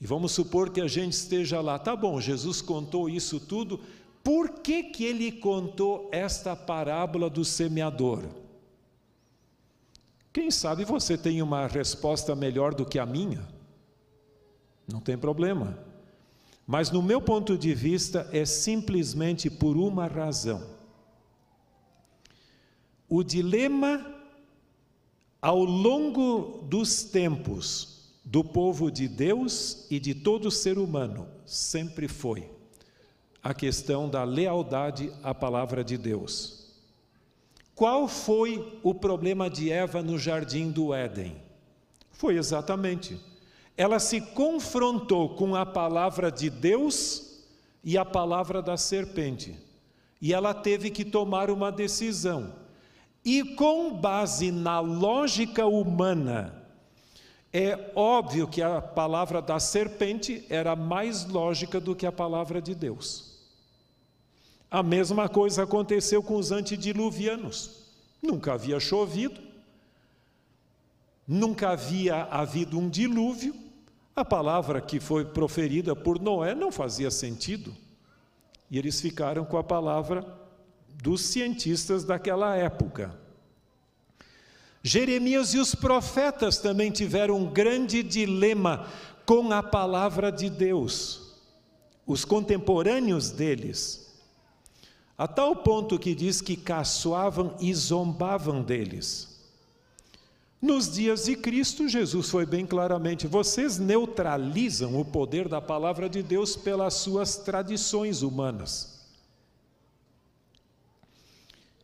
e 0.00 0.06
vamos 0.06 0.32
supor 0.32 0.70
que 0.70 0.80
a 0.80 0.88
gente 0.88 1.14
esteja 1.14 1.60
lá, 1.60 1.78
tá 1.78 1.96
bom, 1.96 2.20
Jesus 2.20 2.60
contou 2.60 3.08
isso 3.08 3.40
tudo, 3.40 3.80
por 4.22 4.50
que, 4.60 4.82
que 4.82 5.04
ele 5.04 5.32
contou 5.32 6.10
esta 6.12 6.54
parábola 6.54 7.30
do 7.30 7.44
semeador? 7.44 8.24
Quem 10.32 10.50
sabe 10.50 10.84
você 10.84 11.16
tem 11.16 11.40
uma 11.40 11.66
resposta 11.66 12.34
melhor 12.34 12.74
do 12.74 12.84
que 12.84 12.98
a 12.98 13.06
minha? 13.06 13.46
Não 14.86 15.00
tem 15.00 15.16
problema. 15.16 15.78
Mas 16.66 16.90
no 16.90 17.00
meu 17.00 17.20
ponto 17.22 17.56
de 17.56 17.72
vista 17.72 18.28
é 18.32 18.44
simplesmente 18.44 19.48
por 19.48 19.76
uma 19.76 20.06
razão. 20.06 20.76
O 23.08 23.22
dilema 23.22 24.15
ao 25.40 25.62
longo 25.62 26.62
dos 26.64 27.04
tempos 27.04 27.96
do 28.24 28.42
povo 28.42 28.90
de 28.90 29.06
Deus 29.06 29.86
e 29.90 30.00
de 30.00 30.14
todo 30.14 30.50
ser 30.50 30.78
humano, 30.78 31.28
sempre 31.44 32.08
foi 32.08 32.50
a 33.42 33.54
questão 33.54 34.08
da 34.08 34.24
lealdade 34.24 35.12
à 35.22 35.32
palavra 35.32 35.84
de 35.84 35.96
Deus. 35.96 36.74
Qual 37.76 38.08
foi 38.08 38.80
o 38.82 38.92
problema 38.92 39.48
de 39.48 39.70
Eva 39.70 40.02
no 40.02 40.18
jardim 40.18 40.70
do 40.70 40.92
Éden? 40.92 41.36
Foi 42.10 42.36
exatamente. 42.36 43.20
Ela 43.76 44.00
se 44.00 44.20
confrontou 44.20 45.36
com 45.36 45.54
a 45.54 45.64
palavra 45.64 46.32
de 46.32 46.50
Deus 46.50 47.44
e 47.84 47.96
a 47.96 48.04
palavra 48.04 48.60
da 48.60 48.76
serpente. 48.76 49.54
E 50.20 50.32
ela 50.32 50.52
teve 50.54 50.90
que 50.90 51.04
tomar 51.04 51.50
uma 51.50 51.70
decisão 51.70 52.52
e 53.26 53.42
com 53.56 53.92
base 53.92 54.52
na 54.52 54.78
lógica 54.78 55.66
humana, 55.66 56.62
é 57.52 57.90
óbvio 57.96 58.46
que 58.46 58.62
a 58.62 58.80
palavra 58.80 59.42
da 59.42 59.58
serpente 59.58 60.46
era 60.48 60.76
mais 60.76 61.26
lógica 61.26 61.80
do 61.80 61.96
que 61.96 62.06
a 62.06 62.12
palavra 62.12 62.62
de 62.62 62.72
Deus. 62.72 63.36
A 64.70 64.80
mesma 64.80 65.28
coisa 65.28 65.64
aconteceu 65.64 66.22
com 66.22 66.36
os 66.36 66.52
antediluvianos. 66.52 67.86
Nunca 68.22 68.52
havia 68.52 68.78
chovido, 68.78 69.40
nunca 71.26 71.70
havia 71.70 72.22
havido 72.30 72.78
um 72.78 72.88
dilúvio, 72.88 73.56
a 74.14 74.24
palavra 74.24 74.80
que 74.80 75.00
foi 75.00 75.24
proferida 75.24 75.96
por 75.96 76.20
Noé 76.20 76.54
não 76.54 76.70
fazia 76.70 77.10
sentido. 77.10 77.74
E 78.70 78.78
eles 78.78 79.00
ficaram 79.00 79.44
com 79.44 79.58
a 79.58 79.64
palavra 79.64 80.45
dos 81.02 81.20
cientistas 81.22 82.04
daquela 82.04 82.56
época. 82.56 83.16
Jeremias 84.82 85.52
e 85.52 85.58
os 85.58 85.74
profetas 85.74 86.58
também 86.58 86.90
tiveram 86.90 87.36
um 87.36 87.52
grande 87.52 88.02
dilema 88.02 88.86
com 89.24 89.52
a 89.52 89.62
palavra 89.62 90.30
de 90.30 90.48
Deus, 90.48 91.34
os 92.06 92.24
contemporâneos 92.24 93.30
deles, 93.30 94.14
a 95.18 95.26
tal 95.26 95.56
ponto 95.56 95.98
que 95.98 96.14
diz 96.14 96.40
que 96.40 96.56
caçoavam 96.56 97.56
e 97.58 97.74
zombavam 97.74 98.62
deles. 98.62 99.36
Nos 100.62 100.92
dias 100.92 101.24
de 101.24 101.36
Cristo, 101.36 101.88
Jesus 101.88 102.30
foi 102.30 102.46
bem 102.46 102.64
claramente: 102.64 103.26
vocês 103.26 103.78
neutralizam 103.78 104.98
o 105.00 105.04
poder 105.04 105.48
da 105.48 105.60
palavra 105.60 106.08
de 106.08 106.22
Deus 106.22 106.56
pelas 106.56 106.94
suas 106.94 107.36
tradições 107.36 108.22
humanas. 108.22 108.95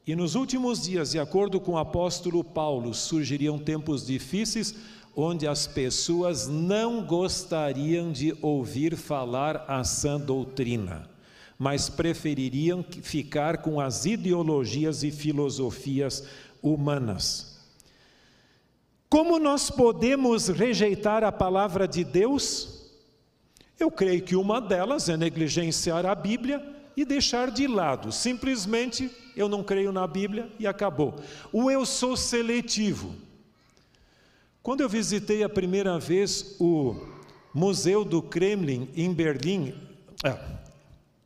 E 0.04 0.16
nos 0.16 0.34
últimos 0.34 0.82
dias, 0.82 1.12
de 1.12 1.20
acordo 1.20 1.60
com 1.60 1.72
o 1.72 1.78
apóstolo 1.78 2.42
Paulo, 2.42 2.92
surgiriam 2.92 3.56
tempos 3.56 4.04
difíceis 4.04 4.74
onde 5.14 5.46
as 5.46 5.66
pessoas 5.66 6.48
não 6.48 7.04
gostariam 7.04 8.10
de 8.10 8.36
ouvir 8.42 8.96
falar 8.96 9.64
a 9.68 9.84
sã 9.84 10.18
doutrina, 10.18 11.08
mas 11.56 11.88
prefeririam 11.88 12.84
ficar 13.02 13.58
com 13.58 13.80
as 13.80 14.04
ideologias 14.04 15.04
e 15.04 15.12
filosofias 15.12 16.24
humanas. 16.60 17.60
Como 19.08 19.38
nós 19.38 19.70
podemos 19.70 20.48
rejeitar 20.48 21.22
a 21.22 21.30
palavra 21.30 21.86
de 21.86 22.02
Deus? 22.02 22.90
Eu 23.78 23.90
creio 23.90 24.22
que 24.22 24.34
uma 24.34 24.60
delas 24.60 25.08
é 25.08 25.16
negligenciar 25.16 26.06
a 26.06 26.14
Bíblia 26.14 26.81
e 26.96 27.04
deixar 27.04 27.50
de 27.50 27.66
lado. 27.66 28.12
Simplesmente 28.12 29.10
eu 29.36 29.48
não 29.48 29.62
creio 29.62 29.92
na 29.92 30.06
Bíblia 30.06 30.50
e 30.58 30.66
acabou. 30.66 31.14
O 31.52 31.70
eu 31.70 31.86
sou 31.86 32.16
seletivo. 32.16 33.14
Quando 34.62 34.80
eu 34.80 34.88
visitei 34.88 35.42
a 35.42 35.48
primeira 35.48 35.98
vez 35.98 36.56
o 36.60 36.96
Museu 37.52 38.04
do 38.04 38.22
Kremlin 38.22 38.88
em 38.94 39.12
Berlim, 39.12 39.74
ah, 40.24 40.38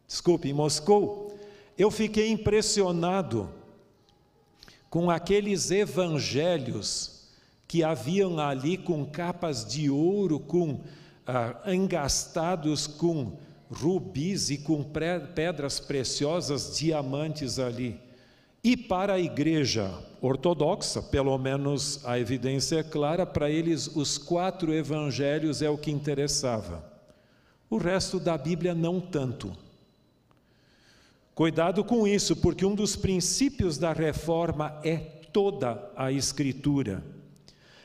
desculpe, 0.07 0.49
em 0.49 0.53
Moscou, 0.53 1.39
eu 1.77 1.91
fiquei 1.91 2.31
impressionado 2.31 3.51
com 4.89 5.11
aqueles 5.11 5.71
evangelhos 5.71 7.29
que 7.69 7.83
haviam 7.83 8.39
ali 8.39 8.79
com 8.79 9.05
capas 9.05 9.67
de 9.67 9.91
ouro, 9.91 10.41
com 10.41 10.81
ah, 11.27 11.61
engastados 11.67 12.87
com 12.87 13.37
rubis 13.71 14.51
e 14.51 14.59
com 14.59 14.85
pedras 15.35 15.81
preciosas, 15.81 16.77
diamantes 16.79 17.59
ali. 17.59 18.01
E 18.63 18.77
para 18.77 19.15
a 19.15 19.21
igreja 19.21 19.93
ortodoxa, 20.21 21.01
pelo 21.01 21.37
menos 21.39 22.05
a 22.05 22.19
evidência 22.19 22.81
é 22.81 22.83
clara, 22.83 23.25
para 23.25 23.49
eles 23.49 23.87
os 23.95 24.19
quatro 24.19 24.75
evangelhos 24.75 25.63
é 25.63 25.71
o 25.71 25.79
que 25.79 25.91
interessava. 25.91 26.85
O 27.71 27.77
resto 27.77 28.19
da 28.19 28.37
Bíblia 28.37 28.75
não 28.75 29.01
tanto. 29.01 29.53
Cuidado 31.35 31.85
com 31.85 32.07
isso, 32.07 32.35
porque 32.37 32.65
um 32.65 32.75
dos 32.75 32.97
princípios 32.97 33.77
da 33.77 33.93
reforma 33.93 34.81
é 34.83 34.97
toda 34.97 35.93
a 35.95 36.11
Escritura. 36.11 37.05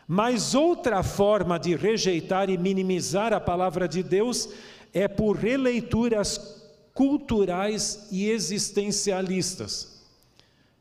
Mas 0.07 0.55
outra 0.55 1.03
forma 1.03 1.59
de 1.59 1.75
rejeitar 1.75 2.49
e 2.49 2.57
minimizar 2.57 3.33
a 3.33 3.39
palavra 3.39 3.87
de 3.87 4.01
Deus 4.01 4.49
é 4.93 5.07
por 5.07 5.37
releituras 5.37 6.61
culturais 6.93 8.07
e 8.11 8.29
existencialistas. 8.29 10.01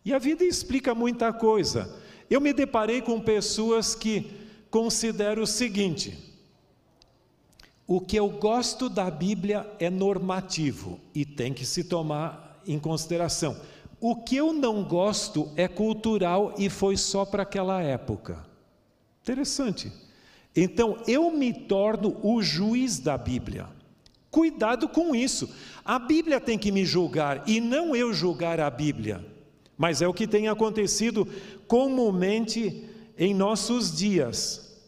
E 0.04 0.12
a 0.12 0.18
vida 0.18 0.44
explica 0.44 0.94
muita 0.94 1.32
coisa. 1.32 1.94
Eu 2.28 2.40
me 2.40 2.52
deparei 2.52 3.02
com 3.02 3.20
pessoas 3.20 3.94
que 3.94 4.30
consideram 4.70 5.42
o 5.42 5.46
seguinte: 5.46 6.16
o 7.86 8.00
que 8.00 8.16
eu 8.16 8.28
gosto 8.28 8.88
da 8.88 9.10
Bíblia 9.10 9.68
é 9.78 9.90
normativo 9.90 11.00
e 11.14 11.24
tem 11.24 11.52
que 11.52 11.66
se 11.66 11.84
tomar 11.84 12.62
em 12.66 12.78
consideração. 12.78 13.56
O 14.00 14.16
que 14.16 14.36
eu 14.36 14.52
não 14.52 14.82
gosto 14.82 15.50
é 15.56 15.68
cultural 15.68 16.54
e 16.56 16.70
foi 16.70 16.96
só 16.96 17.24
para 17.24 17.42
aquela 17.42 17.82
época. 17.82 18.46
Interessante. 19.22 19.92
Então 20.56 20.96
eu 21.06 21.30
me 21.30 21.52
torno 21.52 22.16
o 22.22 22.42
juiz 22.42 22.98
da 22.98 23.18
Bíblia. 23.18 23.68
Cuidado 24.30 24.88
com 24.88 25.14
isso. 25.14 25.50
A 25.84 25.98
Bíblia 25.98 26.40
tem 26.40 26.56
que 26.58 26.70
me 26.70 26.84
julgar 26.84 27.42
e 27.48 27.60
não 27.60 27.96
eu 27.96 28.12
julgar 28.12 28.60
a 28.60 28.70
Bíblia. 28.70 29.24
Mas 29.76 30.00
é 30.00 30.06
o 30.06 30.14
que 30.14 30.26
tem 30.26 30.48
acontecido 30.48 31.26
comumente 31.66 32.84
em 33.18 33.34
nossos 33.34 33.96
dias. 33.96 34.78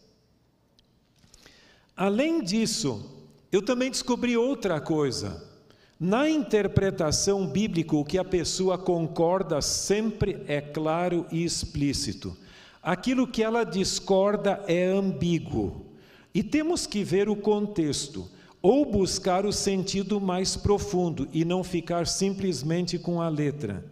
Além 1.95 2.41
disso, 2.41 3.03
eu 3.51 3.61
também 3.61 3.91
descobri 3.91 4.37
outra 4.37 4.79
coisa. 4.79 5.51
Na 5.99 6.29
interpretação 6.29 7.45
bíblica, 7.45 7.95
o 7.95 8.03
que 8.05 8.17
a 8.17 8.23
pessoa 8.23 8.77
concorda 8.77 9.61
sempre 9.61 10.41
é 10.47 10.59
claro 10.59 11.25
e 11.31 11.43
explícito. 11.43 12.35
Aquilo 12.81 13.27
que 13.27 13.43
ela 13.43 13.63
discorda 13.63 14.63
é 14.67 14.85
ambíguo. 14.85 15.85
E 16.33 16.41
temos 16.43 16.87
que 16.87 17.03
ver 17.03 17.29
o 17.29 17.35
contexto 17.35 18.29
ou 18.63 18.85
buscar 18.85 19.45
o 19.45 19.51
sentido 19.51 20.21
mais 20.21 20.55
profundo 20.55 21.27
e 21.33 21.43
não 21.43 21.65
ficar 21.65 22.07
simplesmente 22.07 22.97
com 22.97 23.21
a 23.21 23.27
letra. 23.27 23.83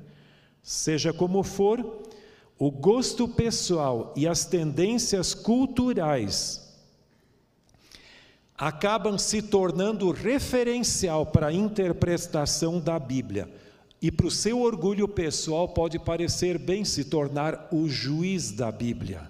Seja 0.63 1.11
como 1.11 1.43
for, 1.43 2.01
o 2.57 2.71
gosto 2.71 3.27
pessoal 3.27 4.13
e 4.15 4.25
as 4.25 4.45
tendências 4.45 5.33
culturais 5.33 6.61
acabam 8.57 9.17
se 9.17 9.41
tornando 9.41 10.09
referencial 10.11 11.25
para 11.25 11.47
a 11.47 11.53
interpretação 11.53 12.79
da 12.79 12.97
Bíblia. 12.97 13.49
E 14.01 14.09
para 14.09 14.27
o 14.27 14.31
seu 14.31 14.61
orgulho 14.61 15.07
pessoal 15.07 15.67
pode 15.67 15.99
parecer 15.99 16.57
bem 16.57 16.85
se 16.85 17.03
tornar 17.03 17.67
o 17.71 17.89
juiz 17.89 18.51
da 18.51 18.71
Bíblia. 18.71 19.29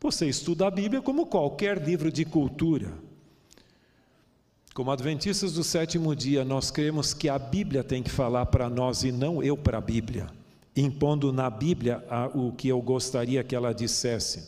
Você 0.00 0.26
estuda 0.26 0.66
a 0.66 0.70
Bíblia 0.70 1.02
como 1.02 1.26
qualquer 1.26 1.82
livro 1.82 2.12
de 2.12 2.24
cultura. 2.24 3.05
Como 4.76 4.90
adventistas 4.90 5.54
do 5.54 5.64
sétimo 5.64 6.14
dia, 6.14 6.44
nós 6.44 6.70
cremos 6.70 7.14
que 7.14 7.30
a 7.30 7.38
Bíblia 7.38 7.82
tem 7.82 8.02
que 8.02 8.10
falar 8.10 8.44
para 8.44 8.68
nós 8.68 9.04
e 9.04 9.10
não 9.10 9.42
eu 9.42 9.56
para 9.56 9.78
a 9.78 9.80
Bíblia, 9.80 10.26
impondo 10.76 11.32
na 11.32 11.48
Bíblia 11.48 12.04
o 12.34 12.52
que 12.52 12.68
eu 12.68 12.78
gostaria 12.82 13.42
que 13.42 13.56
ela 13.56 13.72
dissesse. 13.72 14.46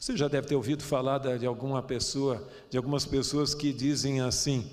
Você 0.00 0.16
já 0.16 0.26
deve 0.26 0.48
ter 0.48 0.56
ouvido 0.56 0.82
falar 0.82 1.18
de 1.18 1.46
alguma 1.46 1.80
pessoa, 1.80 2.44
de 2.68 2.76
algumas 2.76 3.06
pessoas 3.06 3.54
que 3.54 3.72
dizem 3.72 4.20
assim: 4.20 4.68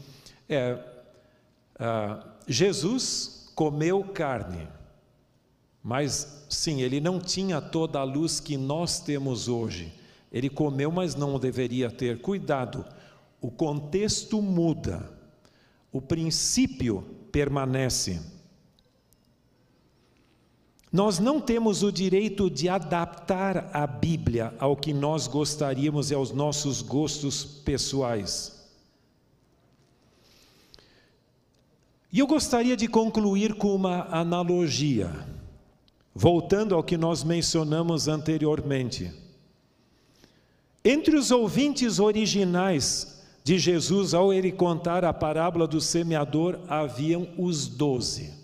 é, 0.50 0.80
ah, 1.78 2.26
Jesus 2.48 3.52
comeu 3.54 4.04
carne, 4.06 4.68
mas 5.84 6.48
sim, 6.50 6.82
ele 6.82 7.00
não 7.00 7.20
tinha 7.20 7.62
toda 7.62 8.00
a 8.00 8.04
luz 8.04 8.40
que 8.40 8.58
nós 8.58 9.00
temos 9.00 9.48
hoje. 9.48 9.94
Ele 10.32 10.50
comeu, 10.50 10.92
mas 10.92 11.14
não 11.14 11.38
deveria 11.38 11.92
ter. 11.92 12.22
Cuidado 12.22 12.84
o 13.42 13.50
contexto 13.50 14.40
muda, 14.40 15.12
o 15.92 16.00
princípio 16.00 17.02
permanece. 17.32 18.22
Nós 20.92 21.18
não 21.18 21.42
temos 21.42 21.82
o 21.82 21.92
direito 21.92 22.50
de 22.50 22.70
adaptar 22.70 23.72
a 23.74 23.88
Bíblia 23.88 24.54
ao 24.60 24.76
que 24.76 24.94
nós 24.94 25.26
gostaríamos 25.26 26.12
e 26.12 26.14
aos 26.14 26.32
nossos 26.32 26.82
gostos 26.82 27.44
pessoais. 27.44 28.62
E 32.14 32.20
eu 32.20 32.28
gostaria 32.28 32.76
de 32.76 32.90
concluir 32.90 33.56
com 33.56 33.74
uma 33.74 34.04
analogia, 34.14 35.10
voltando 36.14 36.76
ao 36.76 36.84
que 36.84 36.98
nós 36.98 37.24
mencionamos 37.24 38.10
anteriormente. 38.10 39.12
Entre 40.84 41.16
os 41.16 41.32
ouvintes 41.32 42.00
originais 42.00 43.21
de 43.44 43.58
Jesus, 43.58 44.14
ao 44.14 44.32
ele 44.32 44.52
contar 44.52 45.04
a 45.04 45.14
parábola 45.14 45.68
do 45.68 45.82
semeador, 45.82 46.60
haviam 46.68 47.28
os 47.38 47.68
doze. 47.68 48.42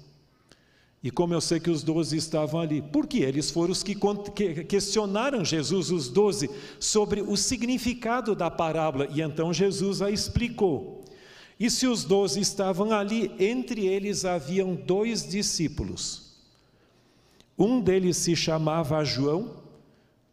E 1.04 1.12
como 1.12 1.34
eu 1.34 1.39
sei 1.39 1.60
que 1.60 1.70
os 1.70 1.84
doze 1.84 2.18
estavam 2.18 2.60
ali? 2.60 2.82
Porque 2.82 3.20
eles 3.20 3.52
foram 3.52 3.72
os 3.72 3.84
que 3.84 3.95
questionaram 4.66 5.45
Jesus, 5.45 5.91
os 5.91 6.10
doze, 6.10 6.50
sobre 6.80 7.22
o 7.22 7.38
significado 7.38 8.36
da 8.36 8.50
parábola, 8.50 9.08
e 9.12 9.22
então 9.22 9.54
Jesus 9.54 10.02
a 10.02 10.10
explicou. 10.10 11.06
E 11.60 11.70
se 11.70 11.88
os 11.88 12.04
doze 12.04 12.39
estavam 12.39 12.91
ali, 12.91 13.32
entre 13.39 13.86
eles 13.86 14.26
haviam 14.26 14.76
dois 14.76 15.28
discípulos. 15.28 16.36
Um 17.58 17.80
deles 17.80 18.18
se 18.18 18.36
chamava 18.36 19.04
João, 19.04 19.64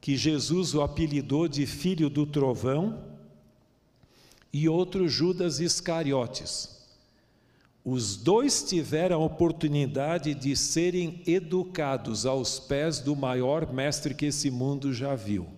que 0.01 0.17
Jesus 0.17 0.75
o 0.75 0.83
apelidou 0.83 1.49
de 1.49 1.65
filho 1.67 2.11
do 2.11 2.27
trovão, 2.27 3.14
e 4.55 4.69
outro 4.69 5.09
Judas 5.09 5.59
Iscariotes. 5.59 6.79
Os 7.85 8.15
dois 8.17 8.63
tiveram 8.63 9.21
a 9.21 9.25
oportunidade 9.27 10.33
de 10.33 10.55
serem 10.55 11.21
educados 11.27 12.25
aos 12.25 12.61
pés 12.61 13.01
do 13.01 13.17
maior 13.17 13.73
mestre 13.73 14.15
que 14.15 14.27
esse 14.27 14.53
mundo 14.53 14.95
já 14.95 15.17
viu. 15.17 15.49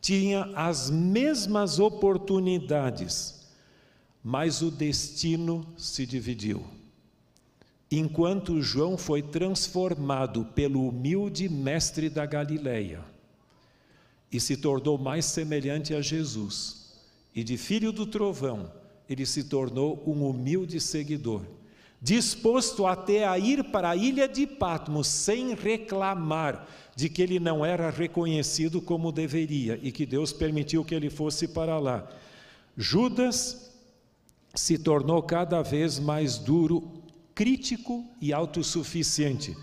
Tinha 0.00 0.50
as 0.56 0.90
mesmas 0.90 1.78
oportunidades, 1.78 3.46
mas 4.24 4.60
o 4.60 4.72
destino 4.72 5.64
se 5.78 6.04
dividiu. 6.04 6.66
Enquanto 7.88 8.60
João 8.60 8.98
foi 8.98 9.22
transformado 9.22 10.46
pelo 10.46 10.88
humilde 10.88 11.48
mestre 11.48 12.10
da 12.10 12.26
Galileia 12.26 13.04
e 14.32 14.40
se 14.40 14.56
tornou 14.56 14.98
mais 14.98 15.26
semelhante 15.26 15.94
a 15.94 16.02
Jesus, 16.02 16.85
e 17.36 17.44
de 17.44 17.58
filho 17.58 17.92
do 17.92 18.06
trovão, 18.06 18.72
ele 19.06 19.26
se 19.26 19.44
tornou 19.44 20.02
um 20.06 20.26
humilde 20.26 20.80
seguidor, 20.80 21.42
disposto 22.00 22.86
até 22.86 23.28
a 23.28 23.38
ir 23.38 23.62
para 23.64 23.90
a 23.90 23.96
ilha 23.96 24.26
de 24.26 24.46
Patmos 24.46 25.06
sem 25.06 25.54
reclamar 25.54 26.66
de 26.96 27.10
que 27.10 27.20
ele 27.20 27.38
não 27.38 27.64
era 27.64 27.90
reconhecido 27.90 28.80
como 28.80 29.12
deveria 29.12 29.78
e 29.82 29.92
que 29.92 30.06
Deus 30.06 30.32
permitiu 30.32 30.82
que 30.82 30.94
ele 30.94 31.10
fosse 31.10 31.46
para 31.46 31.78
lá. 31.78 32.08
Judas 32.74 33.70
se 34.54 34.78
tornou 34.78 35.22
cada 35.22 35.60
vez 35.60 35.98
mais 35.98 36.38
duro, 36.38 37.02
crítico 37.34 38.02
e 38.18 38.32
autossuficiente, 38.32 39.54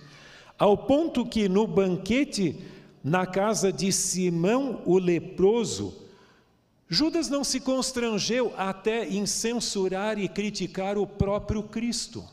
ao 0.59 0.77
ponto 0.77 1.25
que 1.25 1.49
no 1.49 1.65
banquete 1.65 2.55
na 3.03 3.25
casa 3.25 3.73
de 3.73 3.91
Simão 3.91 4.83
o 4.85 4.99
leproso, 4.99 6.02
Judas 6.93 7.27
não 7.27 7.43
se 7.43 7.59
constrangeu 7.59 8.53
até 8.55 9.07
em 9.07 9.25
censurar 9.25 10.19
e 10.19 10.29
criticar 10.29 10.95
o 10.95 11.07
próprio 11.07 11.63
Cristo. 11.63 12.23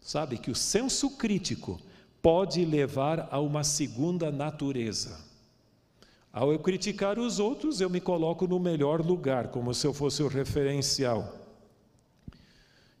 Sabe 0.00 0.38
que 0.38 0.52
o 0.52 0.54
senso 0.54 1.10
crítico 1.10 1.80
pode 2.22 2.64
levar 2.64 3.28
a 3.32 3.40
uma 3.40 3.64
segunda 3.64 4.30
natureza. 4.30 5.18
Ao 6.32 6.52
eu 6.52 6.60
criticar 6.60 7.18
os 7.18 7.40
outros, 7.40 7.80
eu 7.80 7.90
me 7.90 8.00
coloco 8.00 8.46
no 8.46 8.60
melhor 8.60 9.04
lugar, 9.04 9.48
como 9.48 9.74
se 9.74 9.84
eu 9.84 9.92
fosse 9.92 10.22
o 10.22 10.28
referencial. 10.28 11.40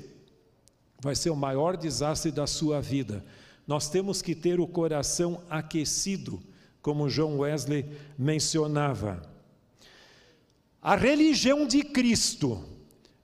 vai 1.00 1.16
ser 1.16 1.30
o 1.30 1.36
maior 1.36 1.76
desastre 1.76 2.30
da 2.30 2.46
sua 2.46 2.80
vida. 2.80 3.24
Nós 3.66 3.88
temos 3.88 4.22
que 4.22 4.36
ter 4.36 4.60
o 4.60 4.68
coração 4.68 5.42
aquecido 5.50 6.40
como 6.84 7.08
John 7.08 7.38
Wesley 7.38 7.86
mencionava. 8.18 9.22
A 10.82 10.94
religião 10.94 11.66
de 11.66 11.82
Cristo 11.82 12.62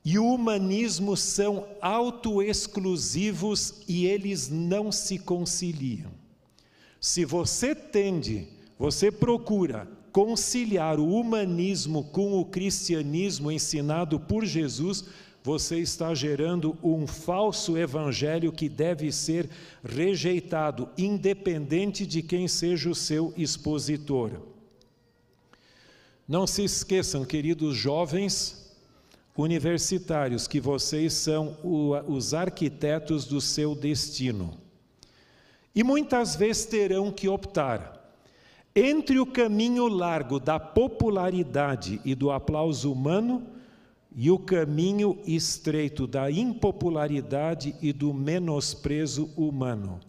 e 0.02 0.18
o 0.18 0.24
humanismo 0.24 1.14
são 1.14 1.66
autoexclusivos 1.82 3.82
e 3.86 4.06
eles 4.06 4.48
não 4.48 4.90
se 4.90 5.18
conciliam. 5.18 6.10
Se 6.98 7.26
você 7.26 7.74
tende, 7.74 8.48
você 8.78 9.12
procura 9.12 9.86
conciliar 10.10 10.98
o 10.98 11.14
humanismo 11.14 12.04
com 12.04 12.40
o 12.40 12.46
cristianismo 12.46 13.52
ensinado 13.52 14.18
por 14.18 14.46
Jesus, 14.46 15.04
você 15.42 15.78
está 15.78 16.14
gerando 16.14 16.76
um 16.82 17.06
falso 17.06 17.76
evangelho 17.76 18.52
que 18.52 18.68
deve 18.68 19.10
ser 19.10 19.48
rejeitado, 19.82 20.88
independente 20.98 22.06
de 22.06 22.22
quem 22.22 22.46
seja 22.46 22.90
o 22.90 22.94
seu 22.94 23.32
expositor. 23.36 24.32
Não 26.28 26.46
se 26.46 26.62
esqueçam, 26.62 27.24
queridos 27.24 27.74
jovens 27.74 28.70
universitários, 29.36 30.46
que 30.46 30.60
vocês 30.60 31.14
são 31.14 31.56
os 31.62 32.34
arquitetos 32.34 33.24
do 33.24 33.40
seu 33.40 33.74
destino. 33.74 34.58
E 35.74 35.82
muitas 35.82 36.36
vezes 36.36 36.66
terão 36.66 37.10
que 37.10 37.28
optar 37.28 37.98
entre 38.76 39.18
o 39.18 39.26
caminho 39.26 39.88
largo 39.88 40.38
da 40.38 40.60
popularidade 40.60 42.00
e 42.04 42.14
do 42.14 42.30
aplauso 42.30 42.92
humano 42.92 43.46
e 44.14 44.30
o 44.30 44.38
caminho 44.38 45.18
estreito 45.24 46.06
da 46.06 46.30
impopularidade 46.30 47.74
e 47.80 47.92
do 47.92 48.12
menosprezo 48.12 49.30
humano. 49.36 50.00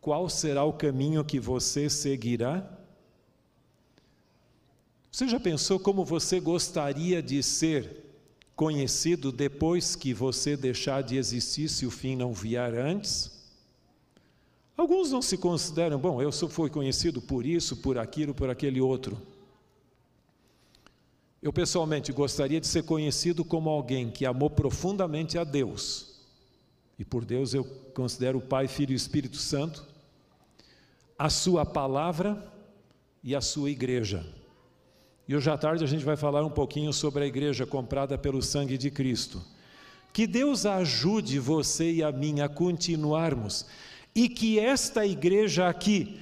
Qual 0.00 0.28
será 0.28 0.64
o 0.64 0.72
caminho 0.72 1.24
que 1.24 1.40
você 1.40 1.88
seguirá? 1.88 2.78
Você 5.10 5.28
já 5.28 5.38
pensou 5.38 5.78
como 5.78 6.04
você 6.04 6.40
gostaria 6.40 7.22
de 7.22 7.42
ser 7.42 8.02
conhecido 8.54 9.32
depois 9.32 9.96
que 9.96 10.12
você 10.12 10.56
deixar 10.56 11.02
de 11.02 11.16
existir, 11.16 11.68
se 11.68 11.86
o 11.86 11.90
fim 11.90 12.16
não 12.16 12.32
vier 12.32 12.74
antes? 12.74 13.30
Alguns 14.76 15.12
não 15.12 15.22
se 15.22 15.36
consideram, 15.36 15.98
bom, 15.98 16.20
eu 16.20 16.32
fui 16.32 16.70
conhecido 16.70 17.20
por 17.20 17.46
isso, 17.46 17.76
por 17.76 17.98
aquilo, 17.98 18.34
por 18.34 18.50
aquele 18.50 18.80
outro. 18.80 19.20
Eu 21.42 21.52
pessoalmente 21.52 22.12
gostaria 22.12 22.60
de 22.60 22.66
ser 22.66 22.84
conhecido 22.84 23.44
como 23.44 23.68
alguém 23.68 24.10
que 24.10 24.24
amou 24.24 24.48
profundamente 24.48 25.36
a 25.36 25.44
Deus. 25.44 26.20
E 26.98 27.04
por 27.04 27.24
Deus 27.24 27.52
eu 27.52 27.64
considero 27.94 28.38
o 28.38 28.42
Pai, 28.42 28.68
Filho 28.68 28.92
e 28.92 28.94
Espírito 28.94 29.36
Santo, 29.36 29.84
a 31.18 31.28
Sua 31.28 31.66
palavra 31.66 32.52
e 33.24 33.34
a 33.34 33.40
sua 33.40 33.70
igreja. 33.70 34.24
E 35.26 35.34
hoje 35.34 35.50
à 35.50 35.56
tarde 35.56 35.84
a 35.84 35.86
gente 35.86 36.04
vai 36.04 36.16
falar 36.16 36.44
um 36.44 36.50
pouquinho 36.50 36.92
sobre 36.92 37.24
a 37.24 37.26
igreja 37.26 37.64
comprada 37.64 38.18
pelo 38.18 38.42
sangue 38.42 38.76
de 38.76 38.90
Cristo. 38.90 39.42
Que 40.12 40.26
Deus 40.26 40.66
ajude 40.66 41.38
você 41.38 41.90
e 41.90 42.02
a 42.02 42.12
mim 42.12 42.40
a 42.40 42.48
continuarmos 42.48 43.66
e 44.14 44.28
que 44.28 44.58
esta 44.58 45.06
igreja 45.06 45.68
aqui, 45.68 46.20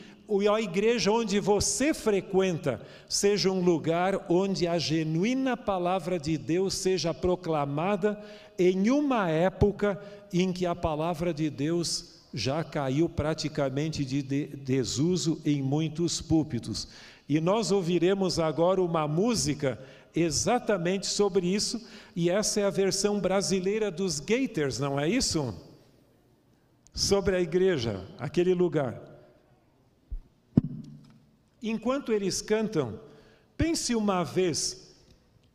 a 0.53 0.61
igreja 0.61 1.11
onde 1.11 1.41
você 1.41 1.93
frequenta, 1.93 2.81
seja 3.09 3.51
um 3.51 3.61
lugar 3.61 4.27
onde 4.29 4.67
a 4.69 4.79
genuína 4.79 5.57
palavra 5.57 6.19
de 6.19 6.39
Deus 6.39 6.75
seja 6.75 7.13
proclamada 7.13 8.21
em 8.59 8.91
uma 8.91 9.29
época 9.29 10.01
em 10.33 10.53
que 10.53 10.67
a 10.67 10.75
palavra 10.75 11.35
de 11.35 11.51
Deus 11.51 12.21
já 12.33 12.63
caiu 12.63 13.09
praticamente 13.09 14.05
de 14.05 14.23
desuso 14.23 15.41
em 15.45 15.61
muitos 15.61 16.21
púlpitos. 16.21 16.87
E 17.29 17.41
nós 17.41 17.73
ouviremos 17.73 18.39
agora 18.39 18.81
uma 18.81 19.09
música 19.09 19.79
exatamente 20.15 21.07
sobre 21.07 21.47
isso, 21.47 21.85
e 22.15 22.31
essa 22.31 22.61
é 22.61 22.65
a 22.65 22.71
versão 22.71 23.21
brasileira 23.21 23.91
dos 23.91 24.21
Gators, 24.21 24.79
não 24.79 24.99
é 24.99 25.09
isso? 25.09 25.55
Sobre 26.93 27.37
a 27.37 27.41
igreja, 27.41 28.05
aquele 28.19 28.55
lugar. 28.55 29.10
Enquanto 31.63 32.13
eles 32.13 32.41
cantam, 32.41 32.99
pense 33.57 33.95
uma 33.95 34.25
vez 34.25 34.89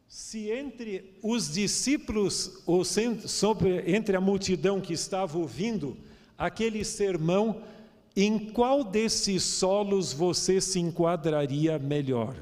se 0.08 0.49
entre 0.51 1.18
os 1.22 1.51
discípulos 1.51 2.62
ou 2.66 2.84
sobre, 2.86 3.84
entre 3.91 4.16
a 4.16 4.22
multidão 4.22 4.80
que 4.80 4.93
estava 4.93 5.38
ouvindo 5.38 5.97
aquele 6.38 6.86
sermão, 6.86 7.62
em 8.16 8.39
qual 8.39 8.84
desses 8.84 9.43
solos 9.43 10.14
você 10.14 10.62
se 10.62 10.80
enquadraria 10.80 11.78
melhor? 11.78 12.36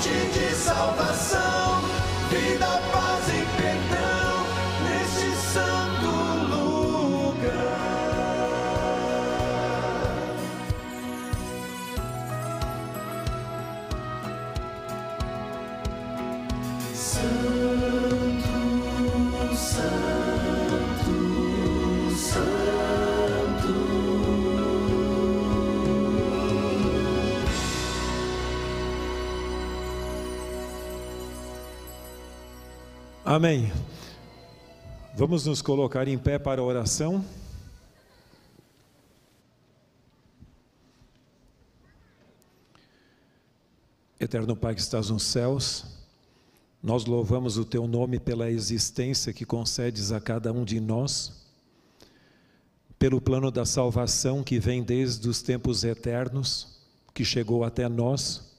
fonte 0.00 0.38
de 0.38 0.54
salvação, 0.54 1.82
vida, 2.30 2.66
paz 2.90 3.28
e 3.28 3.44
paz. 3.44 3.59
Amém. 33.32 33.72
Vamos 35.14 35.46
nos 35.46 35.62
colocar 35.62 36.08
em 36.08 36.18
pé 36.18 36.36
para 36.36 36.60
a 36.60 36.64
oração. 36.64 37.24
Eterno 44.18 44.56
Pai 44.56 44.74
que 44.74 44.80
estás 44.80 45.10
nos 45.10 45.22
céus, 45.22 45.84
nós 46.82 47.04
louvamos 47.04 47.56
o 47.56 47.64
teu 47.64 47.86
nome 47.86 48.18
pela 48.18 48.50
existência 48.50 49.32
que 49.32 49.44
concedes 49.44 50.10
a 50.10 50.20
cada 50.20 50.52
um 50.52 50.64
de 50.64 50.80
nós, 50.80 51.46
pelo 52.98 53.20
plano 53.20 53.52
da 53.52 53.64
salvação 53.64 54.42
que 54.42 54.58
vem 54.58 54.82
desde 54.82 55.28
os 55.28 55.40
tempos 55.40 55.84
eternos, 55.84 56.80
que 57.14 57.24
chegou 57.24 57.62
até 57.62 57.88
nós, 57.88 58.49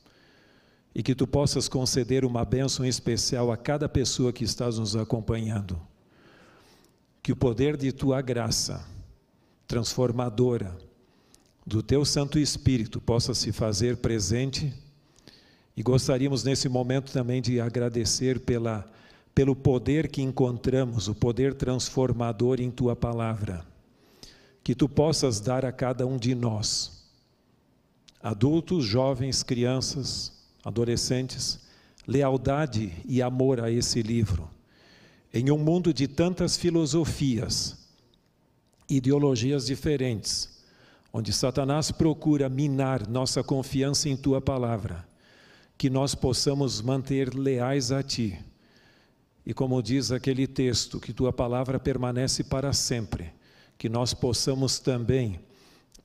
e 0.93 1.01
que 1.01 1.15
tu 1.15 1.26
possas 1.26 1.68
conceder 1.68 2.26
uma 2.26 2.43
bênção 2.43 2.85
especial 2.85 3.51
a 3.51 3.57
cada 3.57 3.88
pessoa 3.88 4.34
que 4.34 4.43
estás 4.43 4.77
nos 4.77 4.95
acompanhando. 4.95 5.80
Que 7.23 7.31
o 7.31 7.35
poder 7.35 7.77
de 7.77 7.91
tua 7.91 8.22
graça 8.22 8.85
transformadora, 9.68 10.77
do 11.65 11.81
teu 11.81 12.03
Santo 12.03 12.38
Espírito, 12.38 12.99
possa 12.99 13.34
se 13.34 13.53
fazer 13.53 13.97
presente 13.97 14.73
e 15.77 15.81
gostaríamos 15.81 16.43
nesse 16.43 16.68
momento 16.68 17.13
também 17.13 17.41
de 17.41 17.61
agradecer 17.61 18.41
pela, 18.41 18.85
pelo 19.34 19.55
poder 19.55 20.09
que 20.09 20.22
encontramos, 20.22 21.07
o 21.07 21.15
poder 21.15 21.53
transformador 21.53 22.59
em 22.59 22.69
tua 22.69 22.95
palavra. 22.95 23.65
Que 24.61 24.76
tu 24.76 24.89
possas 24.89 25.39
dar 25.39 25.63
a 25.63 25.72
cada 25.72 26.05
um 26.05 26.18
de 26.18 26.35
nós, 26.35 27.07
adultos, 28.22 28.84
jovens, 28.84 29.41
crianças, 29.41 30.40
adolescentes, 30.63 31.59
lealdade 32.07 32.93
e 33.05 33.21
amor 33.21 33.61
a 33.61 33.71
esse 33.71 34.01
livro. 34.01 34.49
Em 35.33 35.49
um 35.51 35.57
mundo 35.57 35.93
de 35.93 36.07
tantas 36.07 36.57
filosofias, 36.57 37.88
ideologias 38.89 39.65
diferentes, 39.65 40.61
onde 41.13 41.31
Satanás 41.31 41.91
procura 41.91 42.49
minar 42.49 43.07
nossa 43.07 43.43
confiança 43.43 44.09
em 44.09 44.17
tua 44.17 44.41
palavra 44.41 45.09
que 45.81 45.89
nós 45.89 46.13
possamos 46.13 46.79
manter 46.79 47.33
leais 47.33 47.91
a 47.91 48.03
Ti. 48.03 48.38
E 49.43 49.51
como 49.51 49.81
diz 49.81 50.11
aquele 50.11 50.45
texto, 50.45 50.99
que 50.99 51.11
Tua 51.11 51.33
palavra 51.33 51.79
permanece 51.79 52.43
para 52.43 52.71
sempre, 52.71 53.33
que 53.79 53.89
nós 53.89 54.13
possamos 54.13 54.77
também 54.77 55.39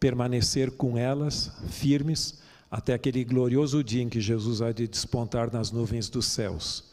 permanecer 0.01 0.71
com 0.71 0.97
elas 0.97 1.53
firmes 1.69 2.41
até 2.77 2.93
aquele 2.93 3.25
glorioso 3.25 3.83
dia 3.83 4.03
em 4.03 4.09
que 4.11 4.21
Jesus 4.21 4.61
há 4.61 4.71
de 4.71 4.87
despontar 4.87 5.51
nas 5.51 5.71
nuvens 5.71 6.11
dos 6.11 6.27
céus. 6.27 6.85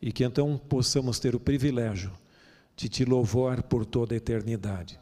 E 0.00 0.10
que 0.10 0.24
então 0.24 0.58
possamos 0.70 1.18
ter 1.18 1.34
o 1.34 1.40
privilégio 1.40 2.10
de 2.74 2.88
Te 2.88 3.04
louvar 3.04 3.62
por 3.62 3.84
toda 3.84 4.14
a 4.14 4.16
eternidade. 4.16 4.98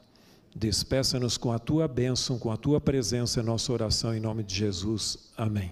Despeça-nos 0.53 1.37
com 1.39 1.53
a 1.53 1.61
Tua 1.61 1.87
bênção, 1.87 2.41
com 2.41 2.51
a 2.51 2.57
Tua 2.57 2.81
presença 2.81 3.41
nossa 3.41 3.73
oração, 3.73 4.13
em 4.17 4.19
nome 4.19 4.43
de 4.43 4.57
Jesus. 4.57 5.31
Amém. 5.37 5.65